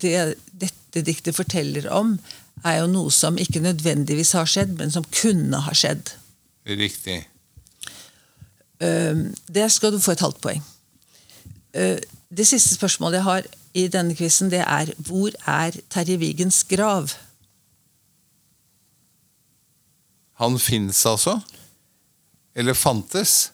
det 0.02 0.16
dette 0.56 1.04
diktet 1.06 1.36
forteller 1.38 1.86
om, 1.94 2.16
er 2.66 2.80
jo 2.80 2.90
noe 2.90 3.14
som 3.14 3.38
ikke 3.38 3.62
nødvendigvis 3.62 4.34
har 4.38 4.50
skjedd, 4.50 4.74
men 4.80 4.94
som 4.94 5.06
kunne 5.14 5.60
ha 5.68 5.74
skjedd. 5.76 6.16
Riktig. 6.66 7.20
Um, 8.82 9.30
det 9.48 9.70
skal 9.72 9.94
du 9.94 10.00
få 10.00 10.12
et 10.12 10.24
halvt 10.24 10.42
poeng. 10.44 10.64
Uh, 11.78 11.98
det 12.36 12.48
siste 12.48 12.76
spørsmålet 12.76 13.22
jeg 13.22 13.24
har 13.24 13.48
i 13.76 13.88
denne 13.92 14.16
quizen, 14.16 14.52
det 14.52 14.64
er 14.64 14.92
hvor 14.98 15.32
er 15.48 15.76
Terje 15.92 16.18
Vigens 16.20 16.64
grav? 16.64 17.12
Han 20.40 20.60
fins 20.60 21.06
altså? 21.06 21.40
Eller 22.56 22.74
fantes? 22.74 23.52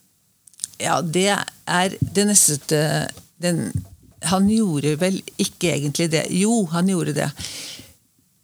Ja, 0.81 1.01
det 1.01 1.29
er 1.67 1.95
det 2.01 2.25
neste 2.27 3.07
den, 3.41 3.71
Han 4.21 4.49
gjorde 4.49 4.99
vel 5.01 5.21
ikke 5.37 5.73
egentlig 5.73 6.11
det. 6.11 6.27
Jo, 6.29 6.65
han 6.65 6.89
gjorde 6.89 7.13
det. 7.13 7.29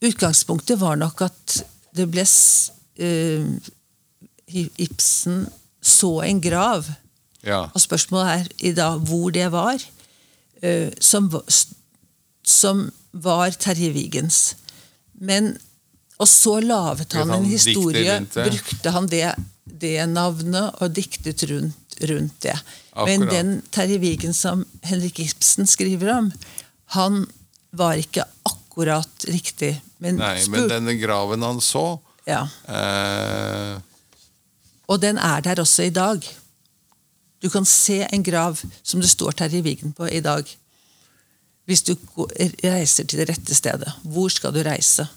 Utgangspunktet 0.02 0.80
var 0.82 0.96
nok 0.96 1.22
at 1.22 1.58
det 1.98 2.08
ble 2.10 2.26
eh, 2.98 3.46
Ibsen 4.78 5.46
så 5.88 6.12
en 6.28 6.42
grav. 6.44 6.88
Ja. 7.48 7.64
Og 7.74 7.82
spørsmålet 7.82 8.34
er 8.34 8.50
i 8.70 8.74
dag 8.76 9.00
hvor 9.08 9.32
det 9.36 9.48
var. 9.54 9.80
eh, 10.62 10.90
som, 11.00 11.30
som 12.44 12.88
var 13.12 13.52
Terje 13.62 13.92
Vigens. 13.94 14.56
Men, 15.14 15.54
og 16.18 16.28
så 16.28 16.60
laget 16.62 17.14
han 17.14 17.30
han 17.30 17.44
en 17.44 17.50
historie. 17.50 18.20
Brukte 18.34 18.94
han 18.94 19.08
det, 19.12 19.32
det 19.66 19.96
navnet 20.10 20.82
og 20.82 20.94
diktet 20.98 21.44
rundt, 21.50 21.98
rundt 22.10 22.42
det. 22.46 22.58
Men 23.06 23.28
den 23.30 23.52
Terje 23.72 24.00
Vigen 24.02 24.34
som 24.34 24.66
Henrik 24.82 25.20
Ibsen 25.22 25.68
skriver 25.70 26.14
om, 26.18 26.32
han 26.98 27.26
var 27.78 28.00
ikke 28.02 28.26
akkurat 28.48 29.26
riktig. 29.30 29.76
Men, 30.02 30.18
Nei, 30.22 30.40
men 30.50 30.68
denne 30.70 30.98
graven 30.98 31.46
han 31.46 31.62
så, 31.62 32.00
Ja. 32.28 32.42
Eh, 32.68 33.78
Og 34.88 35.02
den 35.02 35.18
er 35.18 35.44
der 35.44 35.62
også 35.62 35.88
i 35.88 35.94
dag. 35.94 36.24
Du 37.44 37.50
kan 37.54 37.66
se 37.66 38.02
en 38.08 38.24
grav 38.24 38.58
som 38.84 39.02
det 39.04 39.10
står 39.12 39.36
Terje 39.38 39.62
Vigen 39.62 39.94
på 39.94 40.08
i 40.08 40.24
dag. 40.24 40.48
Hvis 41.68 41.84
du 41.84 41.96
reiser 42.64 43.04
til 43.04 43.20
det 43.20 43.30
rette 43.30 43.56
stedet. 43.56 43.92
Hvor 44.04 44.32
skal 44.32 44.56
du 44.56 44.64
reise? 44.64 45.08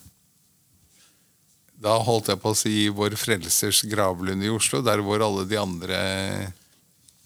da 1.81 1.97
holdt 2.05 2.29
jeg 2.29 2.41
på 2.43 2.53
å 2.53 2.59
si 2.59 2.75
Vår 2.93 3.17
Frelsers 3.17 3.83
gravlund 3.89 4.45
i 4.45 4.53
Oslo, 4.53 4.83
der 4.85 5.01
hvor 5.05 5.23
alle 5.25 5.47
de 5.49 5.57
andre 5.57 6.01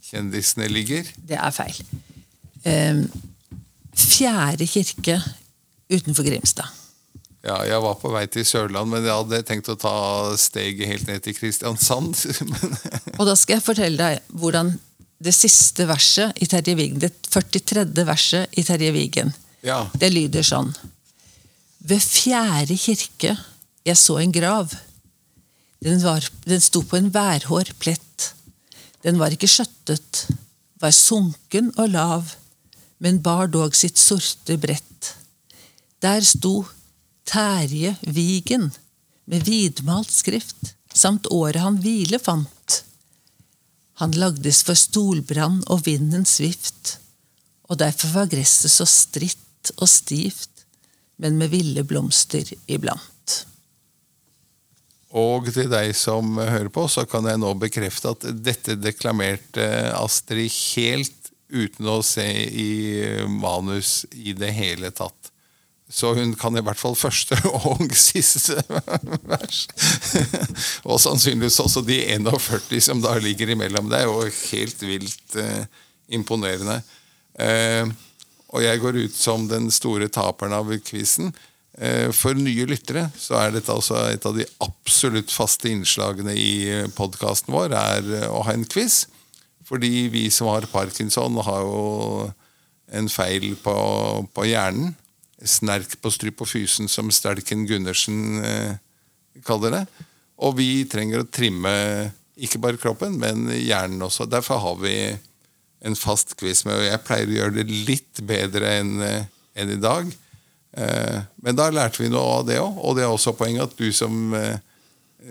kjendisene 0.07 0.68
ligger. 0.70 1.09
Det 1.16 1.38
er 1.40 1.55
feil. 1.55 1.80
Eh, 2.62 3.03
fjerde 3.99 4.68
kirke 4.70 5.18
utenfor 5.90 6.26
Grimstad. 6.26 6.70
Ja, 7.45 7.59
jeg 7.68 7.80
var 7.84 7.99
på 8.01 8.09
vei 8.09 8.24
til 8.32 8.47
Sørland, 8.49 8.88
men 8.88 9.05
jeg 9.05 9.12
hadde 9.12 9.42
tenkt 9.45 9.68
å 9.68 9.76
ta 9.76 9.97
steget 10.40 10.88
helt 10.88 11.09
ned 11.11 11.24
til 11.26 11.36
Kristiansand. 11.36 12.16
Og 13.18 13.24
da 13.28 13.34
skal 13.36 13.59
jeg 13.59 13.66
fortelle 13.66 14.01
deg 14.01 14.36
hvordan 14.40 14.72
det 15.24 15.34
siste 15.36 15.84
verset 15.88 16.40
i 16.40 16.49
Terje 16.49 16.74
Vigen, 16.78 17.03
det 17.03 17.12
43. 17.28 17.84
verset 18.09 18.57
i 18.57 18.64
Terje 18.64 18.92
Vigen, 18.97 19.32
ja, 19.64 19.84
det 20.01 20.09
lyder 20.12 20.45
sånn. 20.45 20.72
Ved 21.84 22.01
fjerde 22.01 22.76
kirke 22.80 23.34
jeg 23.84 24.01
så 24.01 24.16
en 24.22 24.32
grav. 24.32 24.72
Den, 25.84 26.01
var, 26.01 26.24
den 26.49 26.62
sto 26.64 26.80
på 26.88 26.97
en 26.97 27.11
værhår 27.12 27.74
plett. 27.80 28.30
Den 29.05 29.20
var 29.20 29.34
ikke 29.36 29.51
skjøttet, 29.53 30.22
var 30.80 30.95
sunken 30.97 31.68
og 31.76 31.92
lav, 31.92 32.32
men 33.05 33.20
bar 33.20 33.53
dog 33.53 33.76
sitt 33.76 34.01
sorte 34.01 34.57
brett. 34.61 35.11
Der 36.01 36.24
sto 36.24 36.62
Terje 37.25 37.97
Vigen 38.01 38.70
med 39.25 39.45
vidmalt 39.45 40.11
skrift, 40.11 40.75
samt 40.93 41.27
året 41.27 41.62
han 41.64 41.79
hvile 41.81 42.18
fant. 42.20 42.83
Han 44.03 44.12
lagdes 44.18 44.62
for 44.66 44.77
stolbrann 44.79 45.62
og 45.70 45.87
vindens 45.87 46.37
vift, 46.43 46.99
og 47.70 47.81
derfor 47.81 48.12
var 48.18 48.31
gresset 48.33 48.75
så 48.75 48.87
stritt 48.89 49.72
og 49.79 49.89
stivt, 49.89 50.64
men 51.16 51.39
med 51.41 51.53
ville 51.55 51.85
blomster 51.87 52.49
iblant. 52.66 53.11
Og 55.14 55.47
til 55.55 55.70
deg 55.70 55.93
som 55.95 56.37
hører 56.41 56.72
på, 56.75 56.89
så 56.91 57.07
kan 57.07 57.27
jeg 57.31 57.39
nå 57.39 57.53
bekrefte 57.57 58.16
at 58.16 58.27
dette 58.35 58.75
deklamerte 58.83 59.64
Astrid 59.95 60.51
helt 60.75 61.31
uten 61.55 61.87
å 61.87 62.01
se 62.03 62.27
i 62.51 62.72
manus 63.31 64.03
i 64.11 64.35
det 64.35 64.51
hele 64.57 64.91
tatt. 64.91 65.24
Så 65.91 66.14
hun 66.16 66.32
kan 66.41 66.57
i 66.57 66.62
hvert 66.64 66.80
fall 66.80 66.97
første 66.97 67.37
og 67.68 67.93
siste 67.99 68.57
vers. 69.28 69.64
og 70.89 71.01
sannsynligvis 71.03 71.61
også 71.61 71.85
de 71.87 72.01
41 72.16 72.80
som 72.89 73.03
da 73.05 73.16
ligger 73.20 73.53
imellom. 73.53 73.91
Det 73.93 74.01
er 74.01 74.09
jo 74.09 74.24
helt 74.24 74.85
vilt 74.87 75.37
eh, 75.41 75.66
imponerende. 76.16 76.80
Eh, 77.39 77.91
og 78.55 78.62
jeg 78.62 78.80
går 78.80 79.01
ut 79.05 79.18
som 79.18 79.49
den 79.51 79.68
store 79.74 80.09
taperen 80.12 80.57
av 80.57 80.70
quizen. 80.87 81.35
Eh, 81.78 82.09
For 82.14 82.39
nye 82.39 82.66
lyttere 82.70 83.09
så 83.18 83.39
er 83.41 83.57
dette 83.57 83.72
altså 83.74 83.99
et 84.09 84.24
av 84.28 84.37
de 84.37 84.47
absolutt 84.62 85.32
faste 85.35 85.70
innslagene 85.70 86.35
i 86.39 86.55
podkasten 86.95 87.55
vår, 87.55 87.74
er 87.74 88.11
eh, 88.22 88.28
å 88.30 88.45
ha 88.47 88.55
en 88.55 88.66
quiz. 88.68 89.05
Fordi 89.64 90.09
vi 90.12 90.28
som 90.32 90.51
har 90.53 90.68
parkinson, 90.70 91.41
har 91.45 91.64
jo 91.64 92.28
en 92.95 93.09
feil 93.09 93.55
på, 93.64 93.74
på 94.37 94.47
hjernen. 94.47 94.93
Snerk 95.45 95.99
på 96.01 96.11
strypofysen, 96.11 96.88
som 96.88 97.12
Stelken 97.12 97.66
Gundersen 97.68 98.40
eh, 98.45 98.74
kaller 99.45 99.78
det. 99.78 99.84
Og 100.45 100.57
vi 100.59 100.84
trenger 100.90 101.22
å 101.22 101.28
trimme 101.30 101.72
ikke 102.34 102.59
bare 102.62 102.80
kroppen, 102.80 103.18
men 103.20 103.47
hjernen 103.53 104.03
også. 104.03 104.26
Derfor 104.26 104.62
har 104.62 104.80
vi 104.82 104.97
en 105.84 105.97
fast 105.99 106.34
quiz 106.40 106.64
med, 106.66 106.80
og 106.80 106.88
jeg 106.88 107.05
pleier 107.07 107.30
å 107.30 107.38
gjøre 107.38 107.59
det 107.61 107.80
litt 107.90 108.22
bedre 108.26 108.72
enn 108.80 108.95
en 109.05 109.70
i 109.70 109.80
dag. 109.80 110.09
Eh, 110.76 111.20
Men 111.36 111.59
da 111.59 111.68
lærte 111.70 112.03
vi 112.03 112.11
noe 112.11 112.40
av 112.40 112.49
det 112.49 112.59
òg, 112.62 112.80
og 112.82 112.97
det 112.97 113.05
er 113.05 113.12
også 113.12 113.36
poenget 113.38 113.68
at 113.68 113.76
du 113.78 113.92
som 113.95 114.34
eh, 114.34 114.59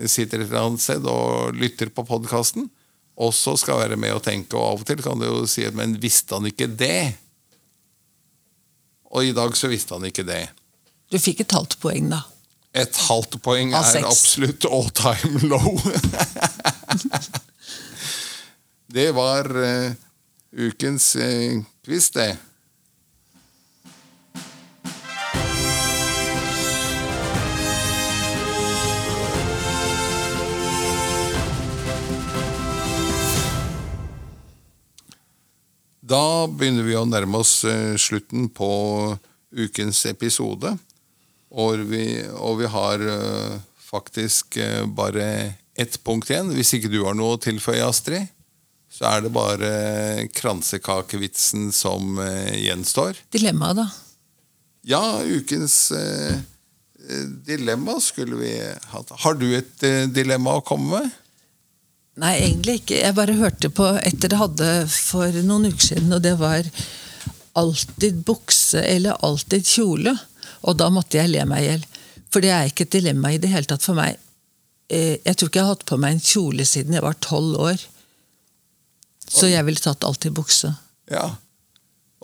sitter 0.06 0.40
et 0.40 0.48
eller 0.48 0.70
annet 0.70 0.84
sted 0.84 1.04
og 1.10 1.58
lytter 1.58 1.92
på 1.92 2.06
podkasten, 2.08 2.70
også 3.14 3.54
skal 3.60 3.82
være 3.84 3.98
med 4.00 4.16
og 4.16 4.24
tenke. 4.24 4.56
Og 4.56 4.64
av 4.64 4.80
og 4.82 4.88
til 4.88 5.02
kan 5.04 5.20
du 5.20 5.26
jo 5.28 5.44
si 5.46 5.66
at 5.66 5.74
'men 5.74 5.98
visste 6.00 6.34
han 6.34 6.46
ikke 6.46 6.66
det'? 6.66 7.14
Og 9.14 9.30
i 9.30 9.34
dag 9.34 9.54
så 9.56 9.70
visste 9.70 9.94
han 9.94 10.06
ikke 10.08 10.26
det. 10.26 10.48
Du 11.12 11.18
fikk 11.22 11.44
et 11.44 11.54
halvt 11.54 11.78
poeng, 11.82 12.08
da. 12.10 12.24
Et 12.74 12.96
halvt 13.06 13.38
poeng 13.44 13.74
er 13.78 14.00
absolutt 14.02 14.66
all 14.66 14.88
time 14.98 15.46
low. 15.46 15.78
det 18.96 19.12
var 19.14 19.46
uh, 19.54 19.94
ukens 20.50 21.12
uh, 21.20 21.62
quiz, 21.86 22.10
det. 22.16 22.32
Da 36.14 36.46
begynner 36.46 36.86
vi 36.86 36.94
å 36.94 37.06
nærme 37.08 37.40
oss 37.42 37.64
eh, 37.66 37.96
slutten 37.98 38.46
på 38.54 38.68
ukens 39.54 40.04
episode. 40.06 40.70
Og 41.50 41.82
vi, 41.90 42.04
og 42.38 42.60
vi 42.60 42.68
har 42.70 43.02
eh, 43.02 43.56
faktisk 43.82 44.58
eh, 44.62 44.84
bare 44.86 45.26
ett 45.74 45.98
punkt 46.06 46.30
igjen. 46.30 46.52
Hvis 46.54 46.74
ikke 46.76 46.92
du 46.92 47.00
har 47.02 47.16
noe 47.18 47.34
å 47.34 47.40
tilføye, 47.42 47.82
Astrid, 47.82 48.30
så 48.94 49.08
er 49.10 49.24
det 49.24 49.32
bare 49.34 49.72
kransekakevitsen 50.36 51.72
som 51.74 52.20
gjenstår. 52.62 53.18
Dilemmaet, 53.34 53.80
da. 53.80 53.88
Ja, 54.86 55.02
ukens 55.18 55.88
dilemma 57.48 57.96
skulle 58.04 58.38
vi 58.38 58.52
hatt. 58.92 59.10
Har 59.24 59.34
du 59.40 59.48
et 59.56 59.82
dilemma 60.14 60.60
å 60.60 60.62
komme 60.62 61.00
med? 61.00 61.18
Nei, 62.22 62.34
egentlig 62.44 62.76
ikke. 62.82 63.00
Jeg 63.02 63.14
bare 63.16 63.34
hørte 63.38 63.70
på 63.74 63.88
et 63.98 64.18
dere 64.22 64.38
hadde 64.38 64.68
for 64.92 65.34
noen 65.42 65.66
uker 65.72 65.86
siden, 65.88 66.12
og 66.14 66.22
det 66.22 66.36
var 66.38 66.68
alltid 67.58 68.20
bukse 68.26 68.82
eller 68.86 69.18
alltid 69.26 69.66
kjole. 69.66 70.14
Og 70.64 70.76
da 70.78 70.88
måtte 70.94 71.18
jeg 71.18 71.32
le 71.32 71.42
meg 71.50 71.64
i 71.64 71.68
hjel. 71.72 71.82
For 72.30 72.42
det 72.42 72.52
er 72.54 72.70
ikke 72.70 72.86
et 72.86 72.94
dilemma 72.96 73.32
i 73.34 73.40
det 73.42 73.50
hele 73.52 73.66
tatt 73.70 73.82
for 73.86 73.98
meg. 73.98 74.16
Eh, 74.90 75.18
Jeg 75.24 75.36
tror 75.36 75.50
ikke 75.50 75.58
jeg 75.60 75.66
har 75.66 75.74
hatt 75.74 75.86
på 75.90 75.98
meg 76.02 76.14
en 76.16 76.24
kjole 76.24 76.66
siden 76.66 76.94
jeg 76.96 77.02
var 77.04 77.18
tolv 77.22 77.58
år. 77.66 77.82
Så 79.24 79.48
jeg 79.50 79.64
ville 79.66 79.80
tatt 79.82 80.04
alltid 80.06 80.34
bukse. 80.36 80.70
Ja. 81.10 81.28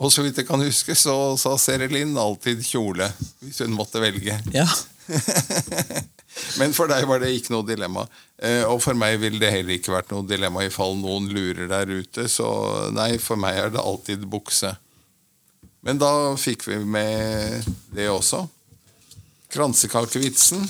Og 0.01 0.11
så 0.13 0.23
vidt 0.25 0.37
jeg 0.39 0.47
kan 0.47 0.61
huske, 0.63 0.95
så 0.97 1.13
sa 1.37 1.55
Serelin 1.61 2.15
alltid 2.17 2.63
kjole, 2.65 3.11
hvis 3.43 3.59
hun 3.61 3.75
måtte 3.75 4.01
velge. 4.01 4.39
Ja. 4.55 4.65
Men 6.59 6.73
for 6.75 6.89
deg 6.89 7.05
var 7.09 7.21
det 7.21 7.31
ikke 7.35 7.53
noe 7.53 7.67
dilemma. 7.67 8.05
Eh, 8.41 8.63
og 8.65 8.79
for 8.83 8.97
meg 8.97 9.19
ville 9.21 9.41
det 9.41 9.51
heller 9.51 9.77
ikke 9.77 9.93
vært 9.93 10.13
noe 10.13 10.27
dilemma 10.27 10.63
i 10.65 10.71
fall 10.73 10.95
noen 10.99 11.27
lurer 11.31 11.67
der 11.71 11.91
ute. 11.91 12.27
Så 12.31 12.47
nei, 12.95 13.15
for 13.21 13.39
meg 13.39 13.59
er 13.59 13.73
det 13.73 13.83
alltid 13.83 14.23
bukse. 14.31 14.73
Men 15.85 15.99
da 16.01 16.11
fikk 16.39 16.67
vi 16.69 16.79
med 16.85 17.67
det 17.93 18.07
også. 18.11 18.45
Kransekakevitsen. 19.51 20.63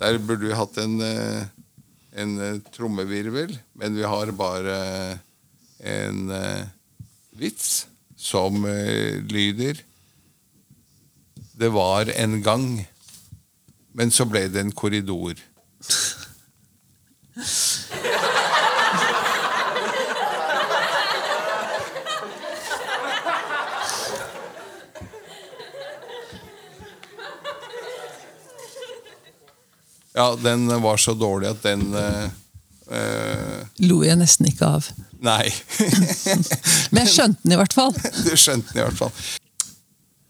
Der 0.00 0.18
burde 0.20 0.48
vi 0.48 0.56
hatt 0.56 0.76
en, 0.82 0.98
eh, 1.04 1.46
en 2.20 2.38
eh, 2.42 2.58
trommevirvel, 2.74 3.54
men 3.78 3.96
vi 3.96 4.04
har 4.04 4.32
bare 4.36 4.78
en 5.86 6.32
vits 7.36 7.84
som 8.16 8.64
lyder 9.28 9.82
Det 11.52 11.68
var 11.68 12.08
en 12.16 12.38
gang, 12.42 12.64
men 13.96 14.10
så 14.12 14.26
ble 14.28 14.46
det 14.52 14.60
en 14.60 14.72
korridor. 14.76 15.40
Ja, 30.16 30.36
den 30.42 30.68
var 30.82 30.96
så 30.96 31.12
dårlig 31.12 31.48
at 31.50 31.62
den 31.64 31.90
uh, 31.92 32.28
Lo 33.84 34.00
jeg 34.04 34.16
nesten 34.16 34.48
ikke 34.48 34.68
av. 34.78 34.86
Nei. 35.20 35.48
Men 36.92 37.02
jeg 37.02 37.12
skjønte 37.12 37.42
den 37.42 37.52
i 37.56 37.58
hvert 37.60 37.76
fall. 37.76 37.92
Du 38.24 38.32
skjønte 38.32 38.72
den 38.72 38.80
i 38.80 38.84
hvert 38.86 39.00
fall. 39.00 39.12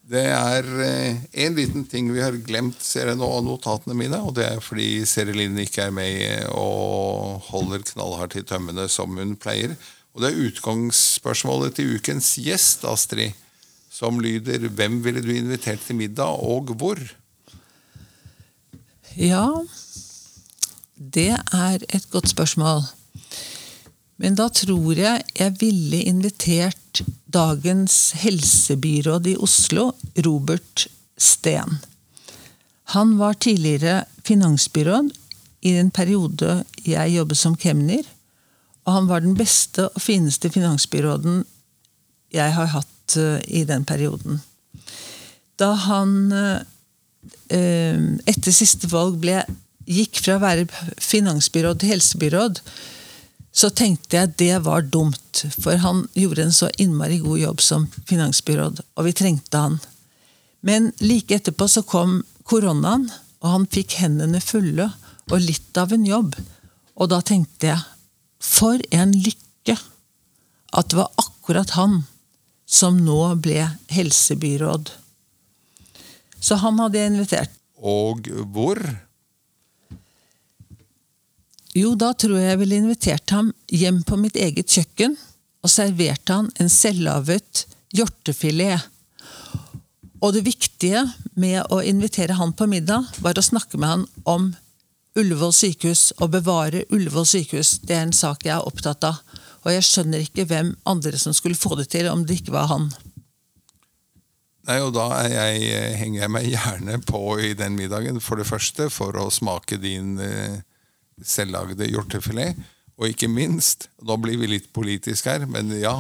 Det 0.07 0.23
er 0.31 0.67
eh, 0.85 1.23
en 1.43 1.57
liten 1.57 1.83
ting 1.91 2.13
vi 2.15 2.23
har 2.23 2.37
glemt, 2.47 2.79
ser 2.83 3.11
jeg 3.11 3.19
nå 3.19 3.27
av 3.27 3.43
notatene 3.43 3.97
mine. 3.99 4.21
Og 4.23 4.37
det 4.39 4.45
er 4.47 4.63
fordi 4.63 5.01
Serelin 5.09 5.59
ikke 5.59 5.89
er 5.89 5.95
med 5.95 6.47
og 6.55 7.43
holder 7.49 7.83
knallhardt 7.91 8.39
i 8.39 8.45
tømmene 8.47 8.87
som 8.93 9.19
hun 9.19 9.35
pleier. 9.41 9.75
Og 10.15 10.23
det 10.23 10.31
er 10.31 10.45
utgangsspørsmålet 10.47 11.75
til 11.77 11.97
ukens 11.99 12.31
gjest, 12.39 12.87
Astrid, 12.87 13.35
som 13.93 14.21
lyder 14.23 14.69
Hvem 14.69 15.01
ville 15.05 15.25
du 15.25 15.33
invitert 15.35 15.83
til 15.83 15.99
middag, 15.99 16.39
og 16.39 16.71
hvor? 16.79 17.03
Ja, 19.17 19.49
det 20.97 21.33
er 21.35 21.83
et 21.89 22.07
godt 22.13 22.31
spørsmål. 22.31 22.87
Men 24.23 24.37
da 24.39 24.49
tror 24.49 24.97
jeg 24.97 25.25
jeg 25.37 25.57
ville 25.61 26.01
invitert 26.09 27.03
dagens 27.33 28.15
helsebyråd 28.23 29.29
i 29.33 29.37
Oslo, 29.45 29.91
Robert 30.25 30.87
Steen. 31.21 31.79
Han 32.97 33.17
var 33.19 33.37
tidligere 33.43 34.05
finansbyråd 34.25 35.11
i 35.67 35.75
en 35.81 35.91
periode 35.91 36.63
jeg 36.87 37.17
jobbet 37.17 37.41
som 37.41 37.57
kemner. 37.59 38.07
Og 38.87 38.95
han 38.95 39.09
var 39.11 39.25
den 39.25 39.37
beste 39.37 39.89
og 39.91 40.03
fineste 40.03 40.51
finansbyråden 40.55 41.43
jeg 42.35 42.55
har 42.55 42.73
hatt 42.73 43.17
uh, 43.19 43.39
i 43.47 43.65
den 43.67 43.85
perioden. 43.87 44.41
Da 45.59 45.73
han 45.87 46.33
uh, 46.33 46.61
etter 47.51 48.55
siste 48.55 48.89
valg 48.93 49.19
ble, 49.23 49.41
gikk 49.87 50.21
fra 50.23 50.37
å 50.37 50.43
være 50.43 50.67
finansbyråd 51.03 51.81
til 51.81 51.95
helsebyråd, 51.95 52.61
så 53.57 53.71
tenkte 53.73 54.19
jeg 54.19 54.35
det 54.37 54.57
var 54.67 54.85
dumt. 54.93 55.45
For 55.57 55.81
han 55.81 56.05
gjorde 56.15 56.45
en 56.45 56.53
så 56.53 56.69
innmari 56.79 57.19
god 57.25 57.39
jobb 57.41 57.63
som 57.65 57.87
finansbyråd, 58.09 58.83
og 58.95 59.07
vi 59.09 59.15
trengte 59.17 59.63
han. 59.63 59.79
Men 60.61 60.91
like 61.01 61.39
etterpå 61.39 61.69
så 61.71 61.83
kom 61.87 62.19
koronaen, 62.45 63.09
og 63.41 63.53
han 63.53 63.67
fikk 63.73 63.97
hendene 64.03 64.43
fulle 64.45 64.91
og 65.31 65.41
litt 65.41 65.79
av 65.81 65.95
en 65.95 66.05
jobb. 66.07 66.37
Og 66.97 67.11
da 67.13 67.23
tenkte 67.25 67.73
jeg 67.73 67.81
for 68.43 68.81
en 68.95 69.15
lykke 69.15 69.77
at 70.77 70.93
det 70.93 70.99
var 70.99 71.13
akkurat 71.23 71.73
han 71.79 72.03
som 72.67 72.99
nå 73.07 73.21
ble 73.41 73.63
helsebyråd. 73.95 74.91
Så 76.43 76.59
han 76.61 76.81
hadde 76.83 77.01
jeg 77.01 77.13
invitert. 77.15 77.53
Og 77.81 78.29
hvor? 78.53 78.81
Jo, 81.77 81.93
da 81.93 82.15
tror 82.17 82.39
jeg 82.39 82.49
jeg 82.55 82.61
ville 82.63 82.77
invitert 82.81 83.33
ham 83.35 83.51
hjem 83.69 84.01
på 84.09 84.17
mitt 84.17 84.37
eget 84.41 84.71
kjøkken 84.73 85.17
og 85.61 85.69
servert 85.69 86.31
han 86.33 86.49
en 86.63 86.71
selvlaget 86.73 87.67
hjortefilet. 87.97 88.87
Og 90.25 90.33
det 90.33 90.47
viktige 90.47 91.03
med 91.37 91.67
å 91.75 91.83
invitere 91.85 92.39
han 92.39 92.55
på 92.57 92.69
middag, 92.71 93.05
var 93.21 93.37
å 93.37 93.45
snakke 93.45 93.77
med 93.77 93.93
han 93.93 94.07
om 94.25 94.55
Ullevål 95.17 95.53
sykehus. 95.53 96.13
og 96.21 96.31
bevare 96.33 96.85
Ullevål 96.93 97.27
sykehus. 97.27 97.79
Det 97.85 97.97
er 97.97 98.07
en 98.07 98.13
sak 98.13 98.45
jeg 98.45 98.55
er 98.57 98.65
opptatt 98.69 99.05
av. 99.05 99.21
Og 99.65 99.73
jeg 99.73 99.85
skjønner 99.85 100.25
ikke 100.25 100.47
hvem 100.49 100.75
andre 100.87 101.19
som 101.19 101.35
skulle 101.37 101.59
få 101.59 101.77
det 101.77 101.89
til, 101.93 102.09
om 102.09 102.25
det 102.25 102.41
ikke 102.41 102.55
var 102.57 102.69
han. 102.73 102.89
Nei, 104.67 104.81
og 104.81 104.95
Da 104.95 105.27
jeg, 105.29 105.97
henger 105.97 106.21
jeg 106.23 106.31
meg 106.31 106.49
gjerne 106.51 107.01
på 107.05 107.39
i 107.39 107.53
den 107.55 107.77
middagen. 107.77 108.21
For 108.21 108.37
det 108.37 108.49
første 108.49 108.89
for 108.91 109.17
å 109.17 109.31
smake 109.31 109.77
din 109.83 110.19
eh, 110.19 110.61
selvlagde 111.25 111.89
hjortefilet. 111.91 112.59
Og 112.97 113.11
ikke 113.13 113.29
minst, 113.29 113.91
nå 114.01 114.17
blir 114.21 114.39
vi 114.41 114.49
litt 114.55 114.71
politisk 114.77 115.29
her, 115.29 115.45
men 115.49 115.73
ja, 115.77 115.99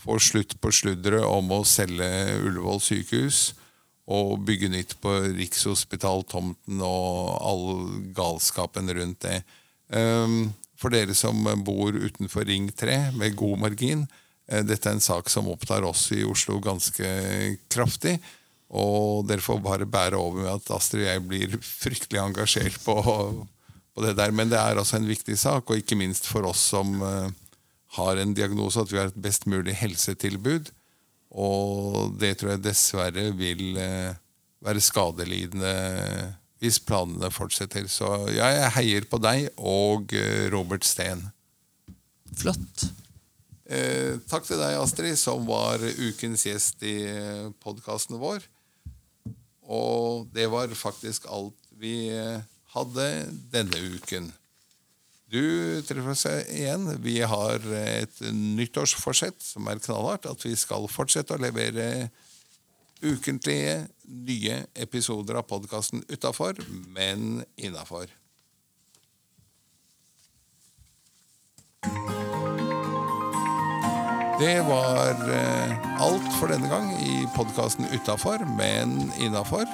få 0.00 0.16
slutt 0.22 0.56
på 0.60 0.72
sludderet 0.72 1.26
om 1.28 1.50
å 1.52 1.64
selge 1.68 2.08
Ullevål 2.40 2.80
sykehus 2.80 3.50
og 4.10 4.40
bygge 4.46 4.70
nytt 4.72 4.96
på 5.02 5.12
Rikshospitaltomten 5.36 6.80
og 6.82 7.36
all 7.46 7.66
galskapen 8.16 8.90
rundt 8.96 9.20
det. 9.26 9.42
Ehm, 9.94 10.50
for 10.80 10.90
dere 10.90 11.14
som 11.14 11.44
bor 11.62 11.94
utenfor 11.94 12.48
Ring 12.48 12.70
3 12.72 13.12
med 13.14 13.36
god 13.38 13.60
margin, 13.66 14.08
eh, 14.48 14.64
dette 14.64 14.88
er 14.88 14.96
en 14.96 15.04
sak 15.04 15.28
som 15.30 15.48
opptar 15.52 15.84
oss 15.86 16.08
i 16.16 16.24
Oslo 16.24 16.58
ganske 16.58 17.06
kraftig. 17.68 18.18
Og 18.70 19.26
dere 19.28 19.44
får 19.44 19.62
bare 19.62 19.86
bære 19.86 20.18
over 20.18 20.42
med 20.42 20.52
at 20.54 20.70
Astrid 20.74 21.04
og 21.04 21.10
jeg 21.10 21.26
blir 21.28 21.56
fryktelig 21.60 22.22
engasjert 22.22 22.78
på 22.82 22.96
på 24.00 24.08
det 24.08 24.16
der. 24.16 24.32
Men 24.32 24.48
det 24.48 24.58
er 24.58 24.80
altså 24.80 24.96
en 24.98 25.08
viktig 25.08 25.36
sak, 25.38 25.68
og 25.68 25.80
ikke 25.80 25.98
minst 26.00 26.28
for 26.30 26.48
oss 26.48 26.62
som 26.72 26.96
uh, 27.04 27.28
har 27.98 28.20
en 28.20 28.34
diagnose, 28.34 28.80
at 28.80 28.92
vi 28.92 29.00
har 29.00 29.10
et 29.12 29.22
best 29.22 29.46
mulig 29.50 29.76
helsetilbud. 29.76 30.72
Og 31.30 32.16
det 32.18 32.38
tror 32.40 32.54
jeg 32.56 32.64
dessverre 32.64 33.26
vil 33.36 33.76
uh, 33.76 34.16
være 34.64 34.84
skadelidende 34.84 35.74
hvis 36.60 36.80
planene 36.84 37.30
fortsetter. 37.32 37.86
Så 37.88 38.08
ja, 38.32 38.48
jeg 38.56 38.72
heier 38.78 39.10
på 39.10 39.20
deg 39.20 39.50
og 39.56 40.16
uh, 40.16 40.48
Robert 40.54 40.88
Steen. 40.88 41.28
Flott. 42.40 42.88
Eh, 43.70 44.16
takk 44.26 44.48
til 44.48 44.58
deg, 44.58 44.80
Astrid, 44.80 45.14
som 45.18 45.44
var 45.46 45.78
ukens 45.78 46.42
gjest 46.46 46.82
i 46.82 46.96
podkasten 47.62 48.18
vår. 48.18 48.42
Og 49.70 50.26
det 50.34 50.48
var 50.50 50.72
faktisk 50.74 51.28
alt 51.30 51.54
vi 51.78 52.10
hadde 52.74 53.06
denne 53.52 53.80
uken. 53.96 54.30
Du 55.30 55.42
treffer 55.86 56.10
oss 56.10 56.26
igjen. 56.26 56.88
Vi 57.04 57.20
har 57.22 57.62
et 57.78 58.22
nyttårsforsett 58.34 59.38
som 59.44 59.68
er 59.70 59.82
knallhardt. 59.82 60.26
At 60.26 60.42
vi 60.46 60.56
skal 60.58 60.90
fortsette 60.90 61.36
å 61.36 61.42
levere 61.42 62.10
ukentlige, 63.00 63.86
nye 64.10 64.64
episoder 64.74 65.38
av 65.38 65.46
podkasten 65.48 66.02
utafor, 66.10 66.58
men 66.90 67.44
innafor. 67.56 68.10
Det 74.40 74.60
var 74.64 75.18
eh, 75.28 75.72
alt 76.00 76.28
for 76.38 76.48
denne 76.48 76.68
gang 76.72 76.94
i 77.04 77.26
podkasten 77.34 77.84
Utafor, 77.92 78.40
men 78.56 79.10
innafor 79.20 79.68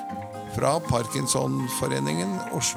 fra 0.57 0.81
Parkinsonforeningen 0.89 2.33
Oslo. 2.51 2.75